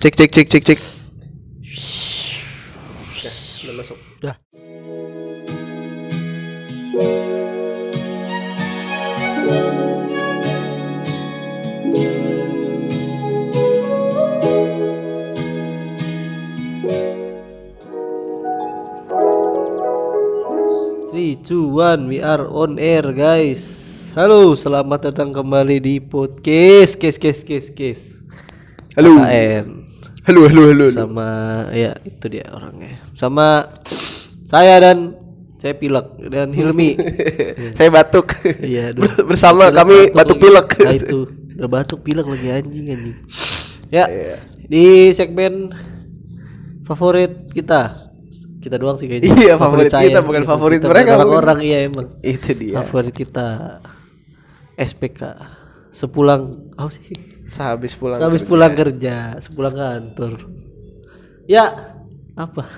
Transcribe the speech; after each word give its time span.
Cek 0.00 0.16
cek 0.16 0.32
cek 0.32 0.48
cek 0.48 0.64
cek. 0.64 0.80
Udah 3.60 3.74
masuk. 3.76 3.98
Udah. 4.24 4.36
Three, 21.12 21.36
two, 21.44 21.68
one, 21.76 22.08
we 22.08 22.24
are 22.24 22.48
on 22.48 22.80
air 22.80 23.04
guys. 23.12 23.60
Halo, 24.16 24.56
selamat 24.56 25.12
datang 25.12 25.36
kembali 25.36 25.76
di 25.84 26.00
podcast, 26.00 26.96
kes 26.96 27.20
kes 27.20 27.44
kes 27.44 27.68
kes. 27.76 28.00
Halo. 28.96 29.20
KKN 29.20 29.79
Halo 30.20 30.44
halo 30.44 30.62
halo. 30.68 30.86
halo. 30.86 30.86
sama 30.90 31.28
ya 31.72 31.96
itu 32.02 32.26
dia 32.28 32.44
orangnya 32.50 33.00
sama 33.14 33.66
saya 34.44 34.76
dan 34.78 35.16
saya 35.56 35.76
pilek 35.76 36.06
dan 36.26 36.48
Hilmi 36.50 36.96
Saya 37.76 37.92
batuk. 37.92 38.32
iya 38.60 38.92
Bersama 39.28 39.68
Pilek, 39.68 39.76
kami 39.76 39.96
batuk 40.10 40.36
lagi. 40.36 40.42
pilek. 40.42 40.68
nah 40.78 40.94
itu 40.94 41.18
udah 41.54 41.68
batuk 41.68 42.00
pilek 42.00 42.24
lagi 42.24 42.48
anjing 42.50 42.86
anjing 42.88 43.16
ya 43.88 44.04
Iya. 44.08 44.36
di 44.64 44.84
segmen 45.10 45.72
favorit 46.82 47.48
kita 47.50 48.08
kita 48.60 48.76
doang 48.76 48.96
sih 48.96 49.04
kayaknya 49.04 49.32
Iya, 49.32 49.54
favorit 49.56 49.88
kita, 49.88 50.20
bukan 50.20 50.44
favorit 50.44 50.78
Kita 50.78 50.88
mereka, 50.90 51.16
orang-orang 51.16 51.58
iya 51.60 51.78
emang 51.82 52.12
Itu 52.20 52.52
dia. 52.52 52.76
favorit 52.78 53.12
kita 53.12 53.80
SPK 54.76 55.20
sepulang 55.90 56.72
apa 56.74 56.88
sih 56.90 57.08
Sehabis 57.50 57.92
pulang. 57.92 58.16
Habis 58.16 58.40
kerja. 58.40 58.48
pulang 58.48 58.72
kerja, 58.72 59.16
sepulang 59.36 59.74
kantor. 59.74 60.32
Ya, 61.44 61.64
apa? 62.32 62.62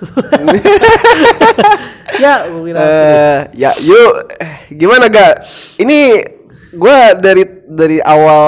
ya, 2.19 2.48
mungkin 2.48 2.74
apa? 2.74 2.88
Eh, 2.88 3.41
ya 3.55 3.70
yuk 3.78 4.12
Eh, 4.33 4.55
gimana 4.72 5.06
gak? 5.06 5.44
Ini 5.77 5.98
gua 6.72 7.12
dari 7.12 7.44
dari 7.66 7.98
awal 8.00 8.41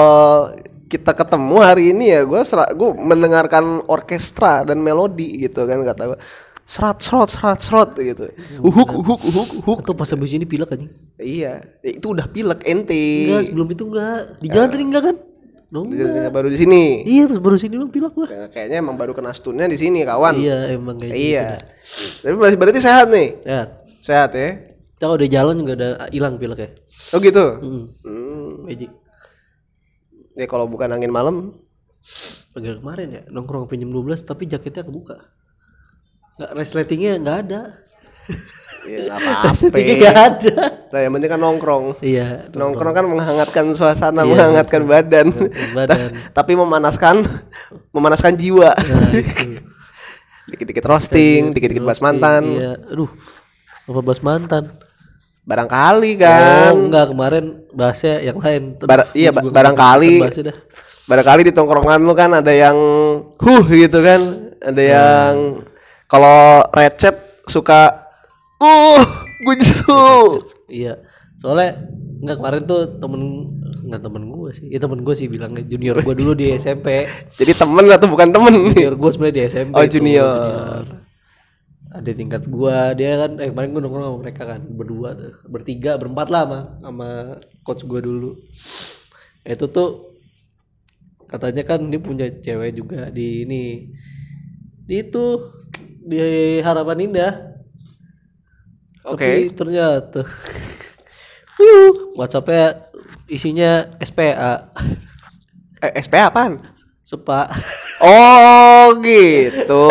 kita 0.85 1.13
ketemu 1.13 1.55
hari 1.59 1.83
ini 1.91 2.09
ya 2.09 2.21
gua 2.23 2.41
sera- 2.41 2.71
gua 2.71 2.93
mendengarkan 2.93 3.85
orkestra 3.85 4.63
dan 4.63 4.79
melodi 4.79 5.39
gitu 5.39 5.61
kan 5.61 5.81
kata 5.83 6.03
gua 6.07 6.19
serat 6.63 6.97
serot 6.97 7.29
serat 7.29 7.61
serot 7.61 7.93
gitu 7.93 8.25
uhuk 8.59 8.89
uhuk 8.95 9.21
uhuk 9.23 9.49
uhuk 9.61 9.77
Atau 9.79 9.93
pas 9.93 10.09
habis 10.09 10.33
ini 10.33 10.43
pilek 10.43 10.73
anjing. 10.73 10.89
iya 11.15 11.61
itu 11.79 12.01
udah 12.07 12.25
pilek 12.25 12.65
ente 12.65 13.29
Enggak, 13.29 13.43
sebelum 13.45 13.67
itu 13.69 13.83
enggak. 13.85 14.21
Di 14.35 14.47
jalan 14.49 14.67
tadi 14.67 14.83
enggak 14.83 15.03
kan? 15.03 15.15
Dia 15.67 16.29
baru 16.29 16.47
di 16.47 16.55
sini 16.55 17.03
Iya, 17.03 17.25
pas 17.25 17.37
baru 17.37 17.55
sini 17.55 17.75
dong 17.75 17.89
pilek 17.89 18.11
gua. 18.11 18.27
Ya, 18.27 18.45
kayaknya 18.47 18.79
emang 18.79 18.95
baru 18.95 19.11
kena 19.11 19.31
stunnya 19.31 19.65
di 19.65 19.75
sini 19.75 20.01
kawan 20.01 20.35
Iya, 20.35 20.71
emang 20.71 20.95
kayak 20.95 21.11
gitu. 21.11 21.25
iya 21.25 21.47
tapi 22.21 22.35
masih 22.35 22.55
berarti 22.55 22.79
sehat 22.79 23.07
nih 23.07 23.29
Ya. 23.41 23.61
sehat 23.99 24.31
ya 24.31 24.49
Kita 24.93 25.11
udah 25.11 25.27
jalan 25.27 25.55
juga 25.57 25.73
udah 25.73 25.89
hilang 26.09 26.35
pilek 26.35 26.59
ya. 26.59 26.69
oh 27.11 27.19
gitu 27.19 27.45
Heeh. 27.57 27.83
hmm. 28.01 28.51
Magic. 28.63 28.91
ya 30.33 30.45
kalau 30.45 30.65
bukan 30.65 30.89
angin 30.89 31.09
malam 31.09 31.57
Pagi 32.51 32.69
kemarin 32.71 33.07
ya 33.09 33.21
nongkrong 33.27 33.65
sampai 33.65 33.77
jam 33.77 33.89
12 33.89 34.05
tapi 34.23 34.43
jaketnya 34.45 34.81
kebuka. 34.81 35.17
Enggak 36.35 36.51
resletingnya 36.53 37.13
enggak 37.17 37.37
ada. 37.41 37.61
ya 38.85 38.97
nggak 39.03 39.17
apa-apa 39.17 39.45
Resletingnya 39.51 39.95
enggak 39.97 40.17
ada. 40.21 40.55
Nah, 40.95 41.03
yang 41.03 41.11
penting 41.11 41.27
kan 41.27 41.35
nongkrong. 41.37 41.99
Iya, 41.99 42.47
Nongkrong 42.55 42.95
kan 42.95 43.03
menghangatkan 43.03 43.75
suasana, 43.75 44.23
Iya, 44.23 44.31
menghangatkan 44.31 44.87
badan. 44.87 45.27
menghangatkan 45.27 45.71
badan. 45.75 46.09
Tapi 46.31 46.51
memanaskan 46.55 47.15
memanaskan 47.91 48.39
jiwa. 48.39 48.71
Nah. 48.71 49.11
Dikit-dikit 50.47 50.87
roasting, 50.87 51.51
dikit-dikit 51.51 51.83
bahas 51.83 51.99
mantan. 51.99 52.47
Iya, 52.47 52.79
aduh. 52.87 53.11
Apa 53.83 53.99
bahas 53.99 54.23
mantan? 54.23 54.71
Barangkali 55.43 56.15
Oh, 56.15 56.19
kan. 56.23 56.73
enggak 56.79 57.05
kemarin 57.11 57.45
bahasnya 57.69 58.15
yang 58.23 58.39
lain. 58.39 58.79
Bar- 58.79 59.11
iya, 59.11 59.35
ba- 59.35 59.43
barangkali. 59.43 60.23
Barangkali 61.03 61.41
di 61.43 61.51
tongkrongan 61.51 61.99
lu 61.99 62.15
kan 62.15 62.31
ada 62.31 62.55
yang 62.55 62.77
huh 63.35 63.65
gitu 63.67 63.99
kan. 63.99 64.21
Ada 64.63 64.71
Nah. 64.73 64.87
yang 64.87 65.33
kalau 66.07 66.63
recet 66.71 67.19
suka 67.45 68.07
uh 68.57 69.03
gue 69.43 69.55
nyesel. 69.59 70.54
Iya. 70.75 70.93
Soalnya 71.39 71.87
enggak 72.19 72.37
kemarin 72.43 72.61
tuh 72.67 72.81
temen 72.99 73.21
enggak 73.87 74.01
temen 74.03 74.23
gue 74.27 74.49
sih. 74.51 74.67
Ya 74.67 74.79
temen 74.83 74.99
gue 75.03 75.15
sih 75.15 75.27
bilangnya 75.31 75.63
junior 75.63 75.95
gue 76.03 76.15
dulu 76.15 76.31
di 76.35 76.51
SMP. 76.59 77.07
Jadi 77.39 77.51
temen 77.55 77.87
atau 77.87 78.07
bukan 78.11 78.29
temen? 78.35 78.53
Junior 78.75 78.93
gue 78.99 79.09
sebenarnya 79.15 79.35
di 79.35 79.43
SMP. 79.47 79.75
Oh, 79.75 79.83
tuh, 79.83 79.91
junior. 79.95 80.83
Ada 81.95 82.11
tingkat 82.11 82.43
gua, 82.51 82.91
dia 82.91 83.23
kan 83.23 83.39
eh 83.39 83.47
kemarin 83.55 83.71
gue 83.71 83.81
nongkrong 83.87 84.03
sama 84.03 84.19
mereka 84.19 84.43
kan 84.43 84.59
berdua 84.67 85.15
tuh, 85.15 85.31
bertiga, 85.47 85.95
berempat 85.95 86.27
lah 86.27 86.43
sama 86.43 86.59
sama 86.83 87.09
coach 87.63 87.87
gua 87.87 88.03
dulu. 88.03 88.35
Itu 89.47 89.71
tuh 89.71 90.19
katanya 91.23 91.63
kan 91.63 91.87
dia 91.87 92.03
punya 92.03 92.27
cewek 92.35 92.75
juga 92.75 93.07
di 93.15 93.47
ini 93.47 93.95
di 94.83 94.95
itu 95.01 95.55
di 96.03 96.19
harapan 96.61 97.07
indah 97.07 97.54
Oke. 99.05 99.25
tapi 99.25 99.41
ternyata 99.53 100.21
uh, 101.61 101.89
WhatsAppnya 102.17 102.89
isinya 103.25 103.93
SPA 104.01 104.69
Eh, 105.83 105.91
SP 106.01 106.17
apaan? 106.17 106.61
sepa 107.05 107.45
Oh 108.01 108.97
gitu. 109.05 109.85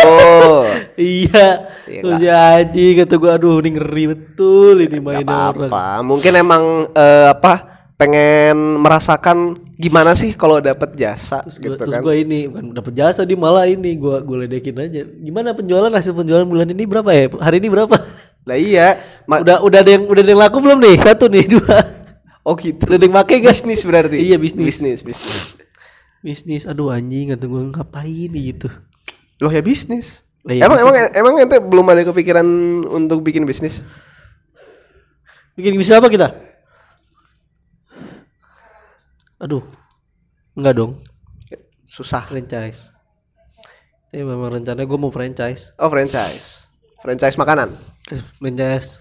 iya 0.99 1.71
Iya, 1.87 2.01
terus 2.03 2.19
ya 2.19 2.99
kata 3.07 3.15
gua 3.23 3.39
aduh 3.39 3.63
ini 3.63 3.79
ngeri 3.79 4.05
betul 4.11 4.83
ini 4.83 4.99
Gak 4.99 5.05
main 5.05 5.23
orang 5.23 5.71
apa-apa. 5.71 6.03
Mungkin 6.03 6.33
emang 6.35 6.91
eh, 6.91 7.27
apa? 7.31 7.55
Pengen 7.95 8.83
merasakan 8.83 9.55
gimana 9.79 10.19
sih 10.19 10.35
kalau 10.35 10.59
dapat 10.59 10.99
jasa 10.99 11.47
terus 11.47 11.63
gitu 11.63 11.71
gua, 11.71 11.79
terus 11.79 11.95
kan? 11.95 12.03
gua 12.03 12.15
ini 12.19 12.51
bukan 12.51 12.65
dapet 12.75 12.93
jasa 12.99 13.23
dia 13.23 13.39
malah 13.39 13.67
ini 13.71 13.95
gua 13.95 14.19
gua 14.19 14.43
ledekin 14.43 14.75
aja 14.75 15.07
gimana 15.07 15.55
penjualan 15.55 15.91
hasil 15.91 16.11
penjualan 16.11 16.47
bulan 16.47 16.67
ini 16.75 16.83
berapa 16.83 17.11
ya 17.15 17.31
hari 17.39 17.63
ini 17.63 17.71
berapa 17.71 17.95
Lah 18.44 18.56
iya. 18.60 19.00
Ma- 19.25 19.41
udah 19.41 19.65
udah 19.65 19.78
ada 19.81 19.91
yang 19.91 20.05
udah 20.05 20.21
ada 20.21 20.31
yang 20.31 20.43
laku 20.44 20.60
belum 20.60 20.78
nih 20.81 20.97
satu 21.00 21.32
nih 21.32 21.44
dua 21.49 21.77
oh 22.44 22.53
gitu. 22.60 22.84
udah 22.84 22.97
ada 23.00 23.05
yang 23.09 23.15
make 23.16 23.41
gak 23.41 23.56
Bisnis 23.56 23.81
berarti. 23.82 24.21
Iya, 24.21 24.37
bisnis. 24.37 24.65
Bisnis, 24.69 25.00
bisnis. 25.00 25.43
bisnis 26.25 26.62
aduh 26.65 26.88
anjing 26.88 27.32
kata 27.32 27.44
gua 27.44 27.69
ngapain 27.69 28.28
nih 28.32 28.56
gitu 28.56 28.69
Loh 29.41 29.53
ya 29.53 29.60
bisnis. 29.60 30.21
Lah 30.44 30.53
iya, 30.56 30.65
emang 30.69 30.77
bisnis. 30.81 30.88
emang 30.93 30.97
emang 31.12 31.34
ente 31.41 31.56
belum 31.60 31.84
ada 31.88 32.05
kepikiran 32.05 32.47
untuk 32.88 33.21
bikin 33.21 33.44
bisnis? 33.44 33.81
bikin 35.55 35.78
bisnis 35.78 35.94
apa 35.94 36.11
kita 36.11 36.34
aduh 39.38 39.62
enggak 40.56 40.75
dong 40.75 40.93
Susah. 41.87 42.26
franchise 42.26 42.91
tapi 44.11 44.22
memang 44.22 44.50
rencananya 44.50 44.87
gue 44.87 44.99
mau 44.99 45.11
franchise 45.11 45.71
Oh 45.78 45.91
franchise. 45.91 46.66
Franchise 47.03 47.34
makanan. 47.37 47.75
Franchise 48.07 49.01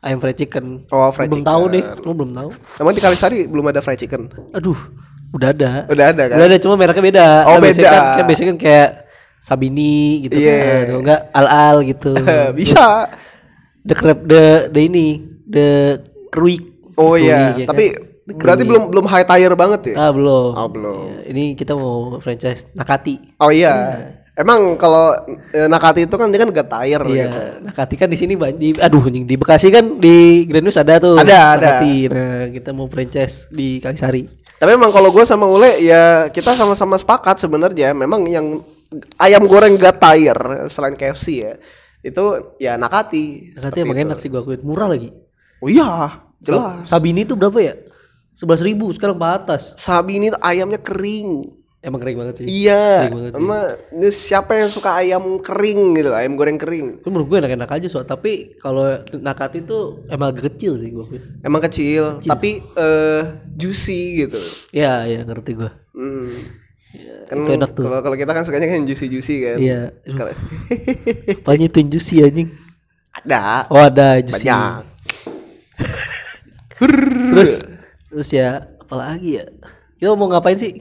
ayam 0.00 0.18
fried 0.18 0.36
chicken 0.36 0.84
Oh 0.88 1.10
fried 1.10 1.26
belum 1.26 1.42
chicken. 1.42 1.50
tahu 1.50 1.62
deh 1.68 1.84
lu 2.00 2.10
belum 2.12 2.30
tahu 2.32 2.50
Emang 2.76 2.92
di 2.92 3.00
Kalisari 3.00 3.38
belum 3.44 3.64
ada 3.66 3.80
fried 3.80 3.98
chicken? 3.98 4.30
aduh 4.50 4.76
udah 5.30 5.50
ada 5.50 5.70
Udah 5.88 6.06
ada 6.08 6.22
kan? 6.24 6.36
udah 6.38 6.46
ada 6.46 6.58
cuma 6.58 6.74
mereknya 6.74 7.04
beda 7.04 7.26
Oh, 7.44 7.56
Kan 7.56 7.60
biasanya 7.60 7.82
beda. 7.82 7.90
kan, 7.90 8.04
kan 8.14 8.24
biasanya 8.24 8.48
kan 8.48 8.58
kayak 8.60 8.90
Sabini 9.38 9.96
gitu 10.22 10.36
Iya. 10.38 10.56
kan 10.56 10.82
kalau 10.86 11.00
enggak 11.02 11.20
al 11.30 11.46
al 11.46 11.76
gitu 11.82 12.12
Bisa. 12.58 12.86
the 13.82 13.92
crab 13.92 14.24
the 14.24 14.44
the 14.70 14.80
ini 14.80 15.06
the 15.44 15.68
kruik 16.30 16.62
Oh 16.94 17.12
Kruik, 17.12 17.26
iya, 17.26 17.52
ya 17.52 17.66
kan? 17.66 17.74
tapi 17.74 17.86
The 18.24 18.32
berarti 18.32 18.64
belum 18.64 18.88
belum 18.88 19.04
high 19.04 19.26
tire 19.26 19.52
banget 19.52 19.92
ya? 19.92 19.94
ah 19.98 20.08
belum 20.08 20.50
Oh, 20.54 20.64
belum. 20.66 21.00
Ya, 21.04 21.18
ini 21.28 21.44
kita 21.52 21.74
mau 21.74 22.16
franchise 22.18 22.64
Nakati 22.72 23.36
Oh 23.36 23.50
iya. 23.50 23.74
Emang 24.34 24.74
kalau 24.74 25.14
eh, 25.54 25.70
Nakati 25.70 26.10
itu 26.10 26.16
kan 26.18 26.26
dia 26.26 26.42
kan 26.42 26.50
gak 26.50 26.66
tire 26.66 27.06
Iya, 27.06 27.24
gitu. 27.30 27.38
Nakati 27.70 27.94
kan 27.94 28.08
di 28.10 28.18
sini 28.18 28.34
di 28.34 28.74
aduh 28.74 29.06
anjing 29.06 29.30
di 29.30 29.38
Bekasi 29.38 29.70
kan 29.70 30.02
di 30.02 30.42
Grand 30.50 30.66
News 30.66 30.74
ada 30.74 30.98
tuh. 30.98 31.14
Ada, 31.14 31.38
ada. 31.54 31.78
Nakati. 31.78 31.94
Nah, 32.10 32.44
kita 32.50 32.70
mau 32.74 32.90
franchise 32.90 33.46
di 33.54 33.78
Kalisari. 33.78 34.26
Tapi 34.58 34.70
emang 34.74 34.90
kalau 34.90 35.14
gue 35.14 35.22
sama 35.22 35.46
Ule 35.46 35.78
ya 35.78 36.26
kita 36.34 36.58
sama-sama 36.58 36.98
sepakat 36.98 37.38
sebenarnya 37.38 37.94
memang 37.94 38.26
yang 38.26 38.58
ayam 39.22 39.46
goreng 39.46 39.78
gak 39.78 40.02
tire 40.02 40.66
selain 40.66 40.98
KFC 40.98 41.26
ya 41.38 41.54
itu 42.04 42.24
ya 42.60 42.76
Nakati. 42.76 43.56
Nakati 43.56 43.78
emang 43.80 43.96
itu. 43.96 44.04
enak 44.04 44.18
sih 44.20 44.28
gua 44.28 44.44
akuin, 44.44 44.60
murah 44.60 44.92
lagi. 44.92 45.08
Oh 45.64 45.72
iya, 45.72 46.20
jelas. 46.44 46.84
Sabini 46.84 47.24
tuh 47.24 47.40
berapa 47.40 47.56
ya? 47.56 47.74
Sebelas 48.36 48.60
ribu 48.60 48.92
sekarang 48.92 49.16
ke 49.16 49.24
atas. 49.24 49.72
Sabi 49.80 50.20
ini 50.20 50.28
tuh 50.28 50.40
ayamnya 50.44 50.76
kering. 50.76 51.48
Emang 51.84 52.00
kering 52.00 52.16
banget 52.16 52.34
sih. 52.40 52.46
Iya. 52.48 53.04
Kering 53.04 53.12
banget 53.12 53.32
sih. 53.36 53.44
Sama 53.44 53.58
ini 53.92 54.08
siapa 54.08 54.52
yang 54.56 54.70
suka 54.72 54.90
ayam 54.96 55.36
kering 55.44 56.00
gitu, 56.00 56.16
ayam 56.16 56.32
goreng 56.32 56.56
kering. 56.56 57.04
Itu 57.04 57.12
menurut 57.12 57.28
gue 57.28 57.38
enak-enak 57.44 57.68
aja 57.68 57.86
soal 57.92 58.08
tapi 58.08 58.56
kalau 58.56 59.04
Nakati 59.12 59.68
tuh 59.68 60.08
emang 60.08 60.32
kecil 60.32 60.80
sih 60.80 60.88
gua 60.88 61.04
akuin. 61.04 61.44
Emang 61.44 61.60
kecil, 61.60 62.24
tapi 62.24 62.64
eh 62.64 63.22
juicy 63.52 64.24
gitu. 64.24 64.40
Ya, 64.72 65.04
ya 65.04 65.28
ngerti 65.28 65.60
gua. 65.60 65.76
Hmm. 65.92 66.32
Kan 67.28 67.44
Itu 67.44 67.52
enak 67.52 67.70
tuh. 67.76 67.84
kalau 67.84 68.00
kalau 68.00 68.16
kita 68.16 68.32
kan 68.32 68.42
sukanya 68.48 68.72
kan 68.72 68.88
juicy-juicy 68.88 69.36
kan. 69.44 69.56
Iya. 69.60 69.80
Apanya 71.44 71.66
itu 71.68 71.78
juicy 71.84 72.24
anjing? 72.24 72.48
Ada. 73.12 73.68
Oh 73.68 73.84
ada 73.84 74.24
juicy. 74.24 74.48
Banyak. 74.48 74.82
Terus 76.80 77.52
terus 78.10 78.30
ya 78.30 78.72
apalagi 78.80 79.42
ya? 79.42 79.46
Kita 79.98 80.14
mau 80.14 80.30
ngapain 80.30 80.56
sih? 80.56 80.78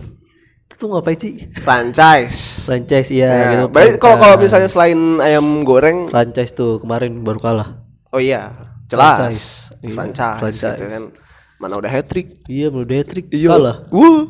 Tuh 0.75 0.87
ngapain 0.89 1.15
sih? 1.15 1.47
Franchise. 1.59 2.63
Franchise 2.63 3.09
iya 3.09 3.29
Ya, 3.29 3.47
gitu. 3.53 3.65
berarti 3.69 3.89
kalau 3.97 4.17
kalau 4.17 4.35
franchise. 4.35 4.43
misalnya 4.43 4.69
selain 4.69 4.99
ayam 5.19 5.45
goreng, 5.61 6.07
franchise 6.07 6.51
tuh 6.51 6.77
kemarin 6.77 7.21
baru 7.21 7.39
kalah. 7.39 7.69
oh 8.09 8.19
iya, 8.19 8.51
jelas. 8.85 9.17
Franchise. 9.17 9.45
Iya, 9.79 9.93
Franchise, 9.93 10.39
franchise. 10.39 10.75
gitu 10.75 10.85
kan. 10.87 11.03
Mana 11.57 11.73
udah 11.75 11.87
hat 11.87 12.05
trick. 12.07 12.43
Iya, 12.45 12.67
menurut 12.67 12.91
hat-trick 12.91 13.27
kalah. 13.31 13.87
Wah. 13.87 14.23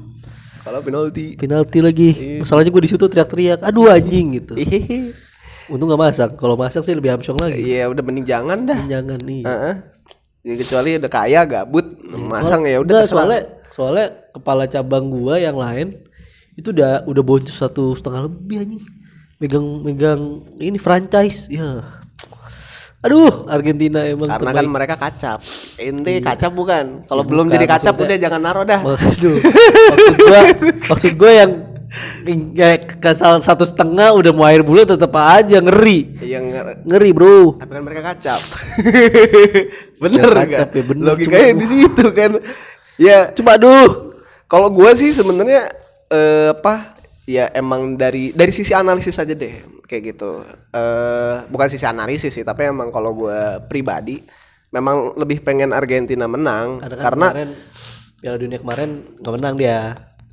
Kalah 0.64 0.80
penalti. 0.80 1.36
Penalti 1.36 1.80
lagi. 1.80 2.10
Masalahnya 2.40 2.70
gue 2.70 2.84
di 2.84 2.92
situ 2.92 3.04
teriak-teriak, 3.04 3.60
aduh 3.62 3.90
anjing 3.90 4.40
gitu. 4.40 4.54
Hehehe. 4.56 5.12
Untung 5.68 5.90
gak 5.90 6.00
masak. 6.00 6.30
Kalau 6.36 6.56
masak 6.56 6.84
sih 6.84 6.94
lebih 6.94 7.12
hamsong 7.12 7.36
lagi. 7.36 7.60
Iya, 7.60 7.92
udah 7.92 8.00
mending 8.00 8.24
jangan 8.24 8.64
dah. 8.64 8.80
Jangan 8.86 9.20
nih. 9.20 9.44
Heeh. 9.44 9.76
Ya, 10.44 10.54
kecuali 10.60 10.90
udah 11.00 11.08
kaya 11.08 11.42
gabut, 11.44 11.88
masang 12.04 12.68
ya 12.68 12.84
udah 12.84 13.08
soalnya 13.08 13.48
soalnya 13.72 14.12
kepala 14.36 14.68
cabang 14.68 15.08
gua 15.08 15.40
yang 15.40 15.56
lain 15.56 16.04
itu 16.54 16.70
udah 16.70 17.04
udah 17.04 17.24
boncos 17.24 17.56
satu 17.56 17.94
setengah 17.94 18.26
lebih 18.26 18.58
anjing. 18.60 18.84
Megang 19.38 19.66
megang 19.82 20.22
ini 20.58 20.78
franchise. 20.78 21.50
Ya. 21.50 22.02
Aduh, 23.04 23.52
Argentina 23.52 24.00
emang 24.00 24.32
Karena 24.32 24.40
terbaik. 24.40 24.58
kan 24.58 24.68
mereka 24.72 24.96
kacap. 24.96 25.40
Ente 25.76 26.24
kacap 26.24 26.52
bukan? 26.52 27.04
Kalau 27.04 27.24
belum 27.24 27.52
jadi 27.52 27.68
kacap 27.68 28.00
udah 28.00 28.16
jangan 28.16 28.40
naruh 28.40 28.64
dah. 28.64 28.80
Aduh, 28.80 29.44
maksud 29.44 30.16
gua 30.18 30.42
maksud 30.88 31.14
gua 31.20 31.32
yang 31.44 31.52
kayak 32.56 32.98
ke 32.98 33.10
salah 33.12 33.38
satu 33.38 33.68
setengah 33.68 34.16
udah 34.16 34.32
mau 34.32 34.48
air 34.48 34.64
bulan 34.64 34.88
tetap 34.88 35.14
aja 35.14 35.62
ngeri 35.62 36.18
Yang 36.18 36.46
ngeri 36.82 37.12
bro 37.12 37.54
tapi 37.54 37.70
kan 37.70 37.84
mereka 37.84 38.02
kacap. 38.10 38.40
bener 40.04 40.24
Ya, 40.24 40.32
kan? 40.32 40.48
kacap 40.48 40.70
ya, 40.72 40.84
bener. 40.84 41.04
Logikanya 41.06 41.44
Cuma- 41.50 41.60
di 41.60 41.68
situ 41.68 42.06
kan. 42.10 42.32
Ya, 42.96 43.18
coba 43.32 43.52
aduh 43.58 43.92
kalau 44.48 44.72
gua 44.72 44.96
sih 44.96 45.12
sebenarnya 45.12 45.76
eh, 46.14 46.54
apa? 46.54 46.94
Ya 47.26 47.50
emang 47.56 47.96
dari 47.98 48.36
dari 48.36 48.52
sisi 48.54 48.76
analisis 48.76 49.18
aja 49.18 49.34
deh 49.34 49.64
kayak 49.90 50.04
gitu. 50.14 50.46
Eh 50.70 51.36
bukan 51.50 51.68
sisi 51.72 51.88
analisis 51.88 52.36
sih, 52.36 52.46
tapi 52.46 52.70
emang 52.70 52.94
kalau 52.94 53.16
gua 53.16 53.64
pribadi 53.64 54.22
memang 54.74 55.14
lebih 55.16 55.46
pengen 55.46 55.70
Argentina 55.70 56.26
menang 56.26 56.82
Ada 56.82 56.98
kan 56.98 57.04
karena 57.06 57.28
kemarin 57.30 57.50
Piala 58.20 58.38
Dunia 58.42 58.58
kemarin 58.58 58.90
nggak 59.22 59.34
menang 59.38 59.56
dia 59.56 59.80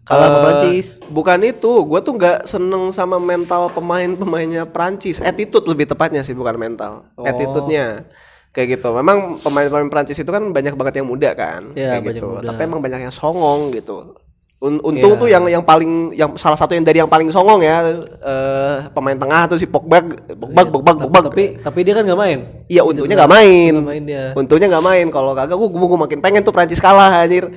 kalah 0.09 0.27
sama 0.27 0.35
Eh, 0.35 0.43
Prancis 0.43 0.87
Bukan 1.13 1.39
itu, 1.45 1.73
gue 1.87 2.01
tuh 2.01 2.13
nggak 2.17 2.39
seneng 2.49 2.85
sama 2.91 3.21
mental 3.21 3.69
pemain-pemainnya 3.71 4.65
Prancis. 4.67 5.21
Attitude 5.21 5.67
lebih 5.69 5.87
tepatnya 5.87 6.25
sih, 6.25 6.33
bukan 6.35 6.57
mental. 6.57 7.05
Oh. 7.15 7.29
Attitude-nya 7.29 8.09
kayak 8.51 8.81
gitu. 8.81 8.91
Memang 8.97 9.39
pemain-pemain 9.39 9.87
Prancis 9.93 10.19
itu 10.19 10.31
kan 10.33 10.51
banyak 10.51 10.75
banget 10.75 11.05
yang 11.05 11.07
muda 11.07 11.31
kan, 11.37 11.71
Iya, 11.77 12.01
kayak 12.01 12.19
gitu. 12.19 12.27
muda. 12.41 12.47
Tapi 12.51 12.61
emang 12.67 12.81
banyak 12.83 13.07
yang 13.07 13.15
songong 13.15 13.71
gitu. 13.77 14.19
Un- 14.61 14.77
untung 14.85 15.17
Iya. 15.17 15.21
tuh 15.25 15.29
yang 15.33 15.45
yang 15.49 15.65
paling 15.65 16.13
yang 16.13 16.37
salah 16.37 16.53
satu 16.53 16.77
yang 16.77 16.85
dari 16.85 17.01
yang 17.01 17.09
paling 17.09 17.33
songong 17.33 17.65
ya 17.65 17.81
eh, 18.21 18.77
pemain 18.93 19.17
tengah 19.17 19.49
tuh 19.49 19.57
si 19.57 19.65
Pogba, 19.65 20.05
Pogba, 20.37 20.69
Pogba, 20.69 20.91
Tapi- 20.93 21.01
Pogba. 21.01 21.19
tapi 21.33 21.45
tapi 21.65 21.79
dia 21.81 21.97
kan 21.97 22.05
nggak 22.05 22.21
main 22.21 22.39
Iya 22.69 22.85
untungnya 22.85 23.17
nggak 23.17 23.33
main. 23.33 23.73
nggak 23.73 23.89
main 23.89 24.03
dia 24.05 24.25
Untungnya 24.37 24.69
nggak 24.69 24.85
main. 24.85 25.07
Kalau 25.09 25.33
kagak 25.33 25.57
gue 25.57 25.69
gue 25.73 25.99
makin 25.99 26.21
pengen 26.21 26.45
tuh 26.45 26.53
Prancis 26.53 26.77
kalah 26.77 27.25
anjir. 27.25 27.49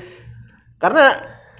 Karena 0.79 1.11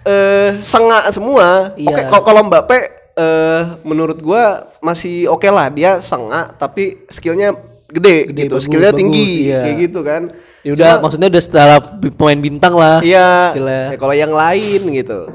eh 0.04 0.64
sengak 0.64 1.12
semua. 1.12 1.76
Iya. 1.76 1.92
Oke 1.92 2.02
kalau 2.08 2.24
kalau 2.24 2.42
Mbappe 2.48 2.78
eh 3.14 3.62
menurut 3.84 4.18
gua 4.20 4.72
masih 4.80 5.28
oke 5.28 5.46
lah 5.46 5.68
dia 5.68 6.00
sengak 6.00 6.56
tapi 6.56 7.04
skillnya 7.08 7.52
gede, 7.86 8.32
Gede, 8.32 8.48
gitu. 8.48 8.56
bagus, 8.58 8.64
skillnya 8.66 8.90
bagus, 8.90 9.00
tinggi 9.04 9.28
iya. 9.46 9.60
kayak 9.62 9.76
gitu 9.86 10.00
kan. 10.02 10.22
Ya 10.64 10.72
udah 10.74 10.88
Cuma- 10.90 11.02
maksudnya 11.04 11.28
udah 11.28 11.44
setelah 11.44 11.78
pemain 12.10 12.40
bintang 12.40 12.74
lah 12.74 12.98
Iya. 13.00 13.54
ya 13.92 13.98
kalau 14.00 14.12
yang 14.12 14.32
lain 14.32 14.82
gitu. 14.92 15.28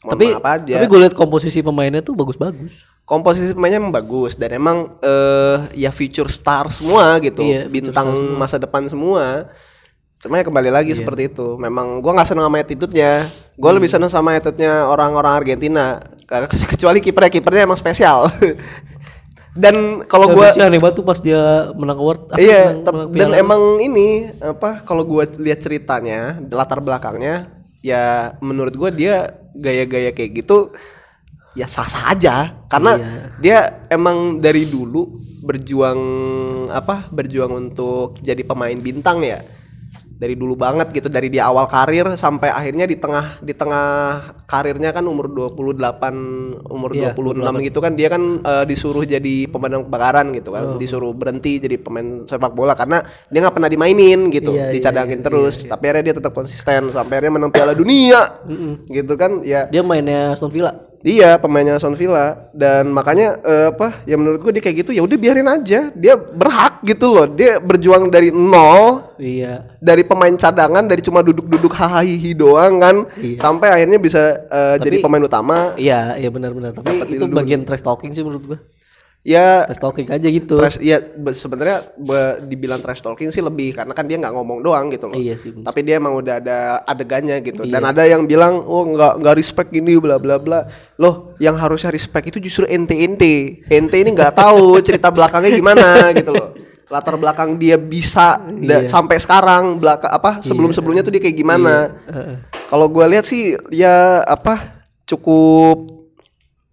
Mohon 0.00 0.10
tapi 0.10 0.26
aja. 0.32 0.72
tapi 0.74 0.86
gue 0.86 0.98
liat 0.98 1.12
komposisi 1.12 1.60
pemainnya 1.60 2.00
tuh 2.00 2.16
bagus-bagus. 2.16 2.72
Komposisi 3.04 3.52
pemainnya 3.52 3.78
emang 3.78 3.92
bagus 3.92 4.32
dan 4.34 4.50
emang 4.50 4.96
eh 4.98 5.56
ya 5.76 5.90
future 5.90 6.26
star 6.26 6.66
semua 6.68 7.20
gitu 7.20 7.44
Iya, 7.44 7.66
bintang 7.66 8.16
semua. 8.16 8.36
masa 8.38 8.56
depan 8.56 8.88
semua. 8.88 9.52
Cuma 10.16 10.36
ya 10.36 10.44
kembali 10.44 10.68
lagi 10.68 10.92
seperti 10.94 11.28
itu. 11.28 11.56
Memang 11.56 12.00
gua 12.00 12.12
nggak 12.12 12.28
seneng 12.28 12.44
sama 12.44 12.56
attitude-nya. 12.58 13.24
Gua 13.54 13.72
lebih 13.72 13.88
seneng 13.88 14.08
sama 14.08 14.32
attitude-nya 14.32 14.84
orang-orang 14.86 15.32
Argentina. 15.34 16.00
Ke- 16.24 16.48
kecuali 16.70 17.00
kipernya 17.00 17.28
kipernya 17.30 17.62
emang 17.64 17.76
spesial 17.76 18.28
dan 19.56 20.06
kalau 20.06 20.30
gua 20.30 20.54
sih 20.54 20.62
aneh 20.62 20.78
banget 20.78 21.02
tuh 21.02 21.06
pas 21.06 21.18
dia 21.18 21.70
menang 21.74 21.98
award 21.98 22.20
iya 22.38 22.70
menang- 22.76 23.10
menang 23.10 23.18
dan 23.18 23.30
emang 23.34 23.62
ini 23.78 24.30
apa 24.38 24.82
kalau 24.86 25.02
gua 25.02 25.26
lihat 25.26 25.58
ceritanya 25.58 26.38
latar 26.50 26.78
belakangnya 26.78 27.50
ya 27.80 28.34
menurut 28.38 28.74
gua 28.76 28.94
dia 28.94 29.34
gaya-gaya 29.52 30.14
kayak 30.14 30.44
gitu 30.44 30.70
ya 31.50 31.66
sah-sah 31.66 32.14
aja. 32.14 32.62
Karena 32.70 32.94
Iya. 32.94 33.10
dia 33.42 33.58
emang 33.90 34.38
dari 34.38 34.70
dulu 34.70 35.18
berjuang 35.42 35.98
apa 36.70 37.10
berjuang 37.10 37.50
untuk 37.50 38.22
jadi 38.22 38.44
pemain 38.46 38.76
bintang 38.76 39.24
ya 39.24 39.42
dari 40.20 40.36
dulu 40.36 40.52
banget 40.52 40.92
gitu 40.92 41.08
dari 41.08 41.32
dia 41.32 41.48
awal 41.48 41.64
karir 41.64 42.04
sampai 42.12 42.52
akhirnya 42.52 42.84
di 42.84 43.00
tengah 43.00 43.40
di 43.40 43.56
tengah 43.56 44.20
karirnya 44.44 44.92
kan 44.92 45.08
umur 45.08 45.32
28 45.32 46.68
umur 46.68 46.90
Iya, 46.92 47.16
26 47.16 47.66
gitu 47.72 47.78
kan 47.80 47.96
dia 47.96 48.12
kan 48.12 48.44
eh, 48.44 48.64
disuruh 48.68 49.08
jadi 49.08 49.48
pemadam 49.48 49.88
kebakaran 49.88 50.28
gitu 50.36 50.52
kan 50.52 50.76
disuruh 50.76 51.16
berhenti 51.16 51.56
jadi 51.56 51.80
pemain 51.80 52.28
sepak 52.28 52.52
bola 52.52 52.76
karena 52.76 53.00
dia 53.32 53.40
nggak 53.40 53.56
pernah 53.56 53.70
dimainin 53.72 54.28
gitu 54.28 54.52
Iya, 54.52 54.68
iya, 54.68 54.72
dicadangin 54.76 55.18
iya, 55.18 55.24
terus. 55.24 55.64
tapi 55.64 55.88
akhirnya 55.88 56.04
dia 56.12 56.14
tetap 56.20 56.32
konsisten 56.36 56.92
sampai 56.92 57.14
akhirnya 57.16 57.40
menang 57.40 57.52
Piala 57.54 57.72
Dunia 57.72 58.44
gitu 58.92 59.14
kan 59.16 59.40
ya. 59.40 59.72
Dia 59.72 59.80
mainnya 59.80 60.36
Aston 60.36 60.52
Villa 60.52 60.89
Iya 61.00 61.40
pemainnya 61.40 61.80
Aston 61.80 61.96
Villa. 61.96 62.52
Dan 62.52 62.92
makanya 62.92 63.40
eh, 63.40 63.66
apa 63.72 64.04
ya 64.04 64.20
menurut 64.20 64.44
gue 64.44 64.52
dia 64.58 64.62
kayak 64.64 64.76
gitu 64.84 64.90
ya 64.92 65.02
udah 65.04 65.16
biarin 65.16 65.48
aja. 65.48 65.88
Dia 65.96 66.14
berhak 66.16 66.84
gitu 66.84 67.08
loh. 67.08 67.26
Dia 67.28 67.56
berjuang 67.56 68.12
dari 68.12 68.28
nol 68.28 69.16
iya. 69.16 69.64
dari 69.80 70.04
pemain 70.04 70.32
cadangan 70.36 70.84
dari 70.84 71.00
cuma 71.00 71.24
duduk-duduk 71.24 71.72
hahaha 71.72 72.30
doang 72.36 72.80
kan. 72.80 72.96
Iya. 73.16 73.38
sampai 73.40 73.68
akhirnya 73.72 73.96
bisa 73.96 74.44
jadi 74.80 75.00
Tapi- 75.00 75.04
pemain 75.04 75.24
utama. 75.24 75.72
iya 75.80 76.20
iya 76.20 76.28
benar-benar. 76.28 76.76
Tapi 76.76 77.16
itu 77.16 77.24
dulu. 77.24 77.40
bagian 77.40 77.64
trash 77.64 77.84
talking 77.84 78.12
sih 78.12 78.20
menurut 78.20 78.44
gua 78.44 78.58
ya 79.22 79.64
trash 79.64 79.78
talking 79.78 80.08
aja 80.08 80.24
gitu. 80.24 80.56
trash 80.56 80.78
ya 80.78 80.96
be- 80.96 81.32
sebenarnya 81.32 81.92
be- 81.92 82.40
dibilang 82.46 82.78
trash 82.78 82.98
talking 82.98 83.28
sih 83.28 83.38
lebih 83.38 83.72
karena 83.72 83.92
kan 83.92 84.02
dia 84.02 84.16
nggak 84.16 84.32
ngomong 84.32 84.58
doang 84.60 84.88
gitu 84.88 85.06
loh. 85.06 85.14
Iya 85.14 85.36
sih 85.36 85.50
bener. 85.50 85.66
tapi 85.66 85.80
dia 85.80 85.96
emang 85.96 86.14
udah 86.14 86.36
ada 86.36 86.58
adegannya 86.82 87.36
gitu. 87.40 87.62
Dan 87.62 87.82
Iya. 87.82 87.90
ada 87.90 88.02
yang 88.06 88.24
bilang 88.24 88.58
oh 88.58 88.84
nggak 88.86 89.20
nggak 89.20 89.34
respect 89.34 89.68
gini 89.68 89.96
bla 89.96 90.16
bla 90.16 90.36
bla. 90.36 90.64
Loh 90.96 91.36
yang 91.36 91.54
harusnya 91.54 91.88
respect 91.88 92.28
itu 92.28 92.40
justru 92.40 92.64
ente 92.64 92.96
ente. 92.96 93.60
Ente 93.66 93.96
ini 93.96 94.10
nggak 94.10 94.32
tahu 94.32 94.76
cerita 94.86 95.08
belakangnya 95.08 95.52
gimana 95.52 95.86
gitu 96.12 96.32
loh. 96.32 96.56
Latar 96.86 97.14
belakang 97.14 97.54
dia 97.54 97.76
bisa 97.76 98.40
Iya. 98.50 98.88
sampai 98.88 99.14
sekarang 99.16 99.76
belaka 99.76 100.08
apa 100.08 100.40
sebelum 100.40 100.72
sebelumnya 100.72 101.00
tuh 101.00 101.12
dia 101.12 101.20
kayak 101.20 101.36
gimana. 101.36 101.92
Heeh. 102.06 102.34
kalau 102.66 102.86
gue 102.86 103.04
lihat 103.04 103.22
sih 103.22 103.52
ya 103.68 104.24
apa 104.24 104.80
cukup 105.04 105.99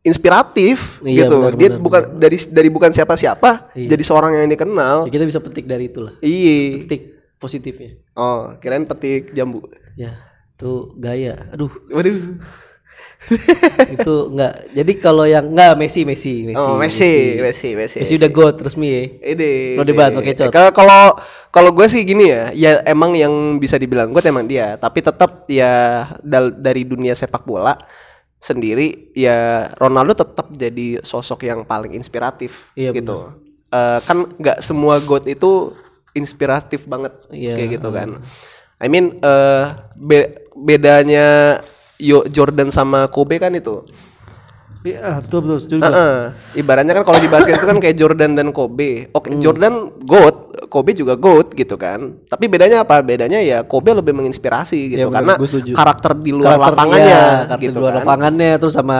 inspiratif 0.07 0.97
Iya, 1.01 1.27
gitu. 1.27 1.35
benar, 1.37 1.53
dia 1.53 1.69
benar, 1.69 1.83
bukan 1.83 2.01
dari 2.15 2.37
dari 2.47 2.69
bukan 2.69 2.89
siapa-siapa 2.89 3.75
Iya. 3.75 3.91
jadi 3.91 4.03
seorang 4.03 4.31
yang 4.33 4.47
dikenal. 4.47 5.05
Ya 5.05 5.11
kita 5.11 5.25
bisa 5.25 5.39
petik 5.39 5.67
dari 5.67 5.87
itulah. 5.87 6.15
Iya. 6.19 6.81
Petik 6.81 7.01
positifnya. 7.35 7.99
Oh 8.13 8.55
kirain 8.57 8.83
petik 8.83 9.35
jambu. 9.35 9.67
Ya 9.93 10.15
tuh 10.55 10.95
gaya. 10.95 11.51
Aduh. 11.51 11.69
Waduh. 11.89 12.39
Itu 13.97 14.31
enggak 14.31 14.71
jadi 14.71 14.91
kalau 14.97 15.25
yang 15.25 15.51
enggak 15.51 15.75
Messi 15.75 16.07
Messi 16.07 16.47
Messi 16.47 16.55
oh 16.57 16.79
Messi 16.79 17.11
Messi. 17.37 17.69
Messi 17.75 17.97
Messi 17.99 18.13
udah 18.15 18.29
goat 18.29 18.55
resmi 18.61 18.87
ya. 18.87 19.03
Ide, 19.35 19.75
No 19.75 19.83
debat, 19.83 20.13
no 20.13 20.23
kecot. 20.23 20.47
Kalau 20.47 20.71
kalau 20.71 21.01
kalau 21.49 21.69
gue 21.73 21.87
sih 21.89 22.05
gini 22.05 22.29
ya, 22.29 22.53
ya 22.53 22.79
emang 22.85 23.17
yang 23.17 23.33
bisa 23.57 23.75
dibilang 23.75 24.13
gue 24.13 24.21
emang 24.23 24.47
dia, 24.47 24.77
tapi 24.77 25.01
tetap 25.01 25.43
ya 25.45 26.05
dal- 26.21 26.55
dari 26.55 26.85
dunia 26.85 27.13
sepak 27.13 27.43
bola 27.43 27.75
sendiri 28.37 29.11
ya 29.11 29.37
Ronaldo 29.75 30.13
tetap 30.13 30.49
jadi 30.51 31.01
sosok 31.01 31.43
yang 31.43 31.63
paling 31.63 31.91
inspiratif 31.91 32.69
Iya, 32.73 32.93
gitu. 32.93 33.33
Eh, 33.67 33.99
kan 34.01 34.29
nggak 34.31 34.61
semua 34.61 34.97
god 34.99 35.25
itu 35.25 35.73
inspiratif 36.13 36.85
banget 36.85 37.13
Iya, 37.27 37.53
kayak 37.53 37.69
gitu 37.73 37.89
kan. 37.91 38.09
I 38.77 38.87
mean 38.87 39.17
eh 39.17 39.65
be- 39.93 40.45
bedanya 40.55 41.57
Yo 41.97 42.25
Jordan 42.25 42.69
sama 42.69 43.05
Kobe 43.07 43.37
kan 43.37 43.51
itu. 43.51 43.81
iya 44.83 45.19
betul 45.19 45.43
betul 45.43 45.59
setuju 45.59 45.81
Heeh. 45.83 46.15
Ibaratnya 46.55 46.93
kan 46.93 47.03
kalau 47.03 47.17
di 47.17 47.27
basket 47.27 47.57
itu 47.57 47.65
kan 47.65 47.77
kayak 47.77 47.97
Jordan 47.97 48.37
dan 48.37 48.53
Kobe. 48.53 49.09
Oke, 49.11 49.35
Jordan 49.37 49.91
GOAT, 49.99 50.46
Kobe 50.67 50.91
juga 50.91 51.15
GOAT 51.15 51.51
gitu 51.51 51.75
kan. 51.75 52.19
Tapi 52.23 52.45
bedanya 52.45 52.83
apa? 52.83 52.99
Bedanya 52.99 53.39
ya 53.39 53.63
Kobe 53.63 53.91
lebih 53.91 54.13
menginspirasi 54.13 54.93
gitu 54.93 54.99
Iya, 54.99 55.07
benar, 55.09 55.39
karena 55.39 55.73
karakter 55.73 56.11
di 56.15 56.31
luar 56.31 56.55
Karakter- 56.55 56.71
lapangannya 56.75 57.07
iya, 57.07 57.23
karakter 57.47 57.59
gitu 57.63 57.71
di 57.71 57.81
luar 57.81 57.91
kan. 57.91 57.99
lapangannya 58.03 58.51
terus 58.55 58.75
sama 58.75 58.99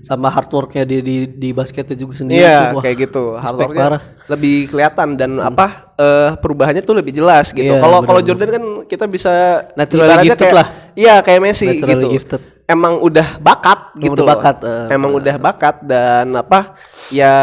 sama 0.00 0.32
hard 0.32 0.48
worknya 0.48 0.88
dia 0.88 1.04
di 1.04 1.28
di 1.28 1.52
basketnya 1.52 1.92
juga 1.92 2.16
sendiri. 2.16 2.40
Iya, 2.40 2.56
tuh, 2.56 2.72
wah, 2.72 2.82
kayak 2.82 2.96
gitu. 3.04 3.24
Hard 3.36 3.56
worknya 3.58 3.84
parah. 3.84 4.00
lebih 4.28 4.56
kelihatan 4.68 5.08
dan 5.12 5.30
apa 5.38 5.66
eh, 5.94 6.30
perubahannya 6.40 6.80
tuh 6.80 6.96
lebih 6.96 7.12
jelas 7.12 7.52
gitu. 7.52 7.68
Iya, 7.68 7.80
Kalau 7.80 8.00
kalau 8.00 8.20
benar-benar. 8.20 8.24
Jordan 8.24 8.48
kan 8.48 8.64
kita 8.88 9.04
bisa 9.04 9.32
Naturally 9.76 10.24
gifted 10.24 10.40
kayak, 10.40 10.56
lah. 10.56 10.66
Iya, 10.96 11.14
kayak 11.20 11.40
Messi 11.40 11.66
Naturally 11.68 11.92
gitu. 12.00 12.08
gifted. 12.16 12.40
Emang 12.64 13.02
udah 13.02 13.36
bakat 13.42 13.92
Emang 13.92 14.02
gitu. 14.06 14.12
udah 14.14 14.24
loh. 14.24 14.30
bakat, 14.32 14.56
eh. 14.62 14.86
Emang 14.88 15.10
udah 15.12 15.34
bakat 15.36 15.76
dan 15.82 16.26
apa? 16.32 16.60
Ya 17.10 17.34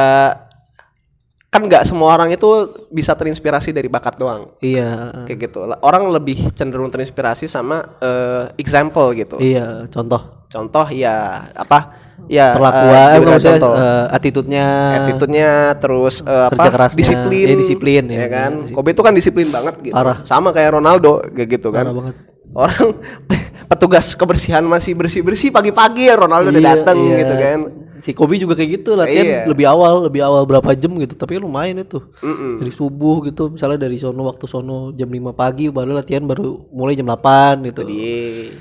kan 1.48 1.64
nggak 1.64 1.88
semua 1.88 2.12
orang 2.14 2.30
itu 2.30 2.46
bisa 2.92 3.16
terinspirasi 3.16 3.72
dari 3.72 3.88
bakat 3.88 4.20
doang. 4.20 4.52
Iya. 4.60 5.24
Kayak 5.24 5.40
gitu. 5.48 5.64
Orang 5.80 6.12
lebih 6.12 6.52
cenderung 6.54 6.92
terinspirasi 6.92 7.48
sama 7.48 7.98
eh, 8.04 8.52
example 8.60 9.16
gitu. 9.16 9.40
Iya, 9.40 9.88
contoh 9.88 10.38
Contoh 10.48 10.88
ya 10.92 11.44
apa? 11.52 12.08
Ya 12.28 12.56
perlakuan, 12.58 12.88
eh, 12.88 12.98
eh, 12.98 13.18
gimana 13.20 13.32
maksudnya 13.38 13.60
contoh? 13.62 13.74
eh, 13.78 14.06
attitude-nya. 14.10 14.68
attitude-nya 15.00 15.52
terus 15.78 16.16
eh, 16.26 16.46
apa 16.50 16.56
Kerja 16.58 16.72
kerasnya. 16.74 16.98
disiplin 16.98 17.46
Iya, 17.48 17.56
disiplin, 17.62 18.04
ya, 18.10 18.18
ya, 18.18 18.28
kan 18.28 18.52
disiplin. 18.58 18.76
Kobe 18.76 18.90
itu 18.92 19.02
kan 19.06 19.14
disiplin 19.14 19.48
banget 19.54 19.76
gitu 19.86 19.94
Parah. 19.94 20.18
sama 20.26 20.50
kayak 20.50 20.82
Ronaldo 20.82 21.22
kayak 21.30 21.50
gitu 21.60 21.70
kan 21.70 21.86
Parah 21.88 21.96
banget. 21.96 22.16
Orang 22.54 22.96
petugas 23.72 24.16
kebersihan 24.16 24.64
masih 24.64 24.96
bersih 24.96 25.20
bersih 25.20 25.52
pagi-pagi 25.52 26.08
ya 26.08 26.16
Ronaldo 26.16 26.52
udah 26.52 26.64
Iya, 26.64 26.72
datang 26.80 26.98
iya. 27.04 27.18
gitu 27.20 27.36
kan 27.36 27.60
Si 27.98 28.14
Kobe 28.14 28.38
juga 28.38 28.54
kayak 28.54 28.72
gitu 28.80 28.94
latihan 28.94 29.26
Iya. 29.26 29.42
lebih 29.50 29.66
awal, 29.66 30.06
lebih 30.06 30.22
awal 30.22 30.46
berapa 30.46 30.70
jam 30.78 30.94
gitu. 31.02 31.18
Tapi 31.18 31.42
lumayan 31.42 31.82
itu. 31.82 31.98
Mm-mm. 32.22 32.62
Dari 32.62 32.70
subuh 32.70 33.26
gitu, 33.26 33.50
misalnya 33.50 33.90
dari 33.90 33.98
sono 33.98 34.22
waktu 34.22 34.46
sono 34.46 34.94
jam 34.94 35.10
5 35.10 35.34
pagi 35.34 35.68
baru 35.74 35.98
latihan 35.98 36.22
baru 36.24 36.62
mulai 36.72 36.94
jam 36.94 37.10
8 37.10 37.66
gitu. 37.68 37.82
Iya. 37.90 38.54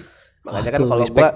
Makanya 0.46 0.70
Wah, 0.70 0.74
kan 0.78 0.82
kalau 0.86 1.04
gua 1.10 1.28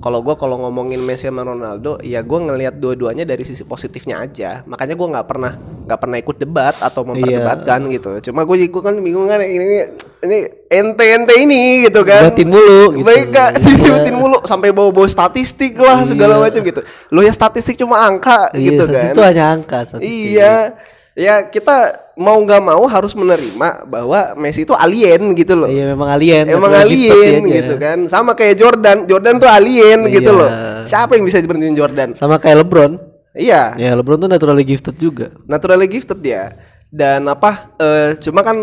kalau 0.00 0.18
gua 0.20 0.34
kalau 0.36 0.56
ngomongin 0.60 1.00
Messi 1.00 1.32
sama 1.32 1.40
Ronaldo 1.40 1.96
ya 2.04 2.20
gua 2.20 2.44
ngelihat 2.44 2.76
dua-duanya 2.76 3.24
dari 3.24 3.40
sisi 3.48 3.64
positifnya 3.64 4.20
aja 4.20 4.60
makanya 4.68 5.00
gua 5.00 5.16
nggak 5.16 5.26
pernah 5.26 5.52
nggak 5.88 6.00
pernah 6.00 6.16
ikut 6.20 6.36
debat 6.36 6.76
atau 6.76 7.00
Iya. 7.00 7.08
memperdebatkan 7.08 7.80
gitu 7.88 8.10
cuma 8.30 8.44
gue 8.44 8.68
gua 8.68 8.82
kan 8.84 8.94
bingung 9.00 9.26
kan 9.26 9.40
ini 9.40 9.88
ini 10.20 10.38
ente 10.68 11.04
ente 11.16 11.34
ini 11.40 11.88
gitu 11.88 12.04
kan 12.04 12.28
Debatin 12.28 12.48
mulu 12.52 12.80
gitu. 12.94 13.06
Baik 13.08 13.26
kak, 13.32 13.50
Iya. 13.58 13.74
dirutin 13.80 14.14
mulu 14.14 14.38
sampai 14.44 14.68
bawa-bawa 14.70 15.08
statistik 15.08 15.80
lah 15.80 16.04
segala 16.04 16.36
macam 16.36 16.60
gitu. 16.60 16.80
Lo 17.10 17.24
ya 17.24 17.32
statistik 17.32 17.80
cuma 17.80 18.04
angka 18.04 18.52
Iya, 18.52 18.60
gitu 18.70 18.84
kan. 18.86 19.10
Itu 19.16 19.20
hanya 19.24 19.44
angka 19.56 19.78
statistik. 19.88 20.36
Iya. 20.36 20.76
Ya 21.12 21.42
kita 21.42 21.90
mau 22.14 22.38
nggak 22.38 22.62
mau 22.62 22.86
harus 22.86 23.12
menerima 23.12 23.82
bahwa 23.84 24.38
Messi 24.38 24.62
itu 24.62 24.72
alien 24.72 25.34
gitu 25.34 25.58
loh. 25.58 25.66
Iya 25.66 25.90
memang 25.92 26.08
alien. 26.08 26.46
Emang 26.46 26.70
alien 26.70 27.42
aja. 27.44 27.54
gitu 27.60 27.74
kan. 27.76 27.98
Sama 28.06 28.32
kayak 28.32 28.54
Jordan. 28.56 29.04
Jordan 29.10 29.36
tuh 29.36 29.50
alien 29.50 30.06
gitu 30.08 30.30
Iya. 30.30 30.38
loh. 30.38 30.50
Siapa 30.86 31.18
yang 31.18 31.26
bisa 31.26 31.42
berhentiin 31.42 31.74
Jordan? 31.74 32.08
Sama 32.14 32.38
kayak 32.38 32.62
LeBron. 32.62 32.92
Iya. 33.34 33.74
Ya 33.74 33.90
LeBron 33.94 34.18
tuh 34.18 34.30
naturally 34.30 34.62
gifted 34.62 34.96
juga. 34.96 35.34
Naturally 35.46 35.86
gifted 35.86 36.22
dia. 36.22 36.54
Dan 36.90 37.26
apa? 37.26 37.74
eh, 37.78 38.14
cuma 38.18 38.42
kan 38.42 38.56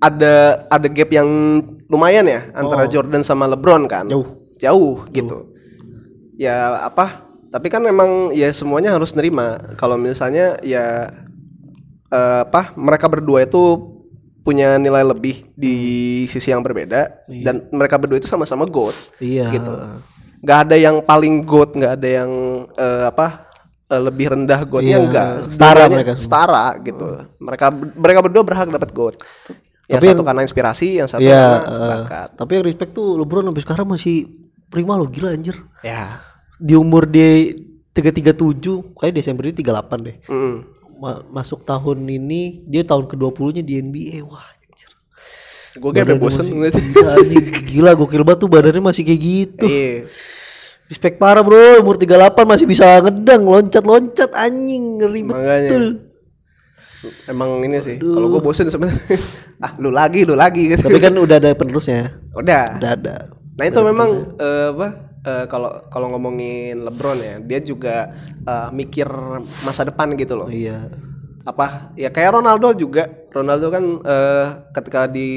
ada 0.00 0.64
ada 0.68 0.88
gap 0.88 1.12
yang 1.12 1.28
lumayan 1.86 2.24
ya 2.24 2.48
antara 2.56 2.88
Jordan 2.88 3.20
sama 3.20 3.44
LeBron 3.44 3.84
kan. 3.84 4.08
Oh. 4.08 4.24
Jauh. 4.24 4.28
Jauh 4.56 4.96
gitu. 5.12 5.52
Ya 6.36 6.80
apa? 6.80 7.28
Tapi 7.50 7.66
kan 7.68 7.84
emang 7.84 8.32
ya 8.32 8.48
semuanya 8.50 8.94
harus 8.94 9.12
nerima. 9.12 9.76
Kalau 9.76 9.96
misalnya 9.96 10.56
ya 10.60 11.12
eh, 12.10 12.40
apa? 12.42 12.74
Mereka 12.74 13.06
berdua 13.06 13.42
itu 13.42 13.62
punya 14.40 14.76
nilai 14.76 15.04
lebih 15.04 15.52
di 15.52 15.76
sisi 16.26 16.48
yang 16.48 16.60
berbeda 16.60 17.28
dan 17.28 17.68
mereka 17.70 17.96
berdua 17.96 18.16
itu 18.16 18.26
sama-sama 18.26 18.64
GOAT 18.64 18.96
Iya. 19.18 19.52
gitu. 19.52 19.70
Nggak 20.40 20.58
ada 20.64 20.76
yang 20.76 20.96
paling 21.00 21.44
GOAT, 21.44 21.70
nggak 21.74 21.92
ada 21.94 22.08
yang 22.10 22.30
eh, 22.72 23.04
apa? 23.06 23.46
eh, 23.86 24.00
lebih 24.00 24.26
rendah 24.28 24.60
GOAT-nya 24.62 24.96
Iya, 24.96 25.02
enggak. 25.02 25.26
setara 25.46 25.84
mereka 25.86 26.12
semua. 26.12 26.24
setara 26.24 26.64
gitu. 26.80 27.06
Mereka 27.36 27.66
mereka 27.94 28.20
berdua 28.20 28.42
berhak 28.42 28.68
dapat 28.70 28.90
GOAT. 28.90 29.14
Yang 29.84 29.98
Tapi 29.98 30.06
satu 30.08 30.22
karena 30.22 30.42
inspirasi, 30.42 30.88
yang 30.96 31.08
satu 31.10 31.20
Iya. 31.20 31.44
karena 31.60 31.88
bakat. 32.00 32.28
tapi 32.38 32.50
yang 32.54 32.64
respect 32.64 32.92
tuh 32.92 33.18
LeBron 33.18 33.44
sampai 33.44 33.60
sekarang 33.60 33.86
masih 33.88 34.16
prima 34.66 34.94
loh 34.94 35.06
gila 35.06 35.30
anjir. 35.30 35.58
Ya. 35.82 36.22
Di 36.56 36.72
umur 36.72 37.04
dia 37.04 37.50
337, 37.92 38.94
kayak 38.94 39.12
Desember 39.12 39.42
ini 39.44 39.54
38 39.54 39.98
deh. 40.00 40.16
Mm. 40.24 40.56
Ma- 41.00 41.24
masuk 41.32 41.64
tahun 41.64 42.04
ini 42.04 42.60
dia 42.68 42.84
tahun 42.84 43.08
ke-20-nya 43.08 43.64
di 43.64 43.80
NBA. 43.80 44.20
Wah, 44.28 44.44
anjir. 44.44 44.92
Gue 45.80 45.90
kayak 45.96 46.20
bosen 46.20 46.44
ngeliat. 46.44 46.76
Gila, 46.76 47.14
gila 47.64 47.90
gokil 47.96 48.20
banget 48.20 48.40
tuh 48.44 48.50
badannya 48.52 48.84
masih 48.84 49.02
kayak 49.08 49.20
gitu. 49.24 49.64
Iya. 49.64 50.04
Respect 50.90 51.16
parah 51.16 51.40
bro, 51.40 51.80
umur 51.80 51.94
38 51.96 52.44
masih 52.44 52.66
bisa 52.66 52.98
ngedang, 53.00 53.46
loncat-loncat 53.46 54.34
anjing, 54.34 54.98
ngeri 54.98 55.22
Makanya. 55.22 55.70
betul. 55.70 55.84
Emang 57.30 57.62
ini 57.64 57.78
sih. 57.80 57.96
Kalau 57.96 58.28
gue 58.28 58.42
bosen 58.42 58.68
sebenarnya. 58.68 59.00
ah, 59.64 59.72
lu 59.80 59.88
lagi, 59.88 60.26
lu 60.28 60.36
lagi 60.36 60.74
gitu. 60.76 60.84
Tapi 60.84 61.00
kan 61.00 61.14
udah 61.16 61.36
ada 61.40 61.54
penerusnya, 61.56 62.20
Udah. 62.36 62.76
udah 62.76 62.90
ada. 62.92 63.16
Nah 63.56 63.64
itu 63.64 63.80
memang 63.80 64.36
eh, 64.36 64.66
apa 64.74 65.09
eh, 65.24 65.44
kalau 65.48 65.84
kalau 65.92 66.06
ngomongin 66.16 66.80
LeBron 66.80 67.18
ya 67.20 67.36
dia 67.40 67.60
juga 67.60 67.96
eh, 68.44 68.68
mikir 68.72 69.08
masa 69.64 69.84
depan 69.84 70.16
gitu 70.16 70.36
loh. 70.36 70.48
Oh, 70.48 70.52
iya. 70.52 70.88
Apa 71.40 71.96
ya 71.96 72.12
kayak 72.12 72.36
Ronaldo 72.36 72.72
juga. 72.76 73.08
Ronaldo 73.30 73.70
kan 73.70 73.84
eh, 74.02 74.46
ketika 74.74 75.06
di 75.06 75.28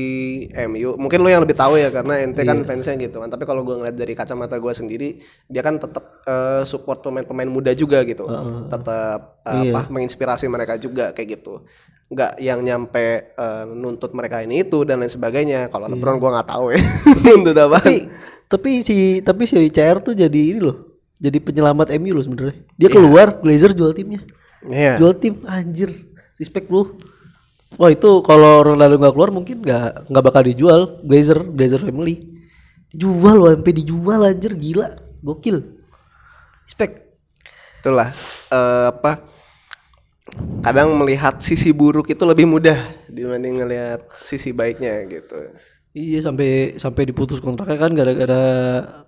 MU 0.68 0.98
mungkin 0.98 1.22
lo 1.22 1.30
yang 1.30 1.46
lebih 1.46 1.54
tahu 1.54 1.78
ya 1.78 1.94
karena 1.94 2.26
ente 2.26 2.42
kan 2.42 2.66
fansnya 2.66 2.98
gitu 2.98 3.22
kan. 3.22 3.30
Tapi 3.30 3.44
kalau 3.46 3.62
gue 3.62 3.76
ngeliat 3.80 3.96
dari 3.96 4.14
kacamata 4.18 4.58
gue 4.58 4.74
sendiri 4.74 5.10
dia 5.48 5.62
kan 5.62 5.78
tetap 5.80 6.24
eh, 6.26 6.64
support 6.66 7.06
pemain-pemain 7.06 7.48
muda 7.48 7.72
juga 7.78 8.02
gitu. 8.04 8.26
Tetap 8.68 9.46
eh, 9.48 9.72
apa 9.72 9.82
menginspirasi 9.94 10.50
mereka 10.50 10.76
juga 10.82 11.14
kayak 11.14 11.40
gitu. 11.40 11.64
Nggak 12.12 12.32
yang 12.42 12.60
nyampe 12.66 13.32
eh, 13.32 13.64
nuntut 13.70 14.12
mereka 14.18 14.42
ini 14.44 14.66
itu 14.66 14.84
dan 14.84 15.00
lain 15.06 15.14
sebagainya. 15.14 15.70
Kalau 15.72 15.88
LeBron 15.88 16.18
gue 16.20 16.30
nggak 16.34 16.50
tahu 16.50 16.66
ya 16.74 16.82
nuntut 17.30 17.58
apa. 17.62 17.78
Tapi 17.80 17.98
tapi 18.54 18.86
si 18.86 19.18
tapi 19.26 19.50
si 19.50 19.58
CR 19.74 19.98
tuh 19.98 20.14
jadi 20.14 20.54
ini 20.54 20.62
loh. 20.62 20.94
Jadi 21.18 21.42
penyelamat 21.42 21.90
MU 21.98 22.14
loh 22.14 22.22
sebenarnya. 22.22 22.62
Dia 22.78 22.90
keluar, 22.94 23.42
Glazer 23.42 23.74
jual 23.74 23.96
timnya. 23.98 24.22
Iya. 24.62 25.02
Jual 25.02 25.18
tim 25.18 25.42
anjir. 25.50 25.90
Respect 26.38 26.70
bro. 26.70 26.94
Wah 27.82 27.90
itu 27.90 28.22
kalau 28.22 28.62
Ronaldo 28.62 29.02
nggak 29.02 29.14
keluar 29.18 29.32
mungkin 29.34 29.66
nggak 29.66 30.14
nggak 30.14 30.24
bakal 30.30 30.46
dijual 30.46 31.02
Glazer 31.02 31.42
Glazer 31.50 31.82
family. 31.82 32.30
Dijual 32.94 33.42
loh 33.42 33.50
sampai 33.50 33.74
dijual 33.74 34.20
anjir 34.30 34.54
gila. 34.54 35.02
Gokil. 35.26 35.58
Respect. 36.70 37.02
itulah 37.84 38.16
eh, 38.48 38.86
apa 38.96 39.28
kadang 40.64 40.96
melihat 40.96 41.44
sisi 41.44 41.76
buruk 41.76 42.08
itu 42.08 42.24
lebih 42.24 42.48
mudah 42.48 42.80
dibanding 43.12 43.60
ngelihat 43.60 44.08
sisi 44.24 44.56
baiknya 44.56 45.04
gitu 45.12 45.52
Iya 45.94 46.26
sampai 46.26 46.74
sampai 46.76 47.06
diputus 47.06 47.38
kontraknya 47.38 47.78
kan 47.78 47.94
gara-gara 47.94 48.44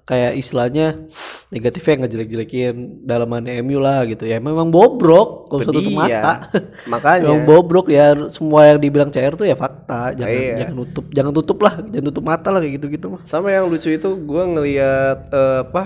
kayak 0.05 0.37
istilahnya 0.37 1.09
negatifnya 1.49 2.05
ngejelek-jelekin 2.05 3.01
dalaman 3.01 3.41
MU 3.65 3.81
lah 3.81 4.05
gitu 4.05 4.21
ya 4.23 4.37
memang 4.37 4.69
bobrok 4.69 5.49
kalau 5.49 5.65
satu 5.65 5.81
tutup 5.81 5.97
mata 5.97 6.45
Makanya. 6.93 7.25
memang 7.25 7.41
bobrok 7.41 7.89
ya 7.89 8.29
semua 8.29 8.69
yang 8.69 8.77
dibilang 8.77 9.09
CR 9.09 9.33
tuh 9.33 9.49
ya 9.49 9.57
fakta 9.57 10.13
jangan 10.13 10.29
Iya. 10.29 10.55
jangan 10.61 10.75
nutup 10.77 11.05
jangan 11.09 11.33
tutup 11.33 11.57
lah 11.59 11.73
jangan 11.81 12.05
tutup 12.05 12.23
mata 12.23 12.47
lah 12.53 12.59
kayak 12.61 12.73
gitu-gitu 12.77 13.05
mah 13.09 13.21
sama 13.25 13.49
yang 13.49 13.65
lucu 13.65 13.89
itu 13.89 14.09
gue 14.13 14.43
ngelihat 14.45 15.17
eh, 15.33 15.57
apa 15.65 15.83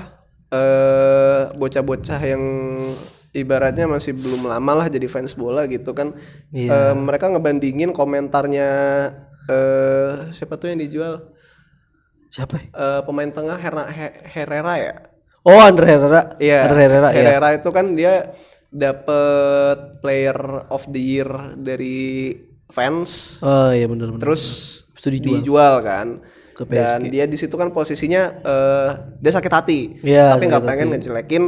eh 0.52 1.42
bocah-bocah 1.56 2.20
yang 2.20 2.44
ibaratnya 3.32 3.88
masih 3.88 4.12
belum 4.12 4.44
lama 4.44 4.74
lah 4.76 4.88
jadi 4.90 5.08
fans 5.08 5.32
bola 5.32 5.64
gitu 5.64 5.96
kan 5.96 6.12
Iya. 6.52 6.92
Eh, 6.92 6.94
mereka 6.94 7.32
ngebandingin 7.32 7.96
komentarnya 7.96 8.68
eh 9.50 10.12
siapa 10.32 10.56
tuh 10.56 10.70
yang 10.70 10.80
dijual 10.80 11.34
siapa 12.30 12.62
ya? 12.62 12.66
Eh, 12.70 13.02
pemain 13.04 13.28
tengah 13.28 13.58
Herna, 13.58 13.90
He- 13.90 14.18
Herrera 14.30 14.74
ya 14.78 14.94
oh 15.42 15.58
Andre 15.58 15.86
Herrera 15.90 16.22
Iya. 16.38 16.60
Andre 16.70 16.80
Herrera 16.86 17.10
ya 17.10 17.18
Herrera 17.20 17.50
itu 17.58 17.70
kan 17.70 17.86
dia 17.94 18.14
dapet 18.70 19.78
player 20.00 20.38
of 20.70 20.86
the 20.88 21.02
year 21.02 21.30
dari 21.58 22.38
fans, 22.70 23.42
oh 23.42 23.74
iya 23.74 23.90
benar-benar 23.90 24.22
terus 24.22 24.44
Terus 24.94 25.18
dijual. 25.18 25.42
dijual 25.42 25.74
kan. 25.82 26.08
Ke 26.54 26.68
Dan 26.70 27.08
dia 27.08 27.26
di 27.26 27.34
situ 27.34 27.58
kan 27.58 27.74
posisinya 27.74 28.22
eh, 28.38 28.90
dia 29.18 29.32
sakit 29.34 29.50
hati, 29.50 29.80
Iya, 30.06 30.38
tapi 30.38 30.46
nggak 30.46 30.66
pengen 30.68 30.88
ngejelekin 30.94 31.44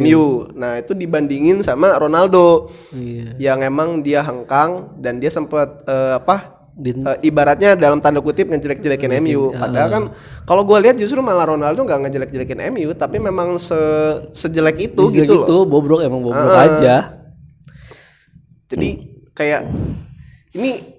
MU. 0.00 0.48
Nah 0.56 0.80
itu 0.80 0.96
dibandingin 0.96 1.60
sama 1.60 1.92
Ronaldo 2.00 2.72
iya 2.96 3.36
yang 3.36 3.60
emang 3.60 4.00
dia 4.00 4.24
hengkang 4.24 4.96
dan 4.96 5.20
dia 5.20 5.28
sempat 5.28 5.84
eh, 5.84 6.16
apa? 6.16 6.55
Eh, 6.76 6.92
ibaratnya 7.24 7.72
dalam 7.72 8.04
tanda 8.04 8.20
kutip 8.20 8.46
ngejelek-jelekin 8.46 9.08
MU. 9.18 9.48
ah. 9.50 9.64
Padahal 9.64 9.88
kan 9.88 10.02
kalau 10.44 10.60
gue 10.60 10.76
lihat 10.78 10.96
justru 10.96 11.18
malah 11.18 11.48
Ronaldo 11.48 11.80
nggak 11.80 12.04
ngejelek-jelekin 12.04 12.68
MU, 12.68 12.92
tapi 12.92 13.16
memang 13.16 13.56
se 13.56 13.72
sejelek 14.36 14.92
itu 14.92 15.08
Jadi 15.08 15.24
gitu 15.24 15.32
loh. 15.34 15.42
gitu 15.42 15.56
bobrok 15.64 16.04
emang 16.04 16.20
bobrok 16.20 16.52
Ah. 16.52 16.68
aja 16.68 16.94
Jadi 18.66 18.88
kayak 19.32 19.64
ini 20.52 20.95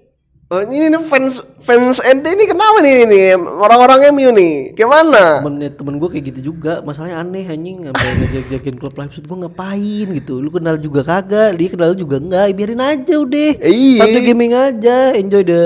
Oh, 0.48 0.64
ini 0.64 0.88
nih 0.88 1.04
fans 1.04 1.44
fans 1.60 2.00
ND 2.00 2.24
ini 2.24 2.48
kenapa 2.48 2.80
nih 2.80 3.04
ini? 3.04 3.36
Orang-orang 3.36 4.16
MU 4.16 4.32
nih? 4.32 4.72
Gimana? 4.80 5.44
temen 5.44 5.60
temen 5.76 5.94
gue 6.00 6.08
kayak 6.08 6.26
gitu 6.32 6.56
juga. 6.56 6.80
Masalahnya 6.88 7.20
aneh 7.20 7.44
anjing. 7.52 7.84
Sampai 7.92 8.16
ngejek-jekin 8.24 8.80
klub 8.80 8.96
lain 8.96 9.12
maksud 9.12 9.28
gue 9.28 9.38
ngapain 9.44 10.08
gitu? 10.16 10.40
Lu 10.40 10.48
kenal 10.48 10.80
juga 10.80 11.04
kagak? 11.04 11.52
Dia 11.60 11.68
kenal 11.68 11.92
juga 12.00 12.24
enggak? 12.24 12.56
Biarin 12.56 12.80
aja 12.80 13.14
udah. 13.20 13.52
Iya. 13.60 14.00
satu 14.08 14.20
gaming 14.24 14.54
aja. 14.56 14.98
Enjoy 15.20 15.44
the 15.44 15.64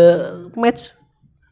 match. 0.58 0.98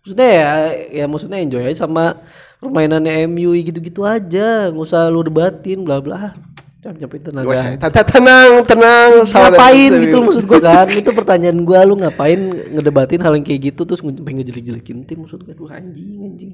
Maksudnya 0.01 0.29
ya 0.33 0.49
ya 0.89 1.05
maksudnya 1.05 1.37
enjoy 1.37 1.61
aja 1.69 1.85
sama 1.85 2.17
permainannya 2.57 3.29
MU 3.29 3.53
gitu-gitu 3.61 4.09
aja. 4.09 4.73
Nggak 4.73 4.85
usah 4.89 5.05
lu 5.05 5.21
debatin 5.21 5.85
bla 5.85 6.01
bla 6.01 6.33
jangan 6.79 6.95
Gak 6.95 7.11
tenaga. 7.27 8.01
Tenang, 8.07 8.51
tenang. 8.63 9.09
saudara 9.27 9.51
ngapain 9.51 9.91
gitu 9.99 10.15
maksud 10.23 10.43
gua 10.47 10.59
kan? 10.59 10.87
Itu 10.99 11.11
pertanyaan 11.11 11.59
gua 11.61 11.83
lu 11.83 11.99
ngapain 11.99 12.39
ngedebatin 12.71 13.19
hal 13.19 13.35
yang 13.35 13.43
kayak 13.43 13.75
gitu 13.75 13.83
terus 13.83 13.99
nge- 13.99 14.23
pengen 14.23 14.41
ngejelek-jelekin 14.41 15.03
tim 15.03 15.17
maksud 15.19 15.43
gua. 15.43 15.53
Duh, 15.53 15.67
anjing 15.67 16.23
anjing. 16.23 16.51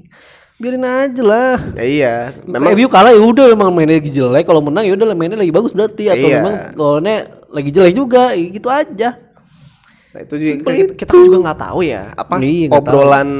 Biarin 0.56 0.82
aja 0.82 1.22
lah. 1.22 1.58
Ya, 1.76 1.84
iya. 1.84 2.14
Memang 2.42 2.72
MU 2.72 2.88
kalah 2.88 3.12
ya 3.12 3.20
udah 3.20 3.52
emang 3.52 3.70
mainnya 3.70 4.00
lagi 4.00 4.10
jelek. 4.10 4.44
Kalau 4.44 4.64
menang 4.64 4.88
ya 4.88 4.96
udah 4.96 5.12
mainnya 5.12 5.38
lagi 5.38 5.52
bagus 5.52 5.70
berarti. 5.70 6.08
Atau 6.08 6.26
Iya. 6.26 6.40
memang 6.42 6.54
golnya 6.74 7.16
lagi 7.46 7.70
jelek 7.70 7.94
juga 7.94 8.32
ya 8.34 8.46
gitu 8.50 8.68
aja 8.68 9.08
Nah, 10.16 10.24
itu 10.24 10.34
juga 10.40 10.72
kita, 10.72 10.96
kita 10.96 11.12
juga 11.12 11.36
nggak 11.44 11.60
tahu 11.60 11.80
ya 11.84 12.08
apa 12.16 12.40
Iya, 12.40 12.72
nggak 12.72 12.80
obrolan 12.80 13.30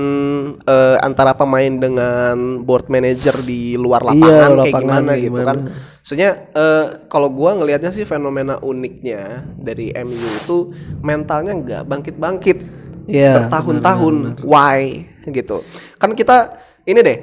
eh, 0.61 0.97
antara 1.01 1.33
pemain 1.33 1.73
dengan 1.73 2.37
board 2.61 2.93
manager 2.93 3.33
di 3.41 3.81
luar 3.81 4.05
Iya, 4.05 4.13
lapangan 4.13 4.29
luar 4.29 4.45
kayak 4.61 4.61
lapangan 4.69 4.85
gimana 4.85 5.09
kayak 5.09 5.17
gitu 5.17 5.31
gimana. 5.33 5.47
kan. 5.49 5.57
Maksudnya 6.05 6.31
eh, 6.53 6.87
kalau 7.09 7.29
gua 7.33 7.51
ngelihatnya 7.57 7.91
sih 7.91 8.05
fenomena 8.05 8.61
uniknya 8.61 9.23
dari 9.57 9.89
MU 9.97 10.13
itu 10.37 10.57
mentalnya 11.01 11.57
nggak 11.57 11.83
bangkit-bangkit 11.89 12.59
Iya, 13.09 13.41
bertahun-tahun. 13.41 14.45
Why 14.45 15.09
gitu. 15.25 15.65
Kan 15.97 16.13
kita 16.13 16.61
ini 16.85 17.01
deh 17.01 17.19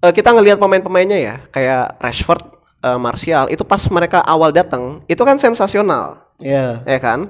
eh, 0.00 0.12
kita 0.16 0.32
ngelihat 0.32 0.56
pemain-pemainnya 0.56 1.18
ya 1.20 1.34
kayak 1.52 2.00
Rashford, 2.00 2.48
eh, 2.80 2.96
Martial 2.96 3.52
itu 3.52 3.60
pas 3.60 3.84
mereka 3.92 4.24
awal 4.24 4.56
datang 4.56 5.04
itu 5.04 5.20
kan 5.20 5.36
sensasional 5.36 6.24
ya 6.40 6.80
ya 6.80 6.96
kan? 6.96 7.28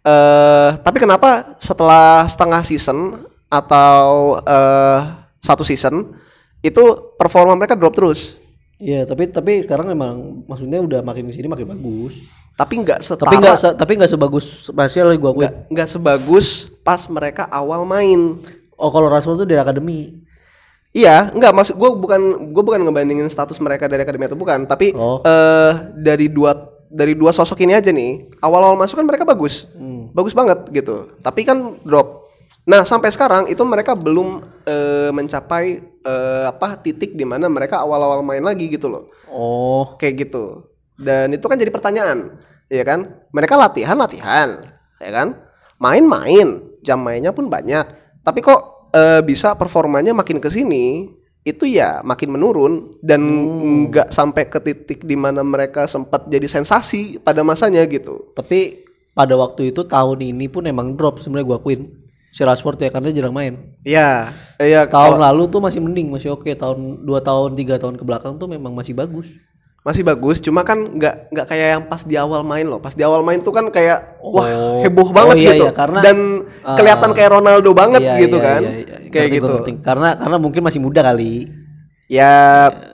Eh 0.00 0.70
tapi 0.78 0.98
kenapa 0.98 1.58
setelah 1.58 2.24
setengah 2.24 2.62
season 2.62 3.24
atau 3.48 4.04
eh 4.40 5.00
satu 5.40 5.62
season 5.62 6.14
itu 6.60 6.82
performa 7.14 7.54
mereka 7.54 7.74
drop 7.74 7.94
terus? 7.94 8.34
Iya, 8.78 9.02
tapi 9.04 9.26
tapi 9.26 9.66
sekarang 9.66 9.90
memang 9.90 10.46
maksudnya 10.46 10.78
udah 10.78 11.02
makin 11.02 11.26
ke 11.26 11.34
sini 11.34 11.50
makin 11.50 11.66
bagus. 11.66 12.14
Tapi 12.54 12.74
nggak 12.78 12.98
setara, 13.00 13.26
Tapi 13.26 13.36
nggak 13.38 13.56
se- 13.56 13.76
tapi 13.76 13.92
nggak 13.94 14.10
sebagus 14.10 14.46
Martial 14.70 15.14
gua 15.14 15.30
akuin. 15.30 15.50
nggak 15.68 15.88
sebagus 15.88 16.46
pas 16.82 17.02
mereka 17.06 17.46
awal 17.48 17.82
main. 17.82 18.38
Oh, 18.74 18.90
kalau 18.90 19.06
Rashford 19.06 19.42
tuh 19.42 19.46
dari 19.46 19.58
akademi. 19.58 20.22
Iya, 20.88 21.30
nggak 21.30 21.52
maksud 21.52 21.74
gue 21.74 21.90
bukan 21.92 22.20
gue 22.50 22.62
bukan 22.64 22.80
ngebandingin 22.80 23.26
status 23.26 23.58
mereka 23.58 23.86
dari 23.86 24.02
akademi 24.02 24.24
atau 24.24 24.34
bukan, 24.34 24.64
tapi 24.64 24.90
Oh. 24.94 25.20
eh 25.20 25.72
dari 25.94 26.26
dua 26.26 26.54
dari 26.88 27.12
dua 27.12 27.30
sosok 27.30 27.60
ini 27.62 27.76
aja 27.76 27.92
nih 27.92 28.40
awal-awal 28.40 28.76
masuk 28.76 28.96
kan 29.00 29.06
mereka 29.06 29.24
bagus, 29.24 29.68
bagus 30.12 30.32
banget 30.32 30.64
gitu. 30.72 31.12
Tapi 31.20 31.44
kan 31.44 31.76
drop. 31.84 32.26
Nah 32.68 32.84
sampai 32.84 33.08
sekarang 33.08 33.48
itu 33.48 33.60
mereka 33.64 33.96
belum 33.96 34.44
eh, 34.68 35.10
mencapai 35.12 35.80
eh, 36.04 36.44
apa 36.48 36.76
titik 36.80 37.16
di 37.16 37.24
mana 37.24 37.48
mereka 37.48 37.80
awal-awal 37.80 38.20
main 38.20 38.44
lagi 38.44 38.68
gitu 38.68 38.88
loh, 38.92 39.08
Oh, 39.28 39.96
kayak 39.96 40.28
gitu. 40.28 40.68
Dan 40.98 41.32
itu 41.32 41.44
kan 41.48 41.56
jadi 41.56 41.72
pertanyaan, 41.72 42.36
ya 42.68 42.84
kan? 42.84 43.24
Mereka 43.32 43.54
latihan 43.56 43.96
latihan, 43.96 44.60
ya 45.00 45.10
kan? 45.14 45.36
Main-main, 45.78 46.60
jam 46.82 47.00
mainnya 47.00 47.30
pun 47.32 47.48
banyak. 47.48 47.86
Tapi 48.20 48.40
kok 48.44 48.90
eh, 48.92 49.20
bisa 49.24 49.56
performanya 49.56 50.12
makin 50.12 50.36
ke 50.40 50.48
sini 50.52 51.08
itu 51.48 51.64
ya 51.64 52.00
makin 52.02 52.28
menurun 52.30 52.72
dan 53.00 53.20
nggak 53.88 54.08
sampai 54.08 54.44
ke 54.44 54.58
titik 54.58 55.00
di 55.02 55.14
mana 55.14 55.40
mereka 55.40 55.84
sempat 55.84 56.26
jadi 56.26 56.44
sensasi 56.44 57.16
pada 57.18 57.40
masanya 57.40 57.82
gitu. 57.84 58.30
tapi 58.32 58.84
pada 59.10 59.34
waktu 59.34 59.70
itu 59.70 59.82
tahun 59.82 60.22
ini 60.22 60.46
pun 60.46 60.62
emang 60.62 60.94
drop 60.94 61.18
sebenarnya 61.18 61.46
gua 61.46 61.58
akuin. 61.58 61.90
Si 62.28 62.44
Rashford 62.44 62.78
ya 62.78 62.88
karena 62.88 63.10
jarang 63.10 63.32
main. 63.32 63.74
Iya, 63.82 64.30
iya 64.58 64.84
Tahun 64.84 65.16
lalu 65.16 65.48
tuh 65.48 65.58
masih 65.58 65.80
mending, 65.80 66.06
masih 66.06 66.30
oke. 66.30 66.46
Tahun 66.46 66.76
dua 67.02 67.18
tahun, 67.18 67.56
tiga 67.56 67.80
tahun 67.80 67.96
ke 67.96 68.04
belakang 68.04 68.36
tuh 68.36 68.46
memang 68.46 68.70
masih 68.72 68.94
bagus. 68.94 69.26
masih 69.78 70.04
bagus, 70.04 70.44
cuma 70.44 70.60
kan 70.60 70.76
nggak 70.76 71.32
nggak 71.32 71.46
kayak 71.48 71.66
yang 71.72 71.84
pas 71.88 72.04
di 72.04 72.12
awal 72.14 72.44
main 72.44 72.62
loh. 72.62 72.76
Pas 72.76 72.92
di 72.92 73.00
awal 73.00 73.24
main 73.24 73.40
tuh 73.40 73.50
kan 73.50 73.72
kayak 73.72 74.20
wah 74.20 74.44
Oh. 74.44 74.84
heboh 74.84 75.08
banget 75.08 75.34
Oh, 75.34 75.40
iya, 75.40 75.48
gitu 75.54 75.64
iya, 75.64 75.72
karena- 75.72 76.02
dan 76.04 76.16
Ah. 76.60 76.76
kelihatan 76.76 77.10
kayak 77.16 77.30
Ronaldo 77.32 77.70
banget 77.72 78.02
Iya, 78.04 78.20
gitu 78.20 78.36
iya, 78.36 78.44
kan, 78.44 78.62
iya, 78.62 78.74
iya. 78.84 78.97
Kayak 79.08 79.28
gitu. 79.32 79.42
gua 79.42 79.50
ngerti. 79.56 79.72
Karena 79.80 80.08
karena 80.14 80.36
mungkin 80.36 80.62
masih 80.62 80.80
muda 80.80 81.00
kali. 81.00 81.48
Ya, 82.08 82.32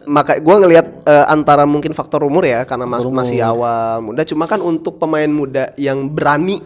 maka 0.04 0.42
gua 0.42 0.58
ngelihat 0.58 1.06
eh, 1.06 1.26
antara 1.28 1.62
mungkin 1.64 1.94
faktor 1.94 2.22
umur 2.22 2.42
ya 2.42 2.64
karena 2.64 2.82
mas- 2.82 3.06
masih 3.06 3.38
awal 3.40 4.02
muda. 4.02 4.22
Cuma 4.22 4.44
kan 4.44 4.58
untuk 4.58 4.98
pemain 4.98 5.30
muda 5.30 5.70
yang 5.76 6.08
berani, 6.08 6.58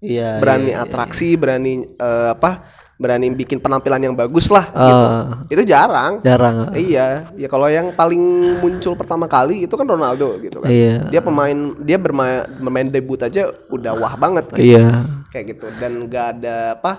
Iya. 0.00 0.40
berani 0.40 0.72
atraksi, 0.72 1.36
berani 1.36 1.84
eh, 1.84 2.28
apa, 2.32 2.64
berani 2.96 3.28
bikin 3.28 3.60
penampilan 3.60 4.00
yang 4.00 4.12
bagus 4.12 4.48
lah 4.48 4.72
Ah. 4.72 4.84
gitu. 4.84 5.06
Itu 5.50 5.62
jarang. 5.66 6.20
Jarang. 6.20 6.72
Iya, 6.72 7.32
ya 7.32 7.48
kalau 7.48 7.68
yang 7.68 7.92
paling 7.92 8.20
muncul 8.60 8.92
pertama 8.92 9.24
kali 9.24 9.64
itu 9.64 9.72
kan 9.72 9.84
Ronaldo 9.84 10.36
gitu 10.38 10.60
kan. 10.60 10.68
Iya. 10.68 11.04
Dia 11.08 11.20
pemain, 11.20 11.56
dia 11.80 11.96
bermain, 11.96 12.48
bermain 12.56 12.88
debut 12.88 13.20
aja 13.20 13.44
udah 13.68 13.92
wah 13.92 14.16
banget 14.16 14.48
gitu. 14.52 14.72
Iya. 14.80 15.04
Kayak 15.28 15.44
gitu 15.52 15.66
dan 15.76 16.08
nggak 16.08 16.26
ada 16.34 16.56
apa, 16.76 16.92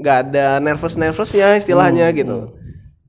nggak 0.00 0.16
ada 0.26 0.58
nervous 0.58 0.96
nervousnya 0.96 1.54
istilahnya 1.54 2.08
gitu. 2.10 2.56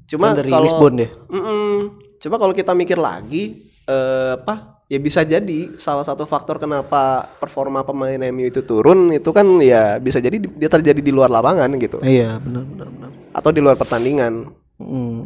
Cuma 0.06 0.32
Kan 0.32 0.44
dari 0.44 0.52
kalau 0.52 0.66
Lisbon 0.66 0.94
deh. 0.98 1.10
Mm-mm. 1.26 1.72
Coba 2.18 2.36
kalau 2.38 2.52
kita 2.52 2.72
mikir 2.72 2.96
lagi, 2.96 3.44
eh, 3.82 4.36
apa? 4.36 4.84
Ya 4.86 5.00
bisa 5.00 5.24
jadi 5.24 5.72
salah 5.76 6.04
satu 6.04 6.24
faktor 6.26 6.60
kenapa 6.60 7.24
performa 7.40 7.80
pemain 7.82 8.20
MU 8.28 8.44
itu 8.46 8.60
turun 8.62 9.08
itu 9.10 9.32
kan 9.32 9.48
ya 9.58 9.96
bisa 9.98 10.20
jadi 10.20 10.36
di- 10.36 10.52
dia 10.52 10.68
terjadi 10.68 11.00
di 11.00 11.10
luar 11.10 11.32
lapangan 11.32 11.72
gitu 11.76 12.04
Iya, 12.04 12.36
benar 12.38 12.68
benar 12.68 12.88
benar. 12.92 13.10
atau 13.32 13.50
di 13.50 13.64
luar 13.64 13.74
pertandingan 13.74 14.52
Hmm. 14.76 15.24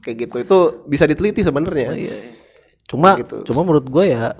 kayak 0.00 0.16
gitu 0.24 0.36
itu 0.40 0.58
bisa 0.86 1.04
diteliti 1.04 1.44
sebenarnya. 1.44 1.92
Iya. 1.92 2.16
Cuma 2.88 3.12
gitu. 3.14 3.44
cuma 3.44 3.60
menurut 3.60 3.84
gue 3.84 4.04
ya 4.08 4.32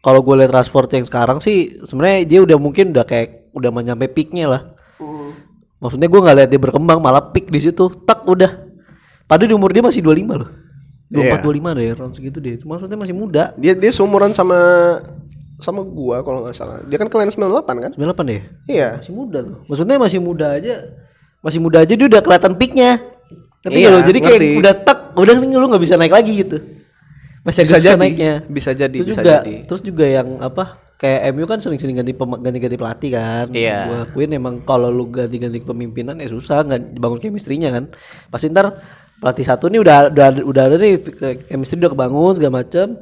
kalau 0.00 0.24
gue 0.24 0.34
lihat 0.34 0.52
Rashford 0.54 0.88
yang 0.90 1.04
sekarang 1.04 1.38
sih 1.38 1.76
sebenarnya 1.80 2.24
dia 2.24 2.40
udah 2.40 2.56
mungkin 2.56 2.88
udah 2.88 3.04
kayak 3.04 3.52
udah 3.52 3.68
mau 3.68 3.84
nyampe 3.84 4.08
peaknya 4.08 4.48
lah. 4.48 4.62
Maksudnya 5.84 6.08
gue 6.08 6.20
nggak 6.24 6.36
lihat 6.40 6.48
dia 6.48 6.60
berkembang 6.60 6.96
malah 6.96 7.20
peak 7.28 7.52
di 7.52 7.60
situ. 7.60 7.92
Tak 8.08 8.24
udah. 8.24 8.64
Padahal 9.28 9.52
di 9.52 9.56
umur 9.56 9.68
dia 9.68 9.84
masih 9.84 10.00
25 10.00 10.40
loh. 10.40 10.48
24 11.12 11.44
25 11.44 11.76
deh, 11.76 11.86
round 11.92 12.12
segitu 12.16 12.38
deh. 12.40 12.56
Itu 12.56 12.64
maksudnya 12.64 12.96
masih 12.96 13.12
muda. 13.12 13.52
Dia 13.60 13.76
dia 13.76 13.92
seumuran 13.92 14.32
sama 14.32 14.56
sama 15.60 15.84
gua 15.84 16.24
kalau 16.24 16.40
nggak 16.42 16.56
salah. 16.56 16.80
Dia 16.88 16.96
kan 16.96 17.12
kelahiran 17.12 17.36
98 17.36 17.84
kan? 17.84 17.90
98 17.94 18.24
deh. 18.32 18.40
Iya. 18.66 19.04
Masih 19.04 19.12
muda 19.12 19.38
tuh. 19.44 19.58
Maksudnya 19.68 19.96
masih 20.00 20.18
muda 20.24 20.46
aja. 20.56 20.74
Masih 21.44 21.60
muda 21.60 21.84
aja 21.84 21.92
dia 21.92 22.06
udah 22.08 22.20
kelihatan 22.24 22.52
peaknya. 22.56 22.90
Ngerti 23.60 23.76
Iya, 23.76 23.88
nggak 23.88 23.92
lo? 23.92 24.08
Jadi 24.08 24.18
kayak 24.20 24.40
ngerti. 24.40 24.60
udah 24.60 24.74
tak, 24.80 24.98
udah 25.16 25.34
nih 25.36 25.56
lu 25.56 25.66
nggak 25.68 25.82
bisa 25.84 25.94
naik 26.00 26.12
lagi 26.16 26.32
gitu. 26.40 26.56
Masih 27.44 27.68
Bisa 27.68 27.76
susah 27.76 27.92
jadi. 27.92 28.00
naiknya. 28.00 28.32
Bisa 28.48 28.70
jadi, 28.72 28.96
terus 28.96 29.08
bisa 29.12 29.20
juga, 29.20 29.32
jadi. 29.44 29.54
Terus 29.68 29.82
juga 29.84 30.04
yang 30.08 30.28
apa? 30.40 30.80
Kayak 31.04 31.36
MU 31.36 31.44
kan 31.44 31.60
sering-sering 31.60 32.00
ganti 32.00 32.16
ganti-ganti 32.16 32.80
pelatih 32.80 33.10
kan. 33.12 33.52
Iya. 33.52 33.92
Gua 33.92 33.98
akuin 34.08 34.32
emang 34.32 34.64
kalau 34.64 34.88
lu 34.88 35.12
ganti-ganti 35.12 35.60
kepemimpinan 35.60 36.16
ya 36.16 36.32
susah 36.32 36.64
nggak 36.64 36.96
bangun 36.96 37.20
chemistry-nya 37.20 37.68
kan. 37.76 37.92
Pasti 38.32 38.48
ntar 38.48 38.80
pelatih 39.20 39.44
satu 39.44 39.68
nih 39.68 39.84
udah 39.84 40.08
udah 40.08 40.28
udah 40.40 40.62
ada 40.64 40.80
nih 40.80 41.04
chemistry 41.44 41.76
udah 41.76 41.92
kebangun 41.92 42.32
segala 42.40 42.64
macem. 42.64 42.96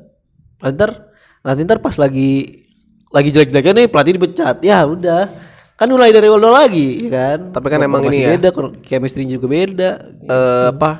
Ntar 0.58 1.14
nanti 1.46 1.62
ntar 1.62 1.78
pas 1.78 1.94
lagi 1.94 2.66
lagi 3.14 3.30
jelek-jeleknya 3.30 3.72
nih 3.78 3.86
pelatih 3.86 4.18
dipecat. 4.18 4.58
Ya 4.66 4.82
udah. 4.82 5.30
Kan 5.78 5.86
mulai 5.86 6.10
dari 6.10 6.26
awal 6.26 6.42
lagi 6.42 7.06
ya 7.06 7.10
kan. 7.14 7.38
Tapi 7.54 7.66
kan 7.70 7.86
emang 7.86 8.02
ini 8.10 8.26
ya. 8.26 8.34
beda 8.34 8.50
chemistry 8.82 9.30
juga 9.30 9.46
beda. 9.46 9.90
Eh 10.26 10.66
apa? 10.74 10.90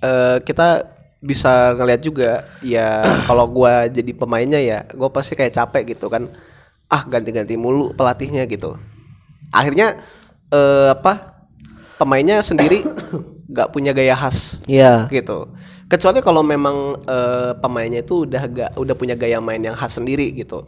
Eh 0.00 0.36
kita 0.48 0.96
bisa 1.20 1.76
ngeliat 1.76 2.00
juga 2.00 2.48
ya 2.64 3.04
kalau 3.28 3.44
gua 3.46 3.86
jadi 3.86 4.12
pemainnya 4.16 4.60
ya, 4.60 4.78
gua 4.96 5.12
pasti 5.12 5.36
kayak 5.36 5.52
capek 5.54 5.94
gitu 5.96 6.08
kan. 6.08 6.28
Ah, 6.90 7.06
ganti-ganti 7.06 7.54
mulu 7.54 7.94
pelatihnya 7.94 8.50
gitu. 8.50 8.74
Akhirnya 9.54 10.00
eh 10.50 10.90
apa? 10.90 11.38
Pemainnya 12.00 12.40
sendiri 12.40 12.82
nggak 13.52 13.70
punya 13.70 13.92
gaya 13.92 14.16
khas 14.16 14.58
Iya. 14.66 15.06
gitu. 15.12 15.52
Kecuali 15.90 16.22
kalau 16.22 16.40
memang 16.40 16.96
eh, 17.04 17.52
pemainnya 17.58 18.00
itu 18.00 18.24
udah 18.26 18.42
gak 18.46 18.70
udah 18.78 18.94
punya 18.94 19.14
gaya 19.14 19.38
main 19.42 19.60
yang 19.60 19.74
khas 19.74 19.98
sendiri 19.98 20.30
gitu. 20.32 20.64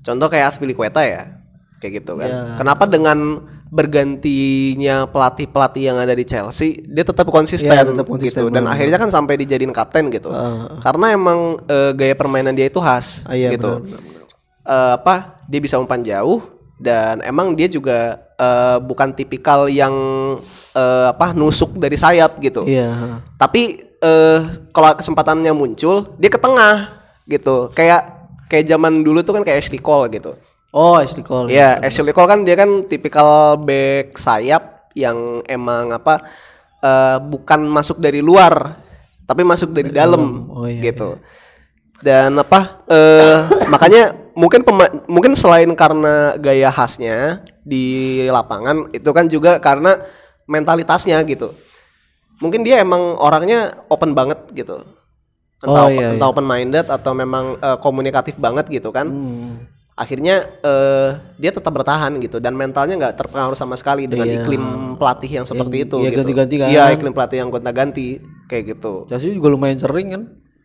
Contoh 0.00 0.30
kayak 0.32 0.54
Aspilicueta 0.56 1.04
ya, 1.04 1.36
kayak 1.78 2.00
gitu 2.00 2.16
kan. 2.16 2.30
Ya. 2.30 2.42
Kenapa 2.56 2.88
dengan 2.88 3.44
bergantinya 3.70 5.06
pelatih-pelatih 5.06 5.82
yang 5.94 5.96
ada 6.02 6.10
di 6.10 6.26
Chelsea, 6.26 6.82
dia 6.82 7.06
tetap 7.06 7.30
konsisten, 7.30 7.70
Ya, 7.70 7.86
tetap 7.86 8.02
konsisten, 8.04 8.50
gitu. 8.50 8.50
Dan 8.50 8.66
akhirnya 8.66 8.98
kan 8.98 9.14
sampai 9.14 9.38
dijadiin 9.38 9.70
kapten 9.70 10.10
gitu. 10.10 10.34
Ah. 10.34 10.82
Karena 10.82 11.14
emang 11.14 11.62
eh, 11.70 11.94
gaya 11.94 12.14
permainan 12.18 12.52
dia 12.52 12.66
itu 12.66 12.82
khas 12.82 13.22
Ah, 13.24 13.38
iya, 13.38 13.54
gitu. 13.54 13.78
benar, 13.80 13.96
benar, 14.02 14.18
Eh, 14.60 14.92
apa? 14.98 15.40
Dia 15.46 15.60
bisa 15.62 15.78
umpan 15.78 16.02
jauh 16.02 16.42
dan 16.82 17.22
emang 17.22 17.54
dia 17.54 17.70
juga 17.70 18.18
eh, 18.34 18.78
bukan 18.82 19.14
tipikal 19.14 19.70
yang 19.70 19.94
eh, 20.74 21.06
apa 21.14 21.30
nusuk 21.32 21.78
dari 21.78 21.94
sayap 21.94 22.42
gitu. 22.42 22.66
Iya. 22.66 23.22
Tapi 23.38 23.86
eh 24.00 24.40
kalau 24.72 24.96
kesempatannya 24.98 25.52
muncul, 25.54 26.10
dia 26.18 26.30
ke 26.32 26.40
tengah 26.42 26.90
gitu. 27.28 27.70
Kayak 27.70 28.32
kayak 28.50 28.66
zaman 28.66 29.06
dulu 29.06 29.22
tuh 29.22 29.38
kan 29.38 29.46
kayak 29.46 29.62
Ashley 29.62 29.78
Cole 29.78 30.10
gitu. 30.10 30.34
Oh, 30.70 30.94
Ashley 30.98 31.26
Cole. 31.26 31.50
Iya, 31.50 31.82
Ashley 31.82 32.14
Cole 32.14 32.30
kan 32.30 32.40
dia 32.46 32.54
kan 32.54 32.86
tipikal 32.86 33.58
back 33.58 34.14
sayap 34.14 34.90
yang 34.94 35.42
emang 35.50 35.90
apa 35.90 36.22
eh, 36.78 37.18
bukan 37.18 37.66
masuk 37.66 37.98
dari 37.98 38.22
luar, 38.22 38.78
tapi 39.26 39.42
masuk 39.42 39.74
dari 39.74 39.90
dalam 39.90 40.46
Oh, 40.46 40.70
iya, 40.70 40.78
gitu. 40.78 41.18
Dan 42.00 42.38
apa 42.38 42.80
eh 42.86 43.38
makanya 43.72 44.14
mungkin 44.38 44.62
mungkin 45.10 45.34
selain 45.34 45.68
karena 45.74 46.38
gaya 46.38 46.70
khasnya 46.70 47.42
di 47.66 48.24
lapangan 48.30 48.88
itu 48.94 49.10
kan 49.10 49.26
juga 49.26 49.58
karena 49.58 49.98
mentalitasnya 50.46 51.18
gitu. 51.26 51.50
Mungkin 52.40 52.64
dia 52.64 52.80
emang 52.80 53.18
orangnya 53.20 53.84
open 53.92 54.14
banget 54.16 54.38
gitu. 54.54 54.80
Entah, 55.60 55.86
Oh, 55.86 55.92
iya, 55.92 56.16
entah 56.16 56.30
open 56.32 56.46
minded 56.46 56.86
atau 56.88 57.12
memang 57.12 57.58
eh, 57.58 57.78
komunikatif 57.82 58.38
banget 58.38 58.70
gitu 58.70 58.94
kan 58.94 59.10
Hmm. 59.10 59.66
Akhirnya 60.00 60.48
eh, 60.64 61.10
dia 61.36 61.52
tetap 61.52 61.68
bertahan 61.70 62.16
gitu 62.16 62.40
dan 62.40 62.56
mentalnya 62.56 62.96
nggak 62.96 63.20
terpengaruh 63.20 63.52
sama 63.52 63.76
sekali 63.76 64.08
dengan 64.08 64.24
Iya. 64.24 64.40
iklim 64.40 64.64
pelatih 64.96 65.30
yang 65.30 65.44
seperti 65.44 65.84
itu 65.84 65.96
iya, 66.00 66.08
gitu. 66.08 66.18
ganti-ganti 66.24 66.54
kan. 66.56 66.68
Iya, 66.72 66.84
iklim 66.96 67.12
pelatih 67.12 67.36
yang 67.44 67.48
gonta-ganti 67.48 68.08
kayak 68.48 68.64
gitu. 68.72 69.04
Chelsea 69.06 69.36
juga 69.36 69.52
lumayan 69.52 69.76
sering 69.76 70.08
kan 70.08 70.22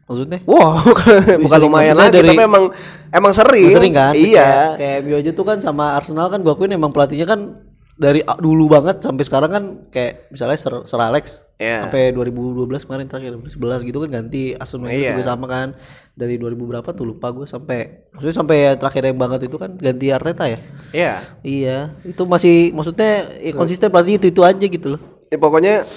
maksudnya. 0.08 0.40
Wow, 0.48 0.88
bukan 1.44 1.60
lumayan 1.60 2.00
lagi, 2.00 2.16
dari- 2.16 2.32
tapi 2.32 2.48
emang 2.48 2.64
emang 3.12 3.34
sering. 3.36 3.76
sering 3.76 3.92
kan? 3.92 4.14
Iya. 4.16 4.40
Kayak, 4.40 4.72
kayak 4.80 4.98
MU 5.04 5.14
aja 5.20 5.32
tuh 5.36 5.46
kan 5.46 5.58
sama 5.60 6.00
Arsenal 6.00 6.32
kan 6.32 6.40
gua 6.40 6.56
akuin 6.56 6.72
emang 6.72 6.96
pelatihnya 6.96 7.28
kan 7.28 7.60
dari 7.96 8.20
dulu 8.38 8.68
banget 8.68 9.00
sampai 9.00 9.24
sekarang 9.24 9.48
kan 9.50 9.64
kayak 9.88 10.28
misalnya 10.28 10.60
Sir, 10.60 10.84
Sir 10.84 11.00
Alex 11.00 11.48
Iya. 11.56 11.88
sampai 11.88 12.12
2012 12.12 12.84
kemarin 12.84 13.08
terakhir 13.08 13.32
2011 13.32 13.88
gitu 13.88 14.04
kan 14.04 14.10
ganti 14.12 14.52
Arsenal 14.52 14.92
Iya. 14.92 15.16
juga 15.16 15.24
sama 15.24 15.48
kan 15.48 15.72
dari 16.12 16.36
2000 16.36 16.68
berapa 16.68 16.90
tuh 16.92 17.08
lupa 17.08 17.32
gue 17.32 17.48
sampai 17.48 18.12
maksudnya 18.12 18.36
sampai 18.36 18.58
terakhir 18.76 19.08
yang 19.08 19.16
banget 19.16 19.48
itu 19.48 19.56
kan 19.56 19.72
ganti 19.74 20.12
Arteta 20.12 20.46
ya 20.46 20.60
Iya. 20.92 21.14
iya 21.42 21.78
itu 22.04 22.20
masih 22.28 22.76
maksudnya 22.76 23.32
ya, 23.40 23.56
konsisten 23.56 23.88
pelatih 23.88 24.20
itu 24.20 24.28
itu 24.28 24.42
aja 24.44 24.66
gitu 24.66 25.00
loh 25.00 25.02
Ya, 25.26 25.40
pokoknya 25.40 25.88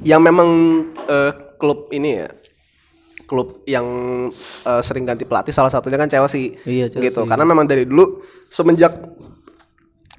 yang 0.00 0.20
memang 0.20 0.48
eh, 1.04 1.32
klub 1.54 1.92
ini 1.92 2.16
ya 2.18 2.32
klub 3.26 3.60
yang 3.64 3.84
eh, 4.64 4.80
sering 4.80 5.04
ganti 5.04 5.28
pelatih 5.28 5.52
salah 5.52 5.68
satunya 5.68 5.98
kan 5.98 6.08
Chelsea, 6.08 6.56
Iya, 6.64 6.88
Chelsea. 6.88 7.12
gitu 7.12 7.28
karena 7.28 7.44
memang 7.44 7.68
dari 7.68 7.84
dulu 7.84 8.24
semenjak 8.48 8.96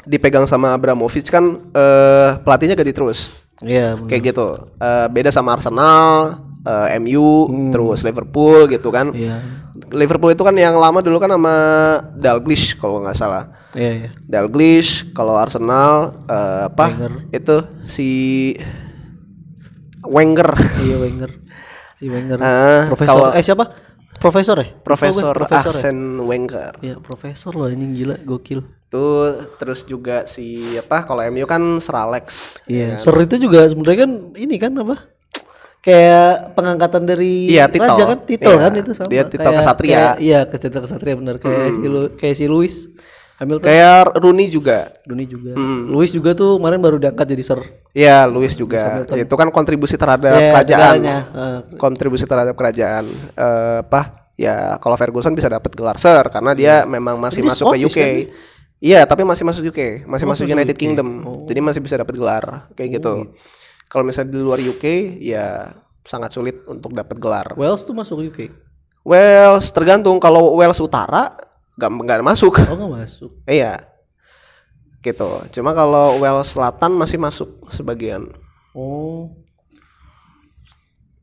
dipegang 0.07 0.47
sama 0.47 0.71
Abramovich 0.71 1.27
kan 1.27 1.43
eh, 1.69 2.29
pelatihnya 2.39 2.73
ganti 2.73 2.91
terus. 2.91 3.19
Iya 3.59 3.97
bener. 3.97 4.07
kayak 4.07 4.21
gitu. 4.31 4.47
Eh, 4.77 5.07
beda 5.09 5.29
sama 5.29 5.53
Arsenal 5.53 6.39
eh, 6.63 6.95
MU 6.97 7.29
terus 7.69 8.01
Liverpool 8.01 8.65
gitu 8.67 8.87
kan. 8.89 9.11
Iya. 9.11 9.43
Liverpool 9.93 10.31
itu 10.31 10.41
kan 10.41 10.53
yang 10.53 10.73
lama 10.73 10.99
dulu 10.99 11.17
kan 11.17 11.29
sama 11.29 11.55
Dalglish 12.15 12.75
kalau 12.75 13.03
nggak 13.03 13.13
salah. 13.13 13.51
Iya 13.75 13.91
iya. 13.93 14.09
Dalglish 14.23 15.11
kalau 15.11 15.35
Arsenal 15.35 16.23
eh, 16.25 16.61
apa 16.65 16.85
Wenger. 16.87 17.13
itu 17.29 17.55
si 17.85 18.09
Wenger. 20.03 20.49
Iya 20.81 20.95
Wenger. 20.97 21.31
Si 21.97 22.05
Wenger. 22.07 22.37
Ah, 22.39 22.87
profesor. 22.87 23.09
kalau- 23.09 23.33
eh 23.33 23.43
siapa? 23.43 23.65
Profesor 24.17 24.57
ya? 24.57 24.67
Profesor 24.81 25.33
profesor 25.35 25.69
ya? 25.69 25.77
Arsene 25.77 26.17
Wenger. 26.19 26.71
Iya 26.81 26.95
profesor 26.97 27.53
loh 27.53 27.69
anjing 27.69 27.93
gila 27.93 28.17
gokil. 28.19 28.65
Tuh 28.87 29.19
terus 29.55 29.83
juga 29.83 30.23
si 30.23 30.47
apa 30.75 31.03
kalau 31.03 31.19
MU 31.25 31.43
kan 31.43 31.59
Sir 31.77 31.91
Alex 31.93 32.55
Iya. 32.63 32.95
Sir 32.95 33.15
itu 33.19 33.35
juga 33.37 33.65
sebenarnya 33.65 33.99
kan 34.03 34.11
ini 34.33 34.55
kan 34.55 34.71
apa? 34.73 34.95
Kayak 35.79 36.51
pengangkatan 36.51 37.03
dari 37.03 37.47
Iya, 37.47 37.67
titel. 37.67 37.87
raja 37.87 38.03
kan, 38.05 38.19
titel 38.21 38.51
Iya, 38.51 38.59
kan 38.59 38.71
itu 38.75 38.91
sama. 38.91 39.07
dia 39.07 39.23
titel 39.23 39.43
Kayak- 39.45 39.59
kesatria. 39.61 39.95
kayak- 39.95 40.17
Iya, 40.19 40.39
ke 40.43 40.55
titel 40.57 40.81
kesatria 40.81 41.15
benar 41.15 41.35
kayak 41.37 41.67
si 41.69 41.83
Lu- 41.83 42.11
kayak 42.13 42.35
si 42.35 42.45
Louis 42.45 42.73
Hamilton. 43.37 43.63
kayak 43.63 44.03
Rooney 44.17 44.47
juga 44.47 44.77
Rooney 45.03 45.25
juga. 45.25 45.51
Louis 45.85 46.09
juga 46.09 46.33
tuh 46.33 46.57
kemarin 46.57 46.79
baru 46.81 46.97
diangkat 46.97 47.23
jadi 47.25 47.43
Sir. 47.45 47.59
Iya, 47.93 48.25
Luis 48.25 48.55
juga. 48.55 49.05
Itu 49.05 49.35
kan 49.35 49.47
kontribusi 49.47 49.95
terhadap 49.95 50.33
Iya, 50.33 50.51
kerajaan. 50.53 50.95
Heeh. 50.99 51.57
Kontribusi 51.77 52.25
terhadap 52.25 52.51
kerajaan. 52.53 53.05
Eh, 53.33 53.77
apa? 53.79 54.27
Ya, 54.35 54.75
kalau 54.77 54.93
Ferguson 54.93 55.33
bisa 55.33 55.47
dapat 55.47 55.71
gelar 55.71 55.97
Sir 55.97 56.21
karena 56.27 56.51
dia 56.51 56.83
memang 56.83 57.15
masih 57.15 57.41
Dia 57.41 57.49
masuk 57.49 57.73
ke 57.73 57.77
Scottish 57.79 57.89
UK. 57.89 57.97
kan? 57.97 58.15
Iya, 58.77 59.09
tapi 59.09 59.25
masih 59.25 59.41
masuk 59.41 59.73
UK, 59.73 60.05
masih 60.05 60.25
Oh, 60.29 60.31
masuk 60.31 60.45
United 60.45 60.77
UK. 60.77 60.81
Kingdom. 60.85 61.25
Jadi 61.49 61.59
masih 61.65 61.81
bisa 61.81 61.97
dapat 61.97 62.13
gelar 62.13 62.69
kayak 62.77 63.01
gitu. 63.01 63.33
Kalau 63.89 64.03
misalnya 64.05 64.37
di 64.37 64.41
luar 64.43 64.61
UK, 64.61 65.17
ya 65.17 65.73
sangat 66.05 66.31
sulit 66.31 66.61
untuk 66.69 66.93
dapat 66.93 67.17
gelar. 67.17 67.47
Wales 67.57 67.81
tuh 67.81 67.97
masuk 67.97 68.21
UK. 68.29 68.53
Wales 69.01 69.65
tergantung 69.73 70.21
kalau 70.21 70.53
Wales 70.59 70.77
Utara 70.77 71.33
nggak 71.79 71.89
nggak 71.89 72.25
masuk. 72.25 72.53
Oh 72.69 72.75
nggak 72.77 72.93
masuk. 73.03 73.31
Iya. 73.49 73.87
Gitu. 75.01 75.29
Cuma 75.57 75.71
kalau 75.73 76.19
Wales 76.21 76.51
Selatan 76.51 76.93
masih 76.93 77.17
masuk 77.17 77.65
sebagian. 77.73 78.29
Oh. 78.77 79.31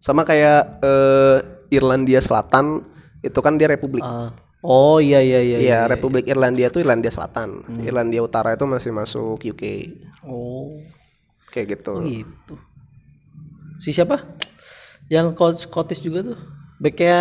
Sama 0.02 0.26
kayak 0.26 0.80
eh, 0.82 1.36
Irlandia 1.70 2.18
Selatan 2.18 2.82
itu 3.22 3.38
kan 3.40 3.56
dia 3.56 3.68
republik. 3.70 4.02
Ah. 4.04 4.32
Oh 4.64 4.96
iya 4.96 5.20
iya 5.20 5.44
iya. 5.44 5.58
Iya, 5.60 5.78
Republik 5.84 6.24
Irlandia 6.24 6.72
itu 6.72 6.80
Irlandia 6.80 7.12
Selatan. 7.12 7.68
Irlandia 7.84 8.24
Utara 8.24 8.56
itu 8.56 8.64
masih 8.64 8.96
masuk 8.96 9.36
UK. 9.36 9.92
Oh. 10.24 10.80
Kayak 11.52 11.76
gitu. 11.76 12.00
Gitu. 12.00 12.54
Si 13.76 13.92
siapa? 13.92 14.24
Yang 15.12 15.36
Scottish 15.68 16.00
juga 16.00 16.32
tuh. 16.32 16.38
Backnya 16.80 17.20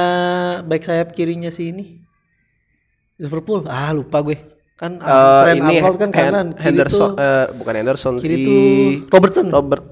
back 0.63 0.88
sayap 0.88 1.12
kirinya 1.12 1.51
si 1.51 1.75
ini. 1.75 1.99
Liverpool. 3.19 3.67
Ah 3.67 3.91
lupa 3.91 4.23
gue. 4.23 4.39
Kan 4.79 5.03
Eh, 5.03 5.41
Trent 5.43 5.60
ini 5.67 5.75
Arnold 5.84 5.99
kan 6.01 6.10
kanan, 6.10 6.47
Henderson 6.58 7.13
eh, 7.15 7.45
bukan 7.53 7.73
Henderson 7.77 8.13
kiri 8.17 8.36
di 8.36 8.43
tuh 8.47 8.60
Robertson. 9.13 9.47
Robert. 9.53 9.86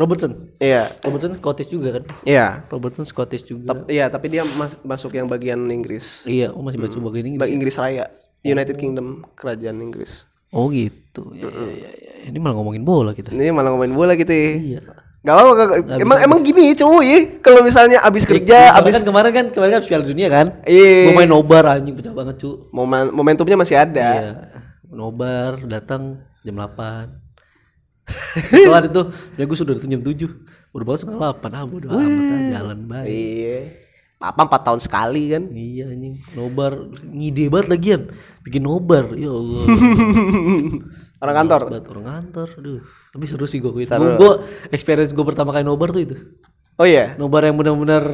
Robertson. 0.00 0.32
Iya. 0.56 0.88
Robertson 1.04 1.36
Scottish 1.36 1.68
juga 1.68 2.00
kan? 2.00 2.04
Iya. 2.24 2.64
Robertson 2.66 3.04
Scottish 3.04 3.44
juga. 3.44 3.68
Tep- 3.68 3.86
Iya, 3.86 4.08
tapi 4.08 4.32
dia 4.32 4.42
mas- 4.56 4.80
masuk 4.80 5.12
yang 5.12 5.28
bagian 5.28 5.60
Inggris. 5.68 6.24
Iya, 6.24 6.56
oh 6.56 6.64
masih 6.64 6.80
baca 6.80 6.96
bagian 6.96 7.26
Inggris. 7.28 7.40
Bang 7.40 7.52
Inggris 7.52 7.76
Raya. 7.76 8.08
United 8.40 8.80
Kingdom, 8.80 9.28
kerajaan 9.36 9.76
Inggris. 9.78 10.24
Oh 10.48 10.72
gitu. 10.72 11.36
Ya, 11.36 11.46
ya, 11.46 11.68
ya, 11.68 11.90
ya. 11.92 12.32
Ini 12.32 12.40
malah 12.40 12.56
ngomongin 12.56 12.80
bola 12.80 13.12
kita. 13.12 13.30
Ini 13.30 13.52
malah 13.52 13.70
ngomongin 13.70 13.92
bola 13.92 14.16
gitu 14.16 14.32
ya. 14.32 14.50
Iya. 14.56 14.80
Gak 15.20 15.36
apa, 15.36 15.50
gak, 15.52 15.68
emang 16.00 16.18
emang 16.24 16.40
gini 16.40 16.72
cuy, 16.72 17.36
kalau 17.44 17.60
misalnya 17.60 18.00
abis 18.00 18.24
kerja, 18.24 18.72
Soalnya 18.72 18.80
abis 18.80 18.92
kan 18.96 19.04
kemarin 19.04 19.30
kan 19.36 19.46
kemarin 19.52 19.72
kan 19.76 19.82
Piala 19.84 20.04
Dunia 20.08 20.32
kan? 20.32 20.46
Iya. 20.64 21.12
Gue 21.12 21.14
main 21.14 21.28
nobar 21.28 21.64
anjing 21.68 21.92
pecah 21.92 22.16
banget 22.16 22.40
cu. 22.40 22.72
momen 22.72 23.12
momentumnya 23.12 23.60
masih 23.60 23.76
ada. 23.76 24.08
Iya. 24.16 24.30
Nobar 24.88 25.60
datang 25.68 26.24
jam 26.40 26.56
8 26.56 27.29
Telat 28.50 28.84
itu, 28.90 29.02
ya 29.38 29.44
gue 29.46 29.58
sudah 29.58 29.74
jam 29.76 30.02
7 30.02 30.74
Udah 30.74 30.84
banget 30.86 31.00
setengah 31.02 31.34
8, 31.34 31.56
ah 31.56 31.64
bodo 31.66 31.86
amat 31.90 32.00
ah, 32.00 32.40
jalan 32.54 32.78
baik 32.86 33.08
Iya. 33.10 33.58
Apa 34.20 34.44
empat 34.44 34.62
tahun 34.68 34.80
sekali 34.84 35.32
kan? 35.32 35.48
Iya 35.48 35.96
anjing, 35.96 36.20
nobar. 36.36 36.92
Ngide 37.08 37.48
banget 37.48 37.66
lagian. 37.72 38.00
Bikin 38.44 38.60
nobar, 38.60 39.16
ya 39.16 39.32
Allah. 39.32 39.64
Orang 41.24 41.36
kantor. 41.40 41.60
Banget, 41.72 41.84
Orang 41.88 42.04
kantor, 42.04 42.48
aduh. 42.60 42.80
Tapi 43.16 43.24
seru 43.24 43.48
sih 43.48 43.64
gue 43.64 43.72
Seru. 43.88 44.20
Gue 44.20 44.32
experience 44.76 45.16
gue 45.16 45.24
pertama 45.24 45.56
kali 45.56 45.64
nobar 45.64 45.88
tuh 45.88 46.04
itu. 46.04 46.16
Oh 46.76 46.84
iya. 46.84 47.16
Nobar 47.16 47.48
yang 47.48 47.56
benar-benar 47.56 48.04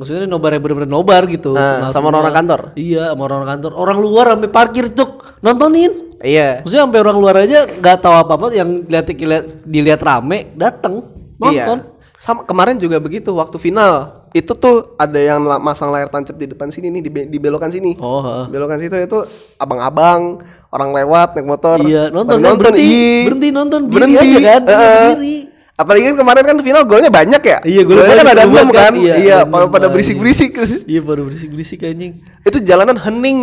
Maksudnya 0.00 0.24
nobar 0.24 0.56
yang 0.56 0.62
benar-benar 0.64 0.90
nobar 0.90 1.22
gitu. 1.28 1.52
Ah, 1.52 1.90
Kenal 1.90 1.92
sama 1.92 2.08
orang 2.08 2.32
kantor? 2.32 2.60
Iya 2.80 3.12
sama 3.12 3.22
orang 3.28 3.48
kantor. 3.52 3.72
Orang 3.76 3.98
luar 4.00 4.32
sampai 4.32 4.48
parkir 4.48 4.86
cuk. 4.96 5.44
Nontonin 5.44 6.09
Iya. 6.20 6.60
Maksudnya 6.62 6.84
sampai 6.84 7.00
orang 7.00 7.16
luar 7.16 7.36
aja 7.42 7.64
nggak 7.64 7.96
tahu 8.00 8.14
apa-apa 8.14 8.46
yang 8.52 8.84
lihat 8.84 9.08
dilihat, 9.08 9.44
dilihat 9.64 10.00
rame 10.04 10.52
datang 10.52 11.04
nonton. 11.40 11.78
Iya. 11.80 11.98
Sama 12.20 12.44
kemarin 12.44 12.76
juga 12.76 13.00
begitu 13.00 13.32
waktu 13.32 13.56
final. 13.56 14.20
Itu 14.30 14.54
tuh 14.54 14.94
ada 14.94 15.16
yang 15.18 15.42
masang 15.58 15.90
layar 15.90 16.06
tancap 16.06 16.36
di 16.38 16.46
depan 16.46 16.70
sini 16.70 16.86
nih 16.92 17.02
di, 17.02 17.10
di 17.26 17.38
belokan 17.40 17.72
sini. 17.72 17.96
Oh, 17.98 18.20
heeh. 18.22 18.44
Belokan 18.52 18.78
situ 18.78 18.94
itu 18.94 19.18
abang-abang, 19.58 20.38
orang 20.70 20.90
lewat 20.94 21.34
naik 21.34 21.48
motor. 21.48 21.82
iya 21.82 22.12
nonton, 22.14 22.38
pada 22.38 22.54
kan, 22.54 22.58
berhenti, 22.60 22.84
Ih. 22.84 23.20
berhenti 23.26 23.48
nonton 23.50 23.80
diri 23.88 23.94
Berhenti. 23.96 24.16
aja 24.20 24.38
kan, 24.38 24.62
Iya, 24.62 24.76
Heeh. 24.76 25.08
berdiri. 25.16 25.36
Apalagi 25.80 26.04
kan 26.12 26.16
kemarin 26.20 26.42
kan 26.44 26.56
final 26.60 26.82
golnya 26.84 27.08
banyak 27.10 27.42
ya. 27.42 27.58
Iya, 27.64 27.82
golnya 27.88 28.04
kan 28.04 28.12
banyak, 28.20 28.28
ada 28.36 28.44
enam 28.44 28.68
kan. 28.68 28.76
kan. 28.76 28.92
Iya, 29.00 29.14
Iya, 29.16 29.36
ada 29.40 29.48
pada 29.48 29.66
pada 29.66 29.86
iya. 29.88 29.92
berisik-berisik. 29.96 30.50
Iya 30.84 31.00
baru 31.00 31.20
berisik-berisik 31.26 31.80
anjing. 31.82 32.12
itu 32.44 32.58
jalanan 32.60 33.00
hening 33.00 33.40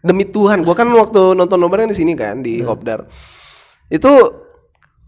demi 0.00 0.24
Tuhan 0.24 0.64
gua 0.64 0.74
kan 0.76 0.88
waktu 0.88 1.36
nonton 1.36 1.58
nobarnya 1.60 1.92
di 1.92 1.98
sini 1.98 2.12
kan 2.16 2.40
di 2.40 2.60
Iya. 2.60 2.68
Kopdar 2.68 3.04
itu 3.92 4.12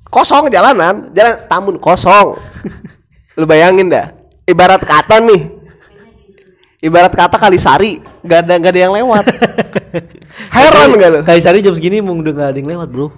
kosong 0.09 0.53
jalanan 0.53 1.09
jalan 1.17 1.35
tamun 1.49 1.77
kosong 1.81 2.37
lu 3.41 3.45
bayangin 3.49 3.89
dah 3.89 4.13
ibarat 4.45 4.85
kata 4.85 5.25
nih 5.25 5.43
ibarat 6.83 7.15
kata 7.15 7.39
Kalisari 7.41 8.03
gak 8.21 8.45
ada 8.45 8.55
gak 8.61 8.73
ada 8.75 8.81
yang 8.85 8.93
lewat 8.93 9.25
heran 10.57 10.89
gak 10.99 11.09
lu 11.09 11.19
Kaisari 11.25 11.65
jam 11.65 11.73
segini 11.73 12.05
mau 12.05 12.13
udah 12.13 12.33
gak 12.35 12.49
ada 12.53 12.59
yang 12.59 12.71
lewat 12.77 12.89
bro. 12.91 13.09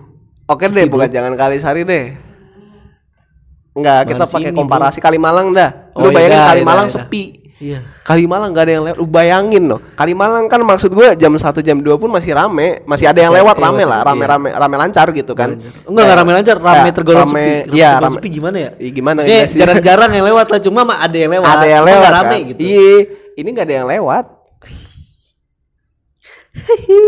Oke 0.44 0.68
deh, 0.68 0.84
bukan 0.84 1.08
jangan 1.08 1.32
Kalisari 1.40 1.88
deh. 1.88 2.12
Enggak, 3.72 4.12
kita 4.12 4.28
pakai 4.28 4.52
komparasi 4.52 5.00
Kalimalang 5.00 5.56
dah. 5.56 5.88
Oh, 5.96 6.04
Lu 6.04 6.12
iya 6.12 6.16
bayangin 6.20 6.36
dah, 6.36 6.48
Kalimalang 6.52 6.86
iya 6.86 6.92
dah, 6.92 7.00
sepi. 7.08 7.24
Iya. 7.62 7.86
Kalimalang 8.02 8.50
gak 8.50 8.66
ada 8.66 8.72
yang 8.74 8.84
lewat. 8.84 8.98
Lu 8.98 9.06
bayangin 9.06 9.64
loh. 9.70 9.78
Kalimalang 9.94 10.50
kan 10.50 10.58
maksud 10.66 10.90
gue 10.90 11.14
jam 11.14 11.30
1 11.30 11.40
jam 11.62 11.78
2 11.78 12.02
pun 12.02 12.10
masih 12.10 12.34
rame, 12.34 12.82
masih 12.82 13.06
ada 13.06 13.22
yang 13.22 13.30
Iya, 13.30 13.38
lewat 13.40 13.56
iya, 13.56 13.64
rame 13.70 13.82
lah, 13.86 13.98
iya. 14.02 14.06
rame-rame 14.10 14.48
rame 14.50 14.76
lancar 14.76 15.06
gitu 15.14 15.32
kan. 15.38 15.54
Enggak 15.86 16.02
enggak 16.04 16.18
rame 16.18 16.32
lancar, 16.34 16.56
rame 16.58 16.88
Ya, 16.90 16.92
tergolong 16.92 17.30
rame, 17.30 17.46
sepi. 17.46 17.76
Iya, 17.78 17.90
rame. 18.02 18.14
sepi 18.18 18.28
gimana 18.34 18.56
ya? 18.58 18.70
Iya, 18.74 18.90
gimana 18.90 19.18
ya 19.22 19.46
jarang-jarang 19.46 20.10
yang 20.10 20.26
lewat 20.26 20.46
lah, 20.50 20.60
cuma 20.60 20.82
ada 20.82 21.14
yang 21.16 21.30
lewat. 21.30 21.46
Ada 21.46 21.66
yang 21.70 21.82
lewat 21.86 22.02
nggak 22.02 22.14
rame 22.18 22.36
kan? 22.36 22.48
gitu. 22.50 22.60
Iya, 22.60 22.94
ini 23.38 23.48
gak 23.54 23.66
ada 23.70 23.74
yang 23.82 23.88
lewat. 23.90 24.24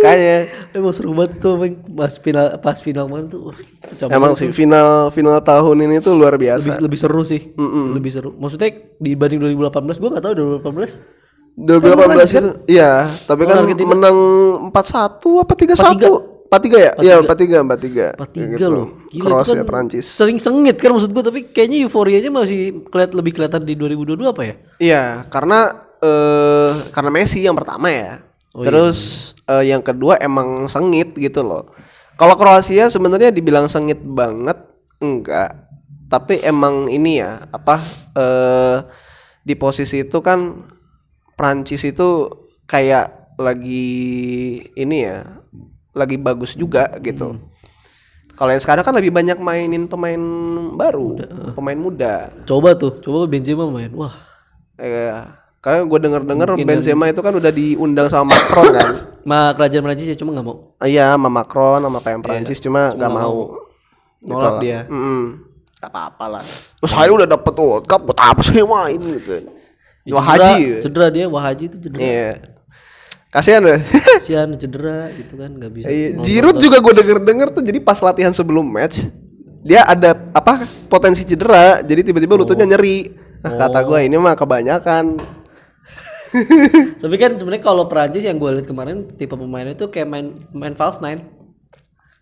Kayaknya 0.02 0.38
Emang 0.74 0.92
seru 0.92 1.14
banget 1.14 1.38
tuh 1.38 1.54
pas 1.94 2.12
final 2.18 2.46
pas 2.58 2.78
final 2.82 3.06
kemarin 3.06 3.26
tuh. 3.30 3.54
pecah 3.80 4.10
emang 4.10 4.34
sih 4.34 4.50
final 4.50 5.08
final 5.14 5.38
tahun 5.38 5.86
ini 5.86 6.02
tuh 6.02 6.18
luar 6.18 6.34
lebih 6.34 6.50
biasa. 6.50 6.82
lebih 6.82 6.98
seru 6.98 7.22
sih. 7.22 7.54
Lebih 7.94 8.10
seru. 8.10 8.30
Maksudnya 8.34 8.74
dibanding 8.98 9.38
2018 9.56 10.02
gua 10.02 10.10
nggak 10.18 10.24
tahu 10.26 10.34
2018. 10.60 10.98
2018 11.56 12.36
itu 12.36 12.50
iya, 12.68 13.16
tapi 13.24 13.48
kan 13.48 13.64
Lawan 13.64 13.72
Argentina. 13.72 13.88
menang 13.96 14.16
4-1 14.68 15.40
apa 15.40 15.52
3-1? 15.56 16.52
4-3 16.52 16.76
ya? 16.76 16.92
Iya, 17.00 17.14
4-3, 17.24 17.64
4-3. 17.64 18.12
4-3 18.12 18.68
loh. 18.68 18.86
Gila, 19.08 19.24
Cross 19.24 19.48
itu 19.48 19.56
ya 19.56 19.64
kan 19.64 19.70
Prancis. 19.72 20.06
Sering 20.12 20.36
sengit 20.36 20.76
kan 20.76 20.92
maksud 20.92 21.14
gua 21.16 21.24
tapi 21.24 21.48
kayaknya 21.48 21.88
euforianya 21.88 22.28
masih 22.28 22.84
keliat 22.92 23.16
lebih 23.16 23.32
kelihatan 23.32 23.64
di 23.64 23.72
2022 23.72 24.26
apa 24.26 24.42
ya? 24.44 24.54
Iya, 24.76 25.02
karena 25.32 25.86
eh 26.02 26.72
karena 26.92 27.10
Messi 27.14 27.40
yang 27.40 27.56
pertama 27.56 27.88
ya. 27.88 28.25
Oh, 28.56 28.64
Terus 28.64 29.32
eh, 29.44 29.68
yang 29.68 29.84
kedua 29.84 30.16
emang 30.16 30.64
sengit 30.64 31.12
gitu 31.12 31.44
loh. 31.44 31.68
Kalau 32.16 32.32
Kroasia 32.40 32.88
sebenarnya 32.88 33.28
dibilang 33.28 33.68
sengit 33.68 34.00
banget 34.00 34.56
enggak. 35.04 35.68
Tapi 36.08 36.40
emang 36.40 36.88
ini 36.88 37.20
ya, 37.20 37.44
apa 37.52 37.76
eh 38.16 38.78
di 39.44 39.52
posisi 39.60 40.08
itu 40.08 40.24
kan 40.24 40.64
Prancis 41.36 41.84
itu 41.84 42.32
kayak 42.64 43.36
lagi 43.36 43.92
ini 44.72 44.96
ya, 45.04 45.28
lagi 45.92 46.16
bagus 46.16 46.56
juga 46.56 46.88
gitu. 47.04 47.36
Kalau 48.36 48.50
yang 48.52 48.62
sekarang 48.64 48.84
kan 48.84 48.96
lebih 48.96 49.12
banyak 49.12 49.36
mainin 49.36 49.84
pemain 49.84 50.20
baru, 50.72 51.20
pemain 51.52 51.76
muda. 51.76 52.32
Coba 52.48 52.72
tuh, 52.72 52.96
coba 53.04 53.28
Benzema 53.28 53.68
main. 53.68 53.92
Wah, 53.92 54.16
Eh, 54.76 55.08
karena 55.60 55.82
gue 55.82 55.98
denger 55.98 56.22
dengar 56.22 56.48
Benzema 56.56 57.10
itu 57.10 57.20
kan 57.20 57.34
udah 57.34 57.50
diundang 57.50 58.06
sama 58.06 58.32
Macron 58.32 58.66
kan. 58.70 58.88
ma 59.30 59.50
kerajaan 59.58 59.82
Prancis 59.82 60.06
ya 60.06 60.16
cuma 60.16 60.30
nggak 60.30 60.46
mau. 60.46 60.56
Ah, 60.78 60.86
Iya, 60.86 61.10
sama 61.18 61.28
Macron 61.28 61.80
sama 61.82 61.98
PM 61.98 62.22
Prancis 62.22 62.58
cuma 62.62 62.94
gak 62.94 63.10
mau. 63.10 63.58
Gitu 64.22 64.30
Nolak 64.30 64.52
lah. 64.54 64.60
dia. 64.62 64.80
Gak 65.76 65.90
apa-apa 65.90 66.24
lah. 66.38 66.42
Terus 66.78 66.92
saya 66.94 67.10
udah 67.10 67.26
dapet 67.26 67.52
World 67.58 67.86
Cup, 67.90 68.00
buat 68.06 68.18
apa 68.22 68.40
saya 68.46 68.62
main 68.62 68.96
gitu. 69.02 69.50
Ya, 70.06 70.12
Wah 70.14 70.22
cedera, 70.22 70.46
haji. 70.46 70.62
Cedera 70.78 71.06
dia, 71.10 71.24
wah 71.26 71.42
haji 71.42 71.64
itu 71.66 71.76
cedera. 71.82 71.98
Iya. 72.00 72.30
Kasihan 73.28 73.60
deh. 73.60 73.80
Kasihan 74.16 74.48
cedera 74.54 75.10
gitu 75.12 75.34
kan 75.34 75.50
nggak 75.50 75.72
bisa. 75.74 75.86
Iya, 75.90 76.08
Giroud 76.22 76.56
juga 76.62 76.78
gue 76.78 76.94
denger-denger 76.94 77.48
tuh 77.50 77.62
jadi 77.66 77.78
pas 77.82 77.98
latihan 77.98 78.30
sebelum 78.30 78.62
match 78.62 79.02
dia 79.66 79.82
ada 79.82 80.14
apa 80.30 80.62
potensi 80.86 81.26
cedera 81.26 81.82
jadi 81.82 82.06
tiba-tiba 82.06 82.38
lututnya 82.38 82.64
nyeri. 82.64 83.10
Nah, 83.42 83.66
kata 83.66 83.82
gue 83.82 83.98
ini 84.06 84.14
mah 84.14 84.38
kebanyakan. 84.38 85.18
Tapi 87.02 87.14
kan 87.16 87.34
sebenarnya 87.34 87.64
kalau 87.64 87.84
Prancis 87.86 88.22
yang 88.22 88.36
gue 88.36 88.50
lihat 88.52 88.66
kemarin 88.66 89.08
tipe 89.14 89.32
pemainnya 89.32 89.74
itu 89.74 89.86
kayak 89.86 90.06
main 90.06 90.26
main 90.50 90.74
false 90.74 90.98
nine. 90.98 91.24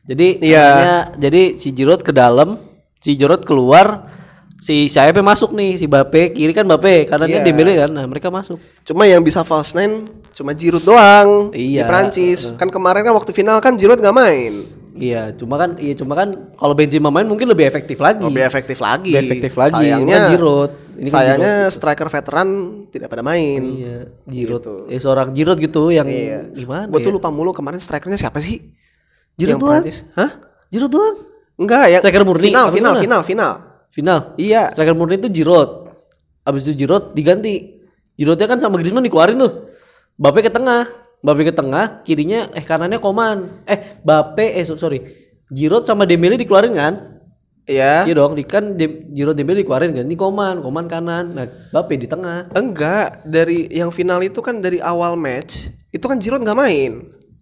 Jadi 0.05 0.39
Iya. 0.39 0.61
artinya- 0.61 1.07
jadi 1.17 1.43
si 1.57 1.73
Giroud 1.73 2.01
ke 2.01 2.13
dalam, 2.13 2.61
si 3.01 3.17
Giroud 3.17 3.41
keluar, 3.43 4.05
si 4.61 4.89
sayapnya 4.89 5.25
masuk 5.25 5.53
nih, 5.53 5.77
si 5.77 5.89
Bape 5.89 6.29
kiri 6.31 6.53
kan 6.53 6.65
Bape, 6.65 7.09
kanannya 7.09 7.41
Iya. 7.41 7.47
Dembele 7.47 7.73
kan. 7.75 7.89
Nah, 7.89 8.05
mereka 8.05 8.29
masuk. 8.29 8.61
Cuma 8.85 9.05
yang 9.05 9.25
bisa 9.25 9.41
false 9.43 9.73
nine 9.73 10.09
cuma 10.31 10.53
Giroud 10.53 10.85
doang 10.85 11.49
di 11.51 11.77
Iya. 11.77 11.89
Prancis. 11.89 12.53
Kan 12.55 12.69
kemarin 12.69 13.01
kan 13.01 13.13
waktu 13.13 13.33
final 13.33 13.61
kan 13.61 13.77
Giroud 13.77 14.01
nggak 14.01 14.13
main. 14.13 14.53
Iya, 14.95 15.35
cuma 15.35 15.59
kan 15.59 15.75
iya 15.83 15.95
cuma 15.99 16.15
kan 16.15 16.31
kalau 16.55 16.71
Benzema 16.71 17.11
main 17.11 17.27
mungkin 17.27 17.51
lebih 17.51 17.67
efektif 17.67 17.99
lagi. 17.99 18.23
Lebih 18.23 18.47
efektif 18.47 18.79
lagi. 18.79 19.11
Lebih 19.11 19.27
efektif 19.27 19.53
lagi. 19.59 19.75
Sayangnya 19.91 20.07
Ini 20.07 20.15
kan 20.15 20.31
Giroud. 20.31 20.71
Ini 20.95 21.09
kan 21.11 21.15
sayangnya 21.19 21.55
striker 21.75 22.07
veteran 22.07 22.49
tidak 22.95 23.11
pada 23.11 23.27
main. 23.27 23.63
Iya, 23.75 23.97
Giroud. 24.23 24.87
Eh 24.87 25.03
seorang 25.03 25.35
Giroud 25.35 25.59
gitu 25.59 25.91
yang 25.91 26.07
Iya. 26.07 26.47
gimana 26.55 26.87
Gue 26.87 27.03
ya? 27.03 27.07
tuh 27.11 27.13
lupa 27.19 27.35
mulu 27.35 27.51
kemarin 27.51 27.83
strikernya 27.83 28.15
siapa 28.15 28.39
sih? 28.39 28.63
Giroud 29.35 29.59
doang. 29.59 29.83
Prancis. 29.83 30.07
Hah? 30.15 30.31
Giroud 30.71 30.93
doang. 30.95 31.17
Enggak, 31.55 31.87
yang 31.87 32.03
Striker 32.03 32.23
murni, 32.27 32.51
final, 32.51 32.67
final, 32.71 32.93
gimana? 32.95 33.03
final, 33.03 33.21
final. 33.23 33.53
Final. 33.91 34.19
Iya. 34.39 34.71
Striker 34.71 34.95
murni 34.95 35.19
itu 35.19 35.31
Giroud. 35.31 35.91
Abis 36.47 36.67
itu 36.67 36.87
Giroud 36.87 37.15
diganti. 37.15 37.83
Giroudnya 38.15 38.47
kan 38.47 38.59
sama 38.59 38.79
Griezmann 38.79 39.03
dikeluarin 39.03 39.39
tuh. 39.39 39.75
Bape 40.15 40.39
ke 40.39 40.51
tengah. 40.51 40.87
Bape 41.25 41.49
ke 41.49 41.55
tengah, 41.57 42.05
kirinya 42.05 42.53
eh 42.53 42.61
kanannya 42.61 43.01
Koman. 43.01 43.65
Eh 43.65 44.05
Bape 44.05 44.61
eh 44.61 44.65
so- 44.69 44.77
sorry. 44.77 45.01
Giroud 45.49 45.89
sama 45.89 46.05
Dembele 46.05 46.37
dikeluarin 46.37 46.77
kan? 46.77 46.95
Iya. 47.65 48.05
Iya 48.05 48.13
dong, 48.13 48.37
di 48.37 48.45
kan 48.45 48.77
Dem- 48.77 49.09
Giroud 49.17 49.33
Dembele 49.33 49.65
dikeluarin 49.65 49.97
ganti 49.97 50.21
Koman, 50.21 50.61
Koman 50.61 50.85
kanan. 50.85 51.33
Nah, 51.33 51.49
Bape 51.73 51.97
di 51.97 52.05
tengah. 52.05 52.53
Enggak, 52.53 53.25
dari 53.25 53.73
yang 53.73 53.89
final 53.89 54.21
itu 54.21 54.45
kan 54.45 54.61
dari 54.61 54.85
awal 54.85 55.17
match 55.17 55.73
itu 55.89 56.05
kan 56.05 56.21
Giroud 56.21 56.45
nggak 56.45 56.59
main. 56.61 56.93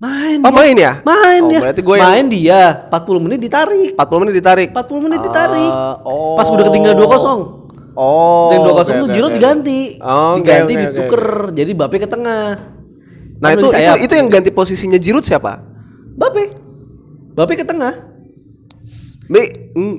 Main. 0.03 0.39
Oh 0.43 0.51
dia. 0.51 0.59
main 0.59 0.77
ya? 0.77 0.93
Main 1.07 1.43
oh, 1.43 1.51
dia. 1.51 1.61
Berarti 1.63 1.81
gue 1.83 1.95
yang 1.95 2.11
Main 2.11 2.27
dia 2.27 2.63
40 2.91 3.23
menit 3.23 3.39
ditarik. 3.39 3.91
40 3.95 4.23
menit 4.23 4.35
ditarik. 4.35 4.69
40 4.75 5.05
menit 5.07 5.21
ditarik. 5.23 5.71
Ah, 5.71 5.95
oh. 6.03 6.35
Pas 6.35 6.51
udah 6.51 6.65
ketinggalan 6.67 6.99
2-0. 6.99 7.63
Oh. 7.95 8.51
Dan 8.51 8.59
2-0 8.67 8.75
oke, 8.75 8.83
tuh 8.83 9.07
oke, 9.07 9.15
Giroud 9.15 9.31
oke. 9.31 9.39
diganti. 9.39 9.81
Oh, 10.03 10.35
oke, 10.35 10.43
diganti 10.43 10.73
oke. 10.75 10.83
dituker. 10.91 11.27
Jadi 11.55 11.73
Bape 11.79 11.97
ke 12.03 12.09
tengah. 12.11 12.82
Nah 13.43 13.49
Kan 13.51 13.59
itu, 13.59 13.69
itu 13.75 13.93
itu 14.07 14.15
yang 14.15 14.29
ganti 14.31 14.55
posisinya 14.55 15.03
Giroud 15.03 15.27
siapa? 15.27 15.59
Bape. 16.15 16.55
Bape 17.35 17.59
ke 17.59 17.67
tengah. 17.67 17.91
Be, 19.27 19.51
mm, 19.75 19.97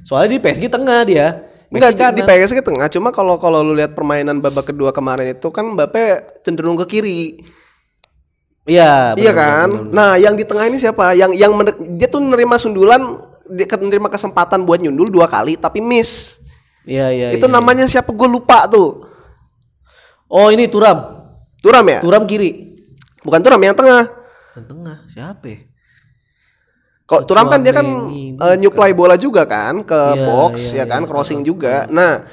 Soalnya 0.00 0.34
di 0.34 0.38
PSG 0.40 0.72
tengah 0.72 1.04
dia. 1.04 1.44
enggak 1.72 2.16
di, 2.16 2.20
di. 2.20 2.22
PSG 2.24 2.52
ke 2.60 2.64
tengah. 2.64 2.88
Cuma 2.88 3.12
kalau 3.12 3.36
kalau 3.36 3.60
lu 3.60 3.76
lihat 3.76 3.92
permainan 3.92 4.40
babak 4.40 4.72
kedua 4.72 4.92
kemarin 4.92 5.32
itu 5.36 5.48
kan 5.52 5.76
Mbappe 5.76 6.40
cenderung 6.44 6.76
ke 6.80 6.88
kiri. 6.88 7.44
Iya, 8.62 9.18
iya 9.18 9.32
kan? 9.34 9.68
benar, 9.68 9.90
benar. 9.90 9.92
Nah, 9.92 10.12
yang 10.20 10.34
di 10.38 10.44
tengah 10.46 10.70
ini 10.70 10.78
siapa? 10.78 11.18
Yang 11.18 11.34
yang 11.34 11.52
mener- 11.52 11.80
dia 11.98 12.06
tuh 12.06 12.22
nerima 12.22 12.56
sundulan, 12.60 13.00
dia 13.50 13.66
nerima 13.66 14.06
kesempatan 14.06 14.62
buat 14.62 14.78
nyundul 14.78 15.10
dua 15.10 15.26
kali 15.26 15.58
tapi 15.58 15.82
miss. 15.82 16.38
Iya, 16.86 17.10
iya. 17.10 17.28
itu 17.34 17.46
iya. 17.46 17.54
namanya 17.54 17.86
siapa? 17.90 18.10
Gue 18.14 18.28
lupa 18.30 18.70
tuh. 18.70 19.06
Oh, 20.30 20.48
ini 20.48 20.70
Turam. 20.70 21.21
Turam 21.62 21.84
ya? 21.86 21.98
Turam 22.02 22.26
kiri. 22.26 22.50
Bukan 23.22 23.40
Turam 23.40 23.62
yang 23.62 23.78
tengah. 23.78 24.10
Yang 24.58 24.66
tengah 24.66 24.96
siapa 25.14 25.46
ya? 25.46 25.58
Kok 27.06 27.22
Turam 27.30 27.46
kan 27.46 27.60
dia 27.62 27.70
kan 27.70 27.86
eh, 28.12 28.56
nyuplai 28.58 28.90
bola 28.92 29.14
juga 29.14 29.46
kan 29.46 29.86
ke 29.86 29.94
Iya, 29.94 30.26
box 30.26 30.52
iya, 30.74 30.82
ya 30.82 30.84
kan, 30.90 31.06
iya. 31.06 31.08
crossing 31.08 31.40
juga. 31.46 31.86
Nah, 31.86 32.26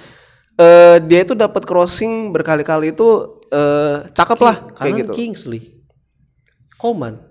eh 0.58 0.98
dia 1.06 1.22
itu 1.22 1.38
dapat 1.38 1.62
crossing 1.64 2.34
berkali-kali 2.34 2.92
itu 2.98 3.38
eh 3.54 4.10
cakep 4.12 4.40
lah 4.42 4.56
kayak 4.82 4.94
gitu. 5.06 5.12
Kingsley. 5.14 5.78
Koman. 6.82 7.29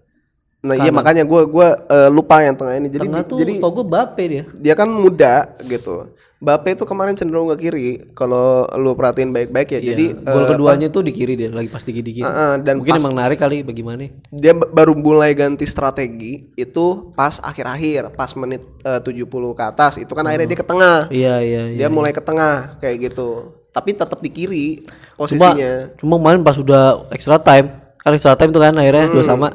Nah, 0.58 0.74
iya 0.74 0.90
makanya 0.90 1.22
gua 1.22 1.46
gua 1.46 1.68
eh, 1.86 2.10
lupa 2.10 2.42
yang 2.42 2.52
tengah 2.52 2.74
ini. 2.74 2.88
Jadi 2.88 3.06
Tengah 3.06 3.22
tuh 3.22 3.38
jadi 3.38 3.52
tau 3.56 3.70
gue 3.70 3.86
Bape 3.86 4.22
dia. 4.26 4.42
dia 4.52 4.74
kan 4.74 4.90
muda 4.90 5.54
gitu. 5.62 6.10
Bape 6.38 6.70
itu 6.70 6.82
kemarin 6.82 7.14
cenderung 7.14 7.46
ke 7.48 7.58
kiri 7.60 7.86
kalau 8.12 8.62
lu 8.74 8.94
perhatiin 8.94 9.30
baik-baik 9.30 9.74
ya. 9.74 9.80
Jadi 9.84 10.04
Iya, 10.12 10.22
gol 10.24 10.42
eh, 10.42 10.48
keduanya 10.48 10.86
tuh 10.88 11.02
di 11.02 11.10
kiri 11.10 11.34
dia 11.34 11.50
lagi 11.50 11.66
pasti 11.66 11.90
di 11.90 12.02
kiri. 12.04 12.22
eh, 12.22 12.54
dan 12.60 12.78
Mungkin 12.78 12.90
pas 12.90 12.98
emang 13.00 13.14
narik 13.16 13.38
kali 13.38 13.62
bagaimana? 13.62 14.06
dia 14.28 14.50
baru 14.50 14.94
mulai 14.94 15.30
ganti 15.32 15.62
strategi 15.62 16.50
itu 16.54 17.10
pas 17.12 17.38
akhir-akhir, 17.38 18.14
pas 18.14 18.30
menit 18.34 18.62
eh, 18.82 18.98
70 19.00 19.26
ke 19.52 19.62
atas 19.64 19.94
itu 19.96 20.10
kan 20.10 20.22
akhirnya 20.24 20.46
dia 20.48 20.58
ke 20.58 20.66
tengah. 20.66 20.98
Iya, 21.08 21.34
iya, 21.38 21.62
iya. 21.70 21.76
Dia 21.76 21.88
mulai 21.88 22.10
ke 22.10 22.20
tengah 22.20 22.78
kayak 22.78 22.96
gitu. 23.08 23.54
Tapi 23.68 23.94
tetap 23.94 24.18
di 24.18 24.28
kiri 24.28 24.66
Cuma 25.14 25.22
posisinya. 25.54 25.94
cuma 25.94 26.18
main 26.18 26.38
pas 26.40 26.54
udah 26.54 27.06
extra 27.08 27.38
time. 27.38 27.70
Kan 27.96 28.10
extra 28.12 28.34
time 28.34 28.50
tuh 28.50 28.58
kan 28.60 28.74
akhirnya 28.74 29.06
Hmm. 29.06 29.14
dua 29.14 29.22
sama. 29.24 29.48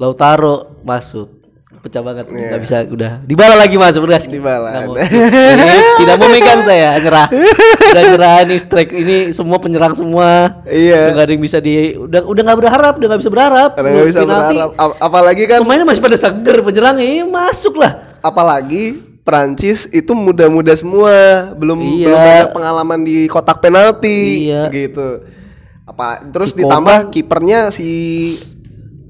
Lautaro 0.00 0.80
masuk. 0.80 1.28
Pecah 1.80 2.00
banget. 2.00 2.28
Iya. 2.28 2.48
nggak 2.52 2.60
bisa 2.60 2.76
udah. 2.84 3.12
Dibala 3.24 3.56
lagi 3.56 3.76
masuk 3.76 4.04
udah. 4.04 4.20
Nggak 4.20 4.60
mau. 4.84 4.96
Ini 4.96 5.76
tidak 5.96 6.16
mau 6.16 6.28
megang 6.28 6.60
saya, 6.60 6.96
nyerah. 6.96 7.28
udah 7.88 8.02
nyerah 8.04 8.36
ini 8.44 8.56
strike 8.56 8.92
ini 8.92 9.16
semua 9.32 9.56
penyerang 9.56 9.96
semua. 9.96 10.60
Iya. 10.64 11.08
Udah 11.08 11.12
nggak 11.14 11.24
ada 11.24 11.32
yang 11.32 11.40
bisa 11.40 11.56
di 11.56 11.96
udah 11.96 12.20
udah 12.20 12.42
nggak 12.44 12.58
berharap, 12.58 12.92
udah 12.96 13.06
nggak 13.08 13.20
bisa 13.20 13.32
berharap. 13.32 13.70
Karena 13.76 13.88
nggak 13.90 14.08
bisa 14.08 14.20
Penalti, 14.20 14.56
berharap. 14.56 14.70
A- 14.76 14.98
apalagi 15.00 15.42
kan 15.44 15.58
Pemainnya 15.60 15.86
masih 15.88 16.02
pada 16.02 16.16
seger 16.16 16.56
penyerangnya, 16.60 17.04
ya 17.06 17.24
masuk 17.24 17.74
lah. 17.76 17.92
apalagi 18.20 18.84
Prancis 19.20 19.88
itu 19.88 20.12
muda-muda 20.12 20.76
semua, 20.76 21.12
belum 21.54 21.80
Iya. 21.80 22.04
belum 22.04 22.18
banyak 22.18 22.48
pengalaman 22.52 23.00
di 23.00 23.24
kotak 23.24 23.60
penalti 23.60 24.48
Iya. 24.48 24.68
gitu. 24.68 25.24
Apa 25.88 26.28
terus 26.28 26.52
Si 26.52 26.60
ditambah 26.60 27.08
kipernya 27.08 27.72
si 27.72 27.88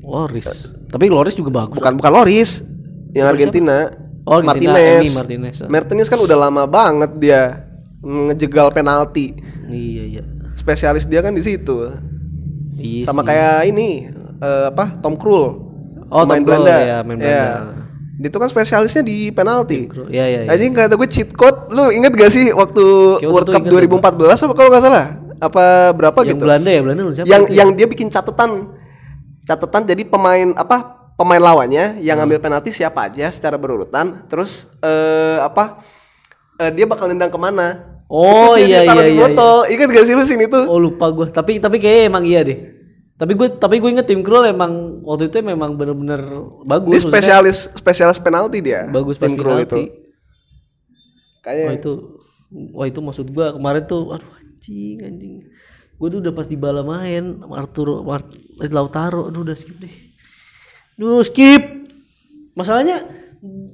Loris. 0.06 0.78
Tapi 0.90 1.06
Loris 1.06 1.34
juga 1.34 1.50
bagus. 1.54 1.78
bukan 1.78 1.94
bukan 1.96 2.12
Loris. 2.12 2.50
Yang 3.10 3.26
Argentina. 3.26 3.90
Oh, 4.22 4.38
Argentina, 4.38 4.74
Martinez. 4.74 5.02
Emi 5.02 5.10
Martinez. 5.16 5.56
Martinez 5.66 6.06
kan 6.06 6.18
udah 6.18 6.36
lama 6.36 6.62
banget 6.66 7.10
dia 7.18 7.66
ngejegal 8.00 8.70
penalti. 8.70 9.34
Iya 9.66 10.02
iya. 10.06 10.22
Spesialis 10.54 11.06
dia 11.06 11.22
kan 11.22 11.32
di 11.32 11.42
situ. 11.42 11.90
Iya 12.76 13.06
Sama 13.06 13.22
sih. 13.22 13.34
kayak 13.34 13.56
ini 13.70 14.10
eh, 14.38 14.66
apa? 14.70 14.98
Tom 15.00 15.14
Krul. 15.14 15.68
Oh, 16.10 16.26
Pemain 16.26 16.42
Tom 16.42 16.46
Krul, 16.46 16.62
Belanda. 16.66 16.76
ya, 16.82 16.98
main 17.02 17.18
Belanda. 17.18 17.78
Dia 18.20 18.28
tuh 18.28 18.40
kan 18.44 18.50
spesialisnya 18.52 19.00
di 19.00 19.32
penalti. 19.32 19.88
Iya 20.12 20.24
iya. 20.28 20.40
iya. 20.44 20.50
Anjing 20.52 20.76
kata 20.76 20.94
gue 20.94 21.08
cheat 21.08 21.32
code, 21.32 21.72
lu 21.72 21.88
inget 21.88 22.12
gak 22.12 22.28
sih 22.28 22.52
waktu 22.52 22.84
Kayak 23.24 23.32
World 23.32 23.48
Cup 23.48 23.62
itu 23.64 23.74
inget 23.80 23.88
2014 23.88 24.44
apa 24.44 24.52
kalau 24.52 24.68
nggak 24.68 24.84
salah? 24.84 25.06
Apa 25.40 25.64
berapa 25.96 26.18
Yang 26.20 26.28
gitu? 26.36 26.42
Belanda 26.44 26.68
ya 26.68 26.80
Belanda 26.84 27.00
lu 27.00 27.12
siapa? 27.16 27.28
yang 27.32 27.42
yang 27.48 27.68
dia 27.72 27.88
bikin 27.88 28.12
catatan 28.12 28.76
catatan 29.50 29.82
jadi 29.82 30.06
pemain 30.06 30.54
apa 30.54 31.10
pemain 31.18 31.42
lawannya 31.42 31.98
yang 31.98 32.14
Hmm. 32.14 32.24
ngambil 32.24 32.38
penalti 32.38 32.70
siapa 32.70 33.10
aja 33.10 33.26
secara 33.28 33.58
berurutan 33.58 34.22
terus 34.30 34.70
eh 34.80 35.38
apa 35.42 35.82
eh, 36.56 36.70
dia 36.70 36.86
bakal 36.86 37.10
nendang 37.10 37.28
ke 37.28 37.36
mana 37.36 37.90
Oh, 38.10 38.58
dia 38.58 38.66
iya, 38.66 38.80
iya, 38.82 39.02
di 39.06 39.14
iya, 39.14 39.22
botol 39.22 39.70
ingat 39.70 39.86
gak 39.86 40.02
sih 40.02 40.18
lu 40.18 40.26
sini 40.26 40.50
tuh 40.50 40.66
Oh 40.66 40.82
lupa 40.82 41.06
gue. 41.10 41.30
Tapi 41.30 41.62
tapi 41.62 41.78
kayaknya 41.78 42.10
emang 42.10 42.26
iya 42.26 42.42
deh. 42.42 42.58
Tapi 43.14 43.38
gue 43.38 43.46
tapi 43.54 43.78
gue 43.78 43.86
inget 43.86 44.02
tim 44.02 44.18
Krul 44.18 44.50
emang 44.50 44.98
waktu 45.06 45.30
itu 45.30 45.38
memang 45.38 45.78
bener-bener 45.78 46.18
bagus. 46.64 46.90
dia 46.90 47.06
spesialis 47.06 47.70
spesialis 47.70 48.18
penalti 48.18 48.58
dia 48.58 48.90
bagus 48.90 49.14
tim 49.14 49.38
Krul 49.38 49.62
penalti. 49.62 49.94
kayaknya 51.40 51.66
Wah 51.66 51.74
itu 51.76 51.92
wah 52.74 52.86
itu 52.88 52.98
maksud 52.98 53.26
gue 53.30 53.46
kemarin 53.54 53.82
tuh 53.86 54.10
aduh 54.10 54.30
anjing 54.36 54.98
anjing. 55.00 55.34
Gue 56.00 56.08
tuh 56.08 56.24
udah 56.24 56.32
pas 56.32 56.48
di 56.48 56.56
bala 56.56 56.80
main 56.80 57.44
Arturo 57.52 58.00
Mart, 58.00 58.32
Lautaro. 58.56 59.28
Aduh 59.28 59.44
udah 59.44 59.52
skip 59.52 59.76
deh. 59.76 59.92
Duh 60.96 61.20
skip. 61.20 61.60
Masalahnya 62.56 63.04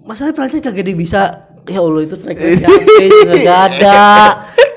masalahnya 0.02 0.34
Prancis 0.34 0.58
kagak 0.58 0.90
dia 0.90 0.98
bisa. 0.98 1.22
Ya 1.66 1.82
Allah 1.82 2.06
itu 2.06 2.14
striker 2.14 2.46
siapa 2.62 2.78
nggak 3.42 3.62
ada 3.74 3.98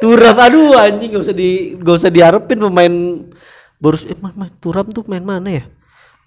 Turam 0.02 0.34
aduh 0.34 0.74
anjing 0.74 1.14
gak 1.14 1.22
usah 1.22 1.38
di 1.38 1.78
gak 1.78 2.02
usah 2.02 2.10
diharapin 2.10 2.58
pemain 2.58 3.30
baru 3.78 3.94
eh 4.10 4.18
main, 4.18 4.34
main 4.34 4.54
Turam 4.58 4.90
tuh 4.90 5.06
main 5.06 5.22
mana 5.22 5.50
ya? 5.54 5.64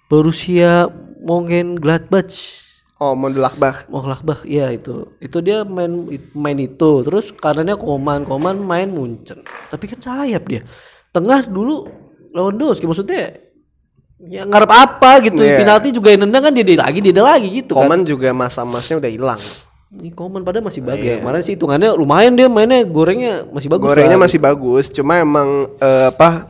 Borussia 0.07 0.87
Mönchengladbach. 1.19 2.63
Oh 2.95 3.11
Mondelakbach 3.11 3.91
Oh 3.91 3.99
Gladbach 3.99 4.47
iya 4.47 4.71
itu. 4.71 5.11
Itu 5.19 5.43
dia 5.43 5.67
main 5.67 6.07
main 6.31 6.57
itu. 6.63 7.03
Terus 7.03 7.35
kanannya 7.35 7.75
Koman 7.75 8.23
Koman 8.23 8.63
main 8.63 8.87
Munchen. 8.87 9.43
Tapi 9.67 9.83
kan 9.91 9.99
sayap 9.99 10.47
dia 10.47 10.63
tengah 11.13 11.45
dulu 11.45 11.85
Lewandowski 12.33 12.89
maksudnya 12.89 13.37
ya 14.23 14.41
ngarep 14.47 14.71
apa 14.71 15.11
gitu 15.29 15.45
Iya. 15.45 15.61
penalti 15.61 15.93
juga 15.93 16.09
yang 16.15 16.25
nendang 16.25 16.49
kan 16.49 16.53
dia, 16.55 16.65
dia 16.65 16.79
lagi 16.81 16.99
dia, 17.03 17.13
lagi 17.13 17.47
gitu 17.53 17.77
kan. 17.77 17.85
Koman 17.85 18.01
juga 18.07 18.33
masa 18.33 18.65
emasnya 18.65 18.97
udah 18.97 19.11
hilang. 19.11 19.41
Ini 19.93 20.09
Koman 20.17 20.41
padahal 20.41 20.65
masih 20.65 20.81
bagus. 20.81 21.05
Ya 21.05 21.21
kemarin 21.21 21.41
sih 21.45 21.53
hitungannya 21.53 21.93
lumayan 21.93 22.33
dia 22.33 22.49
mainnya 22.49 22.81
gorengnya 22.81 23.45
masih 23.53 23.69
bagus 23.69 23.85
gorengnya 23.85 24.17
lah. 24.17 24.25
masih 24.25 24.39
bagus 24.41 24.89
cuma 24.89 25.21
emang 25.21 25.69
eh, 25.77 26.09
apa 26.09 26.49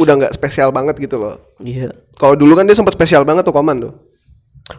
udah 0.00 0.14
nggak 0.24 0.32
spesial 0.32 0.72
banget 0.72 0.96
gitu 0.96 1.20
loh. 1.20 1.36
Iya. 1.60 1.92
Kalau 2.16 2.32
dulu 2.32 2.56
kan 2.56 2.64
dia 2.64 2.72
sempat 2.78 2.96
spesial 2.96 3.28
banget 3.28 3.44
tuh 3.44 3.52
Koman 3.52 3.76
tuh. 3.84 3.92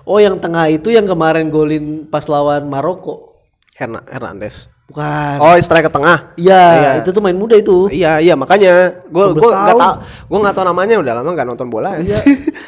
Oh 0.09 0.17
yang 0.17 0.41
tengah 0.41 0.69
itu 0.73 0.89
yang 0.89 1.05
kemarin 1.05 1.53
golin 1.53 2.09
pas 2.09 2.25
lawan 2.25 2.65
Maroko. 2.65 3.37
Herna 3.77 4.01
Hernandez 4.09 4.67
bukan 4.89 5.37
oh 5.37 5.53
striker 5.55 5.87
tengah 5.87 6.33
iya 6.33 6.97
itu 6.97 7.09
tuh 7.09 7.21
main 7.21 7.33
muda 7.33 7.53
itu 7.53 7.85
Iya 7.87 8.17
iya 8.17 8.33
makanya 8.33 9.05
gue 9.05 9.23
11 9.23 9.37
gue 9.37 9.49
nggak 9.49 9.69
tahun. 9.69 9.79
tau 9.79 9.93
gue 10.25 10.39
nggak 10.39 10.55
tahu 10.55 10.65
namanya 10.65 10.95
udah 10.97 11.13
lama 11.13 11.29
nggak 11.29 11.47
nonton 11.47 11.67
bola 11.67 11.91
Iya, 11.95 12.19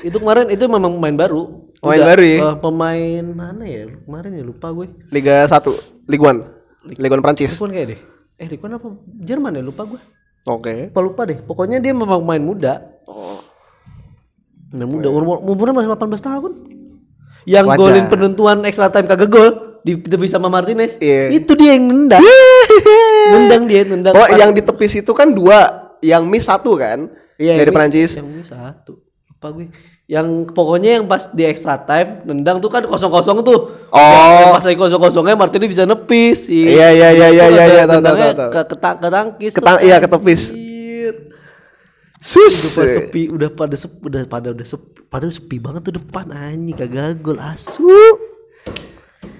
itu 0.01 0.15
kemarin 0.15 0.45
itu 0.47 0.63
memang 0.65 0.93
pemain 0.93 1.17
baru. 1.17 1.41
Pemain 1.77 1.97
Udah, 1.97 2.07
baru 2.07 2.21
ya? 2.23 2.37
eh, 2.39 2.55
pemain 2.55 3.23
mana 3.27 3.63
ya? 3.63 3.83
Kemarin 3.99 4.31
ya 4.31 4.43
lupa 4.43 4.67
gue. 4.69 4.87
Liga 5.09 5.41
1 5.43 5.49
Ligue 6.05 6.25
1 6.85 6.93
Ligue 6.93 7.09
1 7.11 7.19
Prancis 7.19 7.51
Likuan 7.51 7.71
kayak 7.71 7.87
deh. 7.89 7.99
Eh, 8.37 8.47
Likuan 8.47 8.71
apa? 8.73 8.87
Jerman 9.19 9.51
ya? 9.51 9.61
Lupa 9.61 9.83
gue. 9.83 9.99
oke 10.43 10.73
Lupa 10.87 11.01
lupa 11.01 11.21
deh. 11.25 11.37
Pokoknya 11.39 11.77
dia 11.77 11.89
memang 11.91 12.21
pemain 12.21 12.37
muda. 12.39 12.73
Oh. 13.05 13.41
Pemain 14.69 14.87
muda. 14.87 15.07
Umur 15.09 15.41
umurnya 15.43 15.73
masih 15.75 15.89
18 15.89 16.21
tahun. 16.21 16.51
Yang 17.43 17.65
Wajar. 17.65 17.79
golin 17.79 18.05
penentuan 18.05 18.57
extra 18.61 18.87
time 18.87 19.05
kagak 19.05 19.25
gol 19.27 19.70
di 19.81 19.97
tepi 19.97 20.29
sama 20.29 20.47
Martinez. 20.47 20.97
Iya. 21.01 21.33
Itu 21.33 21.57
dia 21.57 21.73
yang 21.73 21.89
nendang. 21.89 22.21
nendang 23.33 23.63
dia, 23.65 23.81
nendang. 23.85 24.13
oh 24.13 24.25
pas- 24.25 24.37
yang 24.37 24.53
di 24.53 24.61
tepis 24.61 25.01
itu 25.01 25.11
kan 25.13 25.29
dua 25.33 25.91
yang 26.01 26.25
miss 26.25 26.49
satu 26.49 26.77
kan 26.77 27.09
Iya, 27.41 27.57
dari 27.57 27.73
yang 27.73 27.77
Prancis 27.77 28.11
Yang 28.21 28.27
ini 28.29 28.43
satu. 28.45 28.93
Lupa 29.01 29.47
gue. 29.57 29.65
Yang 30.05 30.27
pokoknya 30.53 30.99
yang 30.99 31.05
pas 31.07 31.31
di 31.31 31.43
extra 31.47 31.79
time 31.81 32.21
nendang 32.27 32.61
tuh 32.61 32.69
kan 32.69 32.83
kosong-kosong 32.83 33.41
tuh. 33.41 33.89
Oh. 33.89 34.37
Yang, 34.37 34.51
pas 34.53 34.63
lagi 34.67 34.77
kosong-kosongnya 34.77 35.35
Martinez 35.39 35.71
bisa 35.71 35.83
nepis. 35.87 36.45
Iya, 36.51 36.91
iya, 36.93 37.09
iya, 37.15 37.27
iya, 37.31 37.45
iya, 37.49 37.65
iya, 37.65 37.83
tahu, 37.87 38.03
tahu, 38.03 38.15
tahu, 38.19 38.33
tahu. 38.37 38.51
Ke 38.51 38.61
ketang 38.75 38.95
ketangkis. 39.01 39.53
Ketang, 39.57 39.77
iya, 39.81 39.97
ketepis. 39.97 40.41
Sus 42.21 42.53
Udah 42.53 42.85
pada 42.85 42.93
sepi, 42.93 43.21
udah 43.33 43.49
pada 43.49 43.75
sepi, 43.75 43.97
udah 44.05 44.21
pada 44.29 44.47
udah 44.53 44.67
sepi, 44.67 44.89
pada 45.09 45.25
sepi 45.25 45.57
banget 45.57 45.81
tuh 45.89 45.93
depan 45.97 46.29
anjing 46.29 46.77
kagak 46.77 47.17
gol 47.17 47.41
asu. 47.41 47.89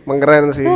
Mengeren 0.04 0.52
sih 0.52 0.68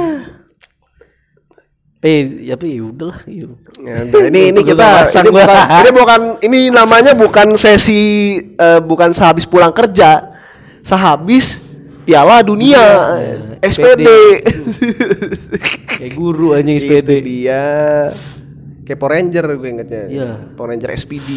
Eh, 1.99 2.45
ya 2.45 2.53
tapi 2.53 2.77
ya 2.77 2.85
udahlah. 2.85 3.17
iya. 3.25 3.49
Ya 3.81 3.95
udah, 4.05 4.29
ini 4.29 4.53
ini 4.53 4.61
kita 4.61 5.09
ini 5.09 5.29
bukan, 5.31 5.57
ini 5.81 5.89
bukan 5.91 6.21
ini 6.39 6.59
namanya 6.69 7.11
bukan 7.13 7.57
sesi 7.57 8.01
eh, 8.51 8.77
bukan 8.79 9.09
sehabis 9.09 9.43
pulang 9.43 9.73
kerja 9.73 10.38
sehabis 10.79 11.57
Piala 12.05 12.45
Dunia 12.45 12.77
Iya, 12.77 13.57
SPD, 13.65 14.05
Kayak 15.89 16.11
guru 16.13 16.53
anjing 16.53 16.77
Itu 16.77 16.85
SPD. 16.85 17.09
dia 17.19 17.63
kayak 18.85 18.99
Power 19.01 19.11
Ranger 19.11 19.45
gue 19.55 19.69
ingetnya 19.71 20.03
Iya. 20.05 20.29
Power 20.53 20.69
Ranger 20.69 20.93
SPD 20.93 21.29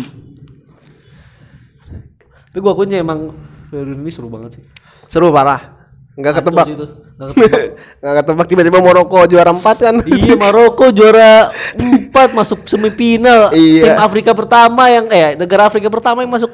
Tapi 2.44 2.58
gua 2.58 2.72
akunya 2.72 3.00
emang 3.00 3.32
Piala 3.66 3.84
Dunia 3.86 4.02
ini 4.02 4.12
seru 4.12 4.28
banget 4.28 4.60
sih. 4.60 4.64
seru 5.06 5.32
parah 5.32 5.77
nggak 6.18 6.32
Kacau 6.34 6.42
ketebak 6.42 6.66
itu. 6.66 6.86
Nggak 7.14 7.26
ketebak. 7.30 7.62
nggak 8.02 8.14
ketebak 8.18 8.46
tiba-tiba 8.50 8.78
Maroko 8.82 9.18
juara 9.30 9.50
4 9.54 9.62
kan 9.78 9.94
iya 10.02 10.34
Maroko 10.34 10.86
juara 10.90 11.54
4 11.78 12.10
masuk 12.34 12.66
semifinal. 12.66 13.54
Iya. 13.54 13.94
Tim 13.94 13.98
Afrika 14.02 14.34
pertama 14.34 14.90
yang 14.90 15.06
eh 15.14 15.38
negara 15.38 15.70
Afrika 15.70 15.86
pertama 15.86 16.26
yang 16.26 16.34
masuk 16.34 16.50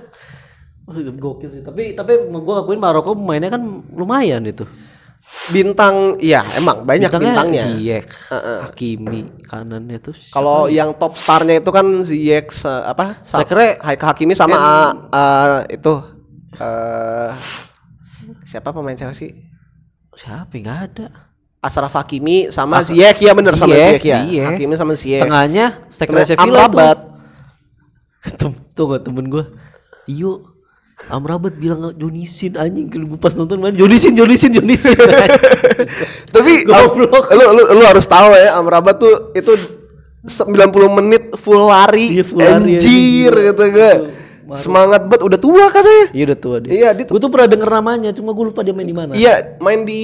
Oh, 0.85 0.93
gokil 0.93 1.49
sih. 1.49 1.65
Tapi 1.65 1.97
tapi 1.97 2.13
gua 2.45 2.61
akuin 2.61 2.77
Maroko 2.77 3.17
mainnya 3.17 3.49
kan 3.49 3.63
lumayan 3.97 4.45
itu. 4.45 4.69
bintang 5.49 6.21
iya 6.21 6.45
emang 6.61 6.85
banyak 6.85 7.09
bintangnya 7.09 7.65
Ziyech, 7.65 8.13
Hakimi 8.69 9.41
kanannya 9.49 9.97
tuh. 9.97 10.13
Kalau 10.29 10.69
yang 10.69 10.93
top 11.01 11.17
starnya 11.17 11.65
itu 11.65 11.71
kan 11.73 12.05
Ziyech 12.05 12.53
sa- 12.53 12.85
apa? 12.85 13.25
Sa- 13.25 13.41
Haika 13.41 14.13
Hakimi 14.13 14.37
sama 14.37 14.53
ah, 14.53 14.93
ah, 15.09 15.65
itu 15.65 15.95
eh 16.61 17.33
siapa 18.45 18.71
pemain 18.71 18.93
Chelsea? 18.93 19.54
Siapa 20.15 20.53
nggak 20.53 20.79
ada. 20.91 21.07
Ashraf 21.59 21.97
Hakimi 21.97 22.53
sama 22.53 22.85
Ziyech 22.85 23.17
ya 23.19 23.33
bener 23.33 23.57
sama 23.57 23.73
Ziyech, 23.73 24.01
Ziyech 24.01 24.05
ya. 24.05 24.19
Ziyech. 24.21 24.47
Hakimi 24.53 24.75
sama 24.77 24.93
Ziyech. 24.95 25.23
Tengahnya 25.25 25.67
Tengah 25.89 26.25
Sevilla 26.29 26.45
Amrabat. 26.69 26.99
tuh. 28.37 28.53
Tuh 28.75 28.85
gak 28.91 29.03
temen 29.07 29.33
gua. 29.33 29.49
Iyo 30.05 30.53
Amrabat 31.09 31.57
bilang 31.57 31.91
Jonisin 31.97 32.55
anjing 32.55 32.87
gue 32.87 33.19
pas 33.19 33.35
nonton 33.35 33.59
main 33.59 33.75
Jonisin 33.75 34.15
Jonisin 34.15 34.53
Jonisin 34.53 34.95
Tapi 36.35 36.53
Goblok. 36.69 37.33
lu, 37.33 37.45
lu 37.51 37.63
lu 37.75 37.83
harus 37.83 38.05
tahu 38.05 38.31
ya 38.31 38.61
Amrabat 38.61 39.01
tuh 39.01 39.33
itu 39.33 39.53
90 40.25 40.49
menit 40.97 41.37
full 41.37 41.69
lari, 41.69 42.17
Iya, 42.17 42.25
full 42.25 42.41
lari, 42.41 42.81
anjir 42.81 43.33
gitu 43.33 43.65
gue. 43.69 43.93
Maruk. 44.45 44.61
Semangat 44.61 45.03
banget 45.05 45.23
udah 45.25 45.39
tua 45.39 45.65
katanya. 45.69 46.05
Iya 46.11 46.25
udah 46.25 46.39
tua 46.39 46.57
dia. 46.61 46.71
Iya, 46.71 46.89
dia 46.93 47.05
tuh- 47.05 47.13
Gue 47.13 47.21
tuh 47.21 47.31
pernah 47.33 47.49
denger 47.49 47.71
namanya, 47.71 48.11
cuma 48.13 48.31
gue 48.31 48.45
lupa 48.45 48.61
dia 48.61 48.71
main 48.71 48.85
di 48.85 48.93
mana. 48.93 49.13
Iya, 49.13 49.57
main 49.59 49.83
di 49.83 50.03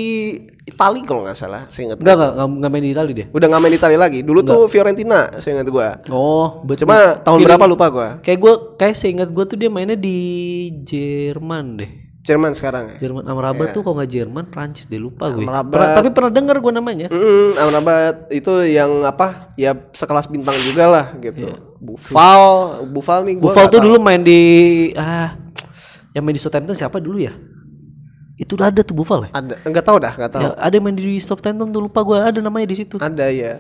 Itali 0.61 1.01
kalau 1.03 1.25
nggak 1.25 1.35
salah, 1.35 1.67
saya 1.67 1.91
ingat. 1.91 1.99
Enggak 1.99 2.15
enggak 2.15 2.31
enggak, 2.33 2.49
enggak 2.53 2.71
main 2.71 2.85
di 2.85 2.91
Itali 2.91 3.13
dia. 3.13 3.27
Udah 3.29 3.47
nggak 3.47 3.61
main 3.61 3.73
di 3.73 3.79
Itali 3.79 3.97
lagi. 3.97 4.19
Dulu 4.21 4.41
tuh 4.43 4.61
Fiorentina, 4.67 5.21
saya 5.39 5.53
ingat 5.57 5.69
gua. 5.69 5.89
Oh, 6.09 6.61
betul. 6.63 6.85
Cuma 6.85 7.17
tahun 7.17 7.39
berapa 7.43 7.65
lupa 7.67 7.87
gua. 7.89 8.09
Kayak 8.21 8.39
gue 8.39 8.53
kayak 8.77 8.95
seingat 8.95 9.29
gue 9.29 9.45
tuh 9.45 9.57
dia 9.57 9.69
mainnya 9.69 9.95
di 9.95 10.19
Jerman 10.81 11.67
deh. 11.77 11.93
Jerman 12.31 12.55
sekarang 12.55 12.85
ya. 12.87 12.97
Jerman 13.01 13.27
Amrabat 13.27 13.75
tuh 13.75 13.83
kalau 13.83 13.99
nggak 13.99 14.07
Jerman 14.09 14.45
Prancis 14.47 14.87
deh 14.87 14.97
lupa 14.97 15.27
gue. 15.29 15.43
Amrabat. 15.43 15.75
Pernah- 15.75 15.95
tapi 15.97 16.09
pernah 16.11 16.31
denger 16.31 16.57
gue 16.57 16.73
namanya. 16.73 17.09
Mm, 17.11 17.51
Amrabat 17.59 18.15
itu 18.31 18.53
yang 18.65 19.03
apa? 19.03 19.51
Ya 19.55 19.75
sekelas 19.75 20.25
bintang 20.25 20.55
juga 20.63 20.87
lah 20.87 21.07
gitu. 21.19 21.51
Iya. 21.51 21.59
Buffal, 21.77 22.43
Buffal 22.87 23.25
nih 23.25 23.35
gua 23.35 23.51
Buffal 23.51 23.67
tuh 23.67 23.81
tahu. 23.81 23.87
dulu 23.89 23.97
main 23.99 24.21
di 24.21 24.41
ah 24.95 25.35
yang 26.13 26.23
main 26.23 26.33
di 26.33 26.39
Southampton 26.39 26.77
siapa 26.77 26.97
dulu 26.97 27.19
ya? 27.19 27.35
Itu 28.37 28.55
udah 28.55 28.69
ada 28.69 28.81
tuh 28.81 28.95
Buffal 28.95 29.27
ya? 29.27 29.31
ada 29.33 29.55
enggak 29.65 29.85
tahu 29.85 29.99
dah, 29.99 30.13
enggak 30.15 30.31
tahu. 30.31 30.43
Ya, 30.43 30.51
ada 30.55 30.73
yang 30.73 30.85
main 30.85 30.95
di 30.95 31.19
Southampton 31.19 31.69
tuh 31.69 31.83
lupa 31.83 32.01
gue 32.01 32.17
ada 32.17 32.39
namanya 32.39 32.69
di 32.69 32.77
situ. 32.79 32.97
Ada 32.97 33.27
ya. 33.29 33.59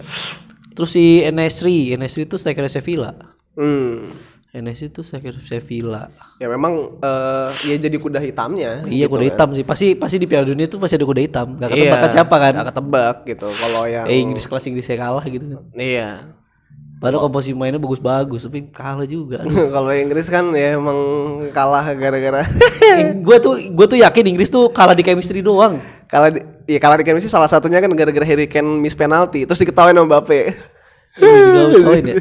Terus 0.71 0.91
si 0.91 1.21
Enesri, 1.21 1.93
Enesri 1.93 2.25
itu 2.25 2.37
striker 2.37 2.64
Sevilla. 2.66 3.12
Hmm. 3.53 4.14
NS 4.51 4.91
itu 4.91 5.01
saya 5.07 5.23
kira 5.23 5.39
Sevilla. 5.39 6.11
Ya 6.43 6.51
memang 6.51 6.99
eh 6.99 7.51
ya 7.71 7.77
jadi 7.79 7.97
kuda 8.03 8.19
hitamnya. 8.19 8.83
Iya 8.83 9.07
gitu 9.07 9.15
kuda 9.15 9.23
kan. 9.23 9.31
hitam 9.31 9.49
sih. 9.55 9.63
Pasti 9.63 9.87
pasti 9.95 10.17
di 10.19 10.27
Piala 10.27 10.51
Dunia 10.51 10.67
itu 10.67 10.75
pasti 10.83 10.99
ada 10.99 11.07
kuda 11.07 11.23
hitam. 11.23 11.55
Gak 11.55 11.71
ketebak 11.71 11.87
Iya, 11.87 12.03
kan 12.03 12.11
siapa 12.11 12.37
kan? 12.43 12.53
Gak 12.59 12.69
ketebak 12.75 13.17
gitu. 13.31 13.47
Kalau 13.47 13.83
yang 13.87 14.11
Eh 14.11 14.19
Inggris 14.19 14.51
kelas 14.51 14.67
Inggrisnya 14.67 14.99
kalah 14.99 15.23
gitu 15.23 15.45
kan. 15.55 15.63
iya. 15.79 16.11
Padahal 17.01 17.33
komposisi 17.33 17.57
mainnya 17.57 17.81
bagus-bagus 17.81 18.45
tapi 18.45 18.69
kalah 18.75 19.07
juga. 19.09 19.41
Kalau 19.75 19.89
Inggris 19.89 20.27
kan 20.29 20.53
ya 20.53 20.77
emang 20.77 20.99
kalah 21.55 21.97
gara-gara 21.97 22.45
gue 23.27 23.37
tuh 23.41 23.57
gue 23.73 23.87
tuh 23.89 23.99
yakin 24.03 24.35
Inggris 24.35 24.53
tuh 24.53 24.69
kalah 24.69 24.93
di 24.93 25.01
chemistry 25.01 25.41
doang. 25.41 25.81
kalah 26.11 26.29
di, 26.29 26.43
ya 26.69 26.77
kalah 26.83 26.99
di 27.01 27.07
chemistry 27.07 27.31
salah 27.31 27.49
satunya 27.49 27.79
kan 27.81 27.89
gara-gara 27.97 28.27
Harry 28.27 28.51
Kane 28.51 28.83
miss 28.83 28.99
penalti 28.99 29.47
terus 29.49 29.63
diketawain 29.63 29.97
sama 29.97 30.11
Mbappe. 30.11 30.41
Poin 31.17 32.05
ya. 32.05 32.17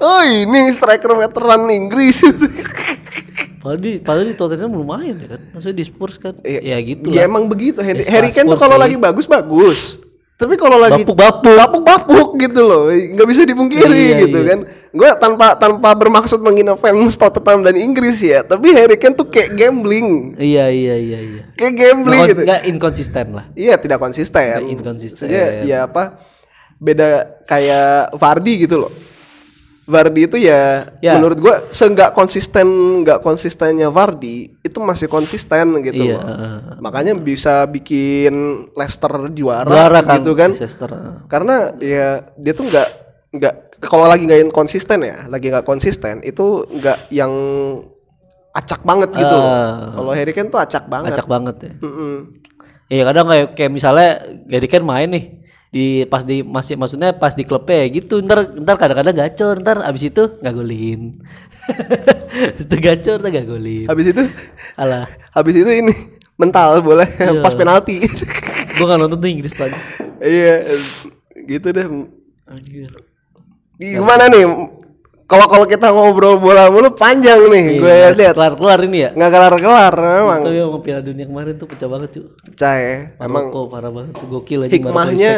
Oh 0.00 0.20
ini 0.24 0.72
striker 0.72 1.12
veteran 1.14 1.68
Inggris. 1.68 2.24
Padahal 3.60 3.76
di 3.76 4.00
padahal 4.00 4.24
di 4.24 4.36
Tottenham 4.40 4.72
lumayan 4.72 5.20
ya 5.20 5.36
kan. 5.36 5.40
Maksudnya 5.52 5.76
di 5.76 5.84
Spurs 5.84 6.16
kan. 6.16 6.32
Iya. 6.40 6.60
ya 6.64 6.76
gitu 6.80 7.12
ya 7.12 7.20
lah. 7.20 7.28
emang 7.28 7.44
begitu 7.44 7.84
Harry, 7.84 8.00
Ya, 8.00 8.08
Harry 8.08 8.32
Kane 8.32 8.48
tuh 8.48 8.56
kalau 8.56 8.80
sih. 8.80 8.84
lagi 8.88 8.96
bagus 8.96 9.28
bagus. 9.28 10.00
Tapi 10.40 10.56
kalau 10.56 10.80
lagi 10.80 11.04
Bapuk-bapuk. 11.04 11.52
bapuk-bapuk 11.52 12.28
gitu 12.40 12.64
loh, 12.64 12.88
nggak 12.88 13.28
bisa 13.28 13.44
dipungkiri 13.44 14.16
Iya, 14.16 14.24
gitu 14.24 14.38
iya. 14.40 14.48
kan. 14.48 14.58
Gue 14.88 15.10
tanpa 15.20 15.52
tanpa 15.52 15.92
bermaksud 15.92 16.40
menghina 16.40 16.72
fans 16.72 17.12
Tottenham 17.12 17.60
dan 17.60 17.76
Inggris 17.76 18.24
ya, 18.24 18.40
tapi 18.40 18.72
Harry 18.72 18.96
Kane 18.96 19.12
tuh 19.12 19.28
kayak 19.28 19.52
gambling, 19.52 20.40
Iya 20.40 20.72
iya 20.72 20.96
iya 20.96 21.18
iya. 21.20 21.42
kayak 21.52 21.74
gambling 21.76 22.20
Nggak, 22.24 22.30
gitu. 22.32 22.42
nggak 22.48 22.60
inkonsisten 22.64 23.26
lah. 23.36 23.44
Iya 23.52 23.76
tidak 23.76 24.00
konsisten. 24.00 24.40
Nggak 24.40 24.72
inkonsisten. 24.72 25.28
Maksudnya, 25.28 25.68
ya 25.68 25.78
apa? 25.84 26.16
Beda 26.80 27.08
kayak 27.44 28.16
Vardy 28.16 28.64
gitu 28.64 28.88
loh. 28.88 28.92
Vardy 29.90 30.30
itu 30.30 30.38
ya, 30.38 30.86
Ya. 31.02 31.18
menurut 31.18 31.42
gua 31.42 31.66
seenggak 31.68 32.14
konsisten 32.14 32.64
nggak 33.02 33.18
konsistennya 33.20 33.90
Vardy 33.90 34.54
itu 34.62 34.78
masih 34.78 35.10
konsisten 35.10 35.82
gitu 35.82 36.06
Iya, 36.06 36.16
loh. 36.16 36.22
Makanya 36.78 37.18
bisa 37.18 37.66
bikin 37.66 38.32
Leicester 38.72 39.10
juara, 39.34 39.66
Juara 39.66 40.00
kan 40.06 40.22
gitu 40.22 40.38
kan. 40.38 40.54
Leicester. 40.54 40.90
Karena 41.26 41.74
ya 41.76 42.22
dia 42.38 42.52
tuh 42.54 42.70
nggak 42.70 42.88
nggak 43.30 43.54
kalau 43.82 44.06
lagi 44.06 44.30
nggak 44.30 44.54
konsisten 44.54 45.02
ya, 45.02 45.26
lagi 45.26 45.50
nggak 45.50 45.66
konsisten 45.66 46.22
itu 46.22 46.62
nggak 46.70 47.10
yang 47.10 47.32
acak 48.50 48.82
banget 48.82 49.10
gitu. 49.14 49.36
Ah. 49.38 49.94
Kalau 49.94 50.10
Harry 50.14 50.34
Kane 50.34 50.50
tuh 50.50 50.58
acak 50.58 50.86
banget. 50.86 51.14
Acak 51.14 51.26
banget 51.26 51.56
ya. 51.62 51.72
Mm-mm. 51.82 52.14
Iya 52.90 53.02
kadang 53.06 53.26
kayak 53.30 53.48
kayak 53.54 53.70
misalnya 53.70 54.08
Gary 54.50 54.66
Kane 54.66 54.82
main 54.82 55.08
nih 55.10 55.24
di 55.70 56.02
pas 56.10 56.26
di 56.26 56.42
masih 56.42 56.74
maksudnya 56.74 57.14
pas 57.14 57.30
di 57.38 57.46
klubnya 57.46 57.86
ya 57.86 57.94
gitu 57.94 58.18
ntar 58.26 58.58
ntar 58.58 58.74
kadang-kadang 58.74 59.14
gacor 59.14 59.54
ntar 59.62 59.86
abis 59.86 60.10
itu 60.10 60.22
nggak 60.42 60.54
golin 60.54 61.14
itu 62.62 62.74
gacor 62.74 63.22
ntar 63.22 63.30
nggak 63.30 63.46
golin 63.46 63.86
Habis 63.86 64.06
itu 64.10 64.22
alah 64.74 65.06
Habis 65.30 65.54
itu 65.62 65.70
ini 65.70 65.94
mental 66.34 66.82
boleh 66.82 67.06
Iya. 67.06 67.38
pas 67.38 67.54
penalti. 67.54 68.02
gua 68.74 68.84
nggak 68.90 68.98
nonton 68.98 69.18
tuh 69.20 69.30
Inggris 69.30 69.54
Prancis 69.54 69.84
iya, 70.20 70.64
gitu 71.48 71.68
deh. 71.72 71.86
Anjir. 72.44 72.92
Gimana 73.76 74.28
nih? 74.28 74.44
Kalau 75.30 75.46
kalau 75.46 75.62
kita 75.62 75.86
ngobrol 75.88 76.36
bola 76.36 76.66
mulu 76.66 76.90
panjang 76.90 77.38
nih, 77.46 77.78
gue 77.78 77.86
Iya, 77.86 78.10
lihat. 78.12 78.34
kelar 78.34 78.58
kelar 78.58 78.80
ini 78.82 78.98
ya 79.00 79.10
Nggak 79.14 79.30
kelar-kelar 79.30 79.94
memang. 79.94 80.40
tapi 80.42 80.56
yang 80.58 80.82
Piala 80.82 81.00
Dunia 81.00 81.24
kemarin 81.24 81.54
tuh 81.54 81.70
pecah 81.70 81.86
banget 81.86 82.08
cuy 82.10 82.24
Pecah 82.44 82.74
ya. 82.76 82.96
Emang 83.16 83.46
Maroko 83.46 83.70
parah 83.70 83.88
banget 83.88 84.12
tuh 84.12 84.26
gokil 84.28 84.66
aja 84.66 84.74
hikmahnya 84.74 85.32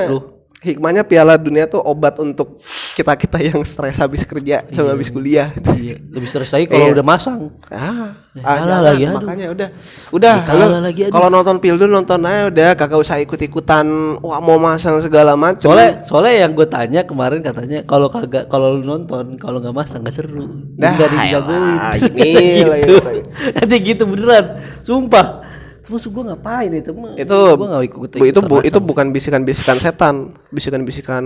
hikmahnya 0.63 1.03
Piala 1.03 1.35
Dunia 1.35 1.67
tuh 1.67 1.79
obat 1.79 2.17
untuk 2.17 2.63
kita-kita 2.93 3.43
yang 3.43 3.61
stres 3.63 3.99
habis 3.99 4.23
kerja 4.23 4.63
sama 4.69 4.93
habis 4.93 5.09
kuliah. 5.09 5.51
iya 5.75 5.99
lebih 5.99 6.25
stres 6.25 6.51
lagi 6.51 6.67
kalau 6.67 6.87
Iya. 6.87 6.95
udah 6.95 7.05
masang 7.05 7.51
Ah, 7.67 8.15
Ya, 8.33 8.41
ah, 8.41 8.57
kalah 8.57 8.81
lagi, 8.83 9.05
aduh. 9.05 9.13
makanya 9.15 9.47
udah. 9.51 9.69
Udah, 10.09 10.35
aduh. 10.41 11.13
kalau 11.13 11.29
nonton 11.29 11.57
Pildur 11.59 11.85
nonton 11.85 12.17
aja 12.23 12.49
udah 12.49 12.69
kagak 12.73 12.97
usah 12.97 13.21
ikut-ikutan 13.21 13.85
wah 14.19 14.41
mau 14.41 14.57
masang 14.57 14.97
segala 14.99 15.37
macam. 15.37 15.61
soalnya 15.63 16.01
soalnya 16.01 16.35
yang 16.41 16.53
gue 16.53 16.65
tanya 16.65 17.01
kemarin 17.03 17.43
katanya 17.43 17.83
kalau 17.83 18.09
kagak 18.09 18.49
kalau 18.49 18.73
lu 18.73 18.89
nonton 18.89 19.37
kalau 19.37 19.59
nggak 19.59 19.75
masang 19.75 20.01
nggak 20.01 20.15
seru 20.15 20.49
Dah, 20.75 20.97
nggak 20.97 21.11
dijagoin 21.13 21.61
elah, 21.61 21.95
ini 21.99 22.31
gitu 22.57 22.97
lagi. 22.97 23.21
nanti 23.53 23.75
gitu 23.83 24.03
beneran 24.07 24.45
sumpah 24.81 25.42
terus 25.83 26.07
gue 26.07 26.23
ngapain 26.23 26.71
itu 26.71 26.91
mah 26.95 27.19
itu 27.19 27.39
gue 27.59 27.69
nggak 27.69 27.85
ikut 27.91 28.11
bu, 28.17 28.25
itu 28.25 28.41
bu, 28.41 28.57
itu 28.63 28.79
bukan 28.79 29.11
bisikan-bisikan 29.11 29.79
setan, 29.83 30.39
bisikan-bisikan 30.55 31.25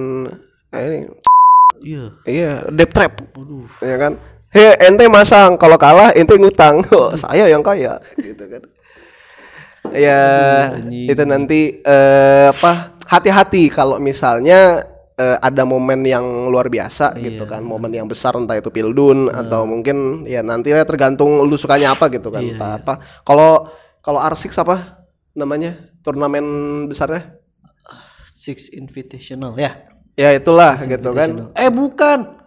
eh, 0.73 0.81
ini 0.85 0.99
iya 1.85 2.05
iya 2.25 2.53
debt 2.73 2.91
trap. 2.93 3.21
Ya 3.85 3.97
kan? 4.01 4.17
He, 4.57 4.73
ente 4.81 5.05
masang 5.11 5.61
kalau 5.61 5.77
kalah 5.77 6.17
ente 6.17 6.33
ngutang. 6.39 6.81
Oh, 6.97 7.13
saya 7.13 7.51
yang 7.51 7.61
kaya 7.61 8.01
gitu 8.17 8.45
kan. 8.49 8.63
Ya, 9.95 10.23
anjing. 10.75 11.13
itu 11.13 11.23
nanti 11.29 11.61
eh, 11.85 12.47
apa? 12.51 12.97
Hati-hati 13.07 13.71
kalau 13.71 14.03
misalnya 14.03 14.83
eh, 15.15 15.39
ada 15.39 15.63
momen 15.63 16.03
yang 16.03 16.51
luar 16.51 16.67
biasa 16.67 17.15
gitu 17.23 17.47
kan, 17.47 17.63
momen 17.63 17.95
yang 17.95 18.09
besar 18.11 18.35
entah 18.35 18.59
itu 18.59 18.73
pildun 18.73 19.31
atau 19.31 19.63
mungkin 19.63 20.27
ya 20.27 20.43
nantinya 20.43 20.83
tergantung 20.83 21.45
lu 21.47 21.55
sukanya 21.55 21.95
apa 21.95 22.11
gitu 22.11 22.33
kan. 22.33 22.43
Iya, 22.43 22.57
entah 22.57 22.71
apa. 22.83 22.95
Kalau 23.23 23.71
kalau 24.07 24.23
R6 24.23 24.55
apa 24.57 25.03
namanya? 25.35 25.75
Turnamen 26.01 26.47
besarnya? 26.87 27.35
Six 28.31 28.71
Invitational 28.71 29.59
ya 29.59 29.91
Ya 30.15 30.31
itulah 30.31 30.79
gitu 30.79 31.11
kan. 31.11 31.51
Eh 31.53 31.67
bukan 31.67 32.39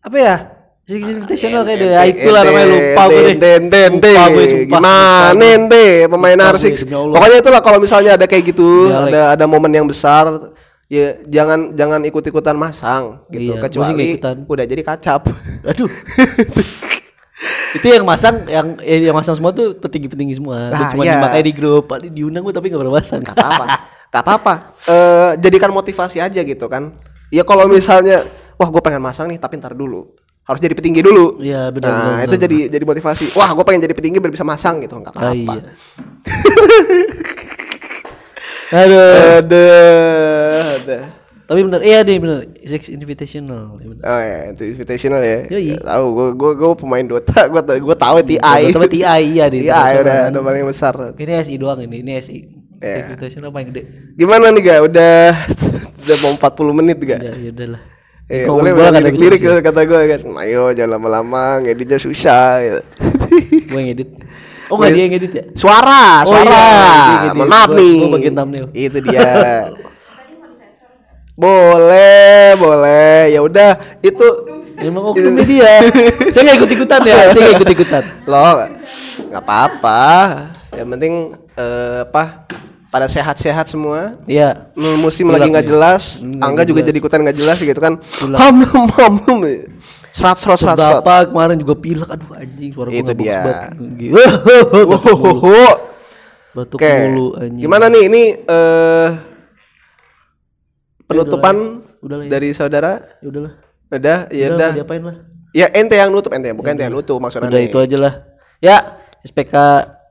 apa 0.00 0.16
ya 0.16 0.36
Six 0.86 1.02
Invitational 1.04 1.62
kayak 1.62 1.78
deh 1.78 1.88
Ente, 1.90 2.22
itulah 2.22 2.42
namanya 2.46 2.66
lupa 2.66 3.02
gue 3.06 3.34
deh 3.34 3.52
ente. 3.58 3.82
Lupa 3.90 4.22
gue, 4.30 4.44
sumpah. 4.46 4.66
Gimana 4.70 5.46
ente 5.52 5.84
pemain 6.06 6.38
Lupa 6.38 6.54
R6 6.54 6.62
gue, 6.64 6.78
demi 6.80 6.94
Allah. 6.94 7.14
Pokoknya 7.18 7.38
itulah 7.42 7.60
kalau 7.60 7.78
misalnya 7.78 8.10
ada 8.14 8.26
kayak 8.26 8.44
gitu 8.46 8.88
Dialek. 8.88 9.10
Ada 9.10 9.20
ada 9.34 9.44
momen 9.44 9.70
yang 9.70 9.84
besar 9.84 10.54
Ya 10.86 11.22
jangan 11.22 11.70
jangan 11.74 12.02
ikut-ikutan 12.02 12.54
masang 12.54 13.22
gitu 13.30 13.54
Iya, 13.54 13.62
Kecuali 13.62 14.06
ikutan. 14.18 14.36
udah 14.42 14.64
jadi 14.66 14.82
kacap 14.82 15.22
Aduh. 15.66 15.86
itu 17.72 17.86
yang 17.86 18.04
masang 18.04 18.44
yang 18.44 18.76
eh, 18.80 19.08
yang 19.08 19.16
masang 19.16 19.32
semua 19.32 19.50
tuh 19.50 19.72
petinggi-petinggi 19.74 20.36
semua. 20.36 20.68
Nah, 20.68 20.92
cuma 20.92 21.02
iya. 21.02 21.16
dimakai 21.16 21.40
di 21.40 21.52
grup, 21.52 21.88
diundang 22.04 22.42
gue 22.42 22.52
tapi 22.52 22.68
gak 22.68 22.80
pernah 22.80 22.96
masang. 22.96 23.20
Gak 23.22 23.32
apa-apa 23.34 23.64
Gak 24.10 24.22
apa-apa 24.26 24.54
Eh, 24.84 25.30
Jadikan 25.38 25.70
motivasi 25.70 26.18
aja 26.18 26.40
gitu 26.42 26.66
kan 26.66 26.90
Ya 27.30 27.46
kalau 27.46 27.70
misalnya 27.70 28.26
Wah 28.58 28.66
gue 28.66 28.82
pengen 28.82 29.00
masang 29.00 29.30
nih 29.30 29.38
tapi 29.38 29.56
ntar 29.56 29.72
dulu 29.72 30.04
harus 30.40 30.58
jadi 30.58 30.74
petinggi 30.74 30.98
dulu. 30.98 31.38
Iya, 31.38 31.70
benar, 31.70 31.86
Nah 31.86 31.98
benar, 32.02 32.26
itu 32.26 32.34
benar. 32.34 32.42
jadi 32.42 32.58
jadi 32.74 32.82
motivasi. 32.82 33.24
Wah 33.38 33.54
gue 33.54 33.62
pengen 33.62 33.86
jadi 33.86 33.94
petinggi 33.94 34.18
biar 34.18 34.34
bisa 34.34 34.42
masang 34.42 34.82
gitu 34.82 34.98
nggak 34.98 35.14
Ah, 35.14 35.30
apa-apa. 35.30 35.54
iya. 35.54 35.70
Aduh. 38.82 39.42
Aduh, 39.42 40.58
aduh. 40.74 41.04
Tapi 41.50 41.66
bener, 41.66 41.82
iya 41.82 42.06
deh 42.06 42.14
bener. 42.22 42.46
Six 42.62 42.86
Invitational. 42.94 43.74
Iya 43.82 43.86
bener. 43.90 44.02
Oh 44.06 44.20
ya, 44.22 44.38
itu 44.54 44.62
invitational 44.70 45.18
ya. 45.26 45.38
Yoi. 45.50 45.74
Ya, 45.74 45.82
tahu 45.82 46.04
gue 46.14 46.26
gue 46.38 46.50
gue 46.62 46.68
pemain 46.78 47.02
Dota, 47.02 47.40
gue 47.50 47.62
gue 47.82 47.96
tahu 47.98 48.16
TI. 48.22 48.70
Sama 48.70 48.86
TI 48.86 49.02
iya 49.02 49.50
deh. 49.50 49.66
TI 49.66 49.90
udah 49.98 50.30
kan. 50.30 50.30
udah 50.30 50.42
paling 50.46 50.62
besar. 50.70 50.94
Ini 51.18 51.42
SI 51.42 51.58
doang 51.58 51.82
ini, 51.82 52.06
ini 52.06 52.22
SI. 52.22 52.38
Iya. 52.78 53.10
Invitational 53.10 53.50
paling 53.50 53.74
gede. 53.74 53.82
Gimana 54.14 54.54
nih 54.54 54.62
ga? 54.62 54.76
Udah 54.86 55.34
udah 56.06 56.16
mau 56.22 56.38
40 56.38 56.78
menit 56.78 56.98
ga? 57.02 57.18
Ya, 57.18 57.34
ya 57.34 57.50
udahlah. 57.50 57.82
Eh, 58.30 58.46
boleh 58.46 58.70
boleh 58.70 58.88
ada 58.94 59.10
lirik 59.10 59.42
kata 59.42 59.80
gue 59.90 60.00
kan. 60.06 60.20
Ayo 60.46 60.70
jangan 60.70 61.02
lama-lama, 61.02 61.58
ngeditnya 61.66 61.98
susah. 61.98 62.62
Gitu. 62.62 62.82
Gue 63.74 63.78
yang 63.82 63.90
edit. 63.98 64.10
Oh 64.70 64.78
nggak 64.78 64.90
dia 64.94 65.02
yang 65.02 65.14
edit 65.18 65.32
ya? 65.34 65.44
Suara, 65.58 66.22
Oh, 66.22 66.30
suara. 66.30 66.46
iya, 66.46 66.94
ngedit. 67.26 67.34
Mohon 67.34 67.50
maaf 67.50 67.70
nih. 67.74 67.94
gua 67.98 68.10
bagian 68.14 68.34
thumbnail. 68.38 68.66
Itu 68.70 68.98
dia. 69.02 69.26
Boleh, 71.40 72.54
boleh. 72.60 73.32
Ya 73.32 73.40
udah, 73.40 73.80
itu 74.04 74.26
Emang 74.80 75.12
oknumnya 75.12 75.44
dia. 75.44 75.72
Saya 76.32 76.42
nggak 76.48 76.56
ikut 76.64 76.70
ikutan 76.72 77.00
ya. 77.04 77.16
Saya 77.36 77.40
nggak 77.44 77.56
ikut 77.60 77.72
ikutan. 77.76 78.02
lo 78.24 78.48
nggak 79.28 79.42
apa-apa. 79.44 80.02
Yang 80.72 80.88
penting 80.96 81.14
eh, 81.54 81.98
apa? 82.08 82.48
Pada 82.90 83.06
sehat-sehat 83.06 83.70
semua. 83.70 84.18
Iya. 84.24 84.72
Musim 84.74 85.28
lagi 85.30 85.52
nggak 85.52 85.62
nih. 85.68 85.70
jelas, 85.70 86.24
Angga 86.42 86.64
juga 86.66 86.80
jadi 86.82 86.96
ikutan 86.96 87.22
nggak 87.22 87.38
jelas 87.38 87.60
gitu 87.60 87.76
kan. 87.76 88.00
Ham 88.34 88.56
ham 88.64 88.86
ham 88.96 89.14
ham. 89.28 89.38
Serat 90.10 90.42
serat 90.42 90.58
serat. 90.58 90.76
Bapak 90.80 91.30
kemarin 91.30 91.60
juga 91.60 91.74
pilek. 91.76 92.08
Aduh 92.08 92.34
anjing 92.34 92.70
suara 92.74 92.88
gue 92.90 92.98
Itu 92.98 93.12
dia. 93.14 93.40
Batuk 96.50 96.80
mulu 96.82 97.38
anjing. 97.38 97.62
Gimana 97.62 97.86
nih 97.92 98.02
ini 98.10 98.22
eh 98.42 99.08
penutupan 101.10 101.82
Udah 102.00 102.16
lah 102.22 102.24
ya. 102.24 102.30
dari 102.30 102.48
saudara? 102.54 102.92
Ya 103.18 103.26
udahlah. 103.28 103.52
Udah, 103.90 104.18
ya 104.30 104.46
Udah, 104.54 104.70
udah. 104.70 104.70
lah. 105.02 105.16
Ya 105.50 105.66
ente 105.74 105.98
yang 105.98 106.14
nutup 106.14 106.30
ente, 106.30 106.54
bukan 106.54 106.78
ente 106.78 106.86
yang 106.86 106.94
nutup 106.94 107.18
maksudnya. 107.18 107.50
Udah 107.50 107.60
itu 107.60 107.76
aja 107.82 107.96
lah. 107.98 108.14
Ya, 108.62 109.02
SPK 109.26 109.54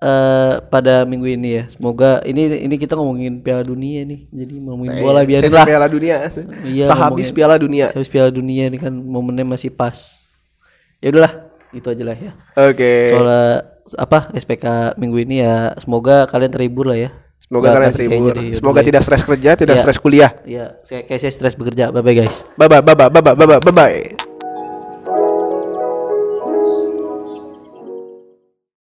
eh, 0.04 0.54
pada 0.68 1.08
minggu 1.08 1.32
ini 1.32 1.50
ya. 1.56 1.64
Semoga 1.72 2.20
ini 2.28 2.60
ini 2.60 2.76
kita 2.76 3.00
ngomongin 3.00 3.40
Piala 3.40 3.64
Dunia 3.64 4.04
nih. 4.04 4.28
Jadi 4.28 4.54
ngomongin 4.60 5.00
bola 5.00 5.24
biarin 5.24 5.48
lah. 5.48 5.64
Piala 5.64 5.88
Dunia. 5.88 6.28
Iya, 6.68 6.92
Sehabis 6.92 7.32
Piala 7.32 7.56
Dunia. 7.56 7.96
Habis 7.96 8.12
Piala 8.12 8.28
Dunia 8.36 8.68
ini 8.68 8.76
kan 8.76 8.92
momennya 8.92 9.48
masih 9.48 9.72
pas. 9.72 10.20
Ya 11.00 11.16
udahlah, 11.16 11.48
itu 11.72 11.88
aja 11.88 12.04
lah 12.04 12.18
ya. 12.20 12.32
Oke. 12.60 12.92
Soalnya 13.08 13.48
apa 13.96 14.20
SPK 14.36 14.66
minggu 15.00 15.24
ini 15.24 15.40
ya 15.40 15.72
semoga 15.80 16.28
kalian 16.28 16.52
terhibur 16.52 16.92
lah 16.92 17.00
ya. 17.00 17.10
Semoga 17.50 17.74
kalian 17.74 17.94
terhibur. 17.98 18.34
Semoga 18.54 18.80
tidak 18.86 19.02
stres 19.02 19.26
kerja, 19.26 19.58
tidak 19.58 19.76
Iya. 19.76 19.82
stres 19.82 19.98
kuliah. 19.98 20.32
Iya, 20.46 20.66
saya 20.86 21.02
kayak 21.02 21.22
saya 21.26 21.34
stres 21.34 21.58
bekerja. 21.58 21.90
Bye 21.90 22.06
bye 22.06 22.14
guys. 22.14 22.46
Bye 22.54 22.70
bye 22.70 22.86
bye 22.86 22.94
bye 22.94 23.10
bye 23.10 23.34
bye 23.34 23.58
bye 23.58 23.74
bye. 23.74 24.29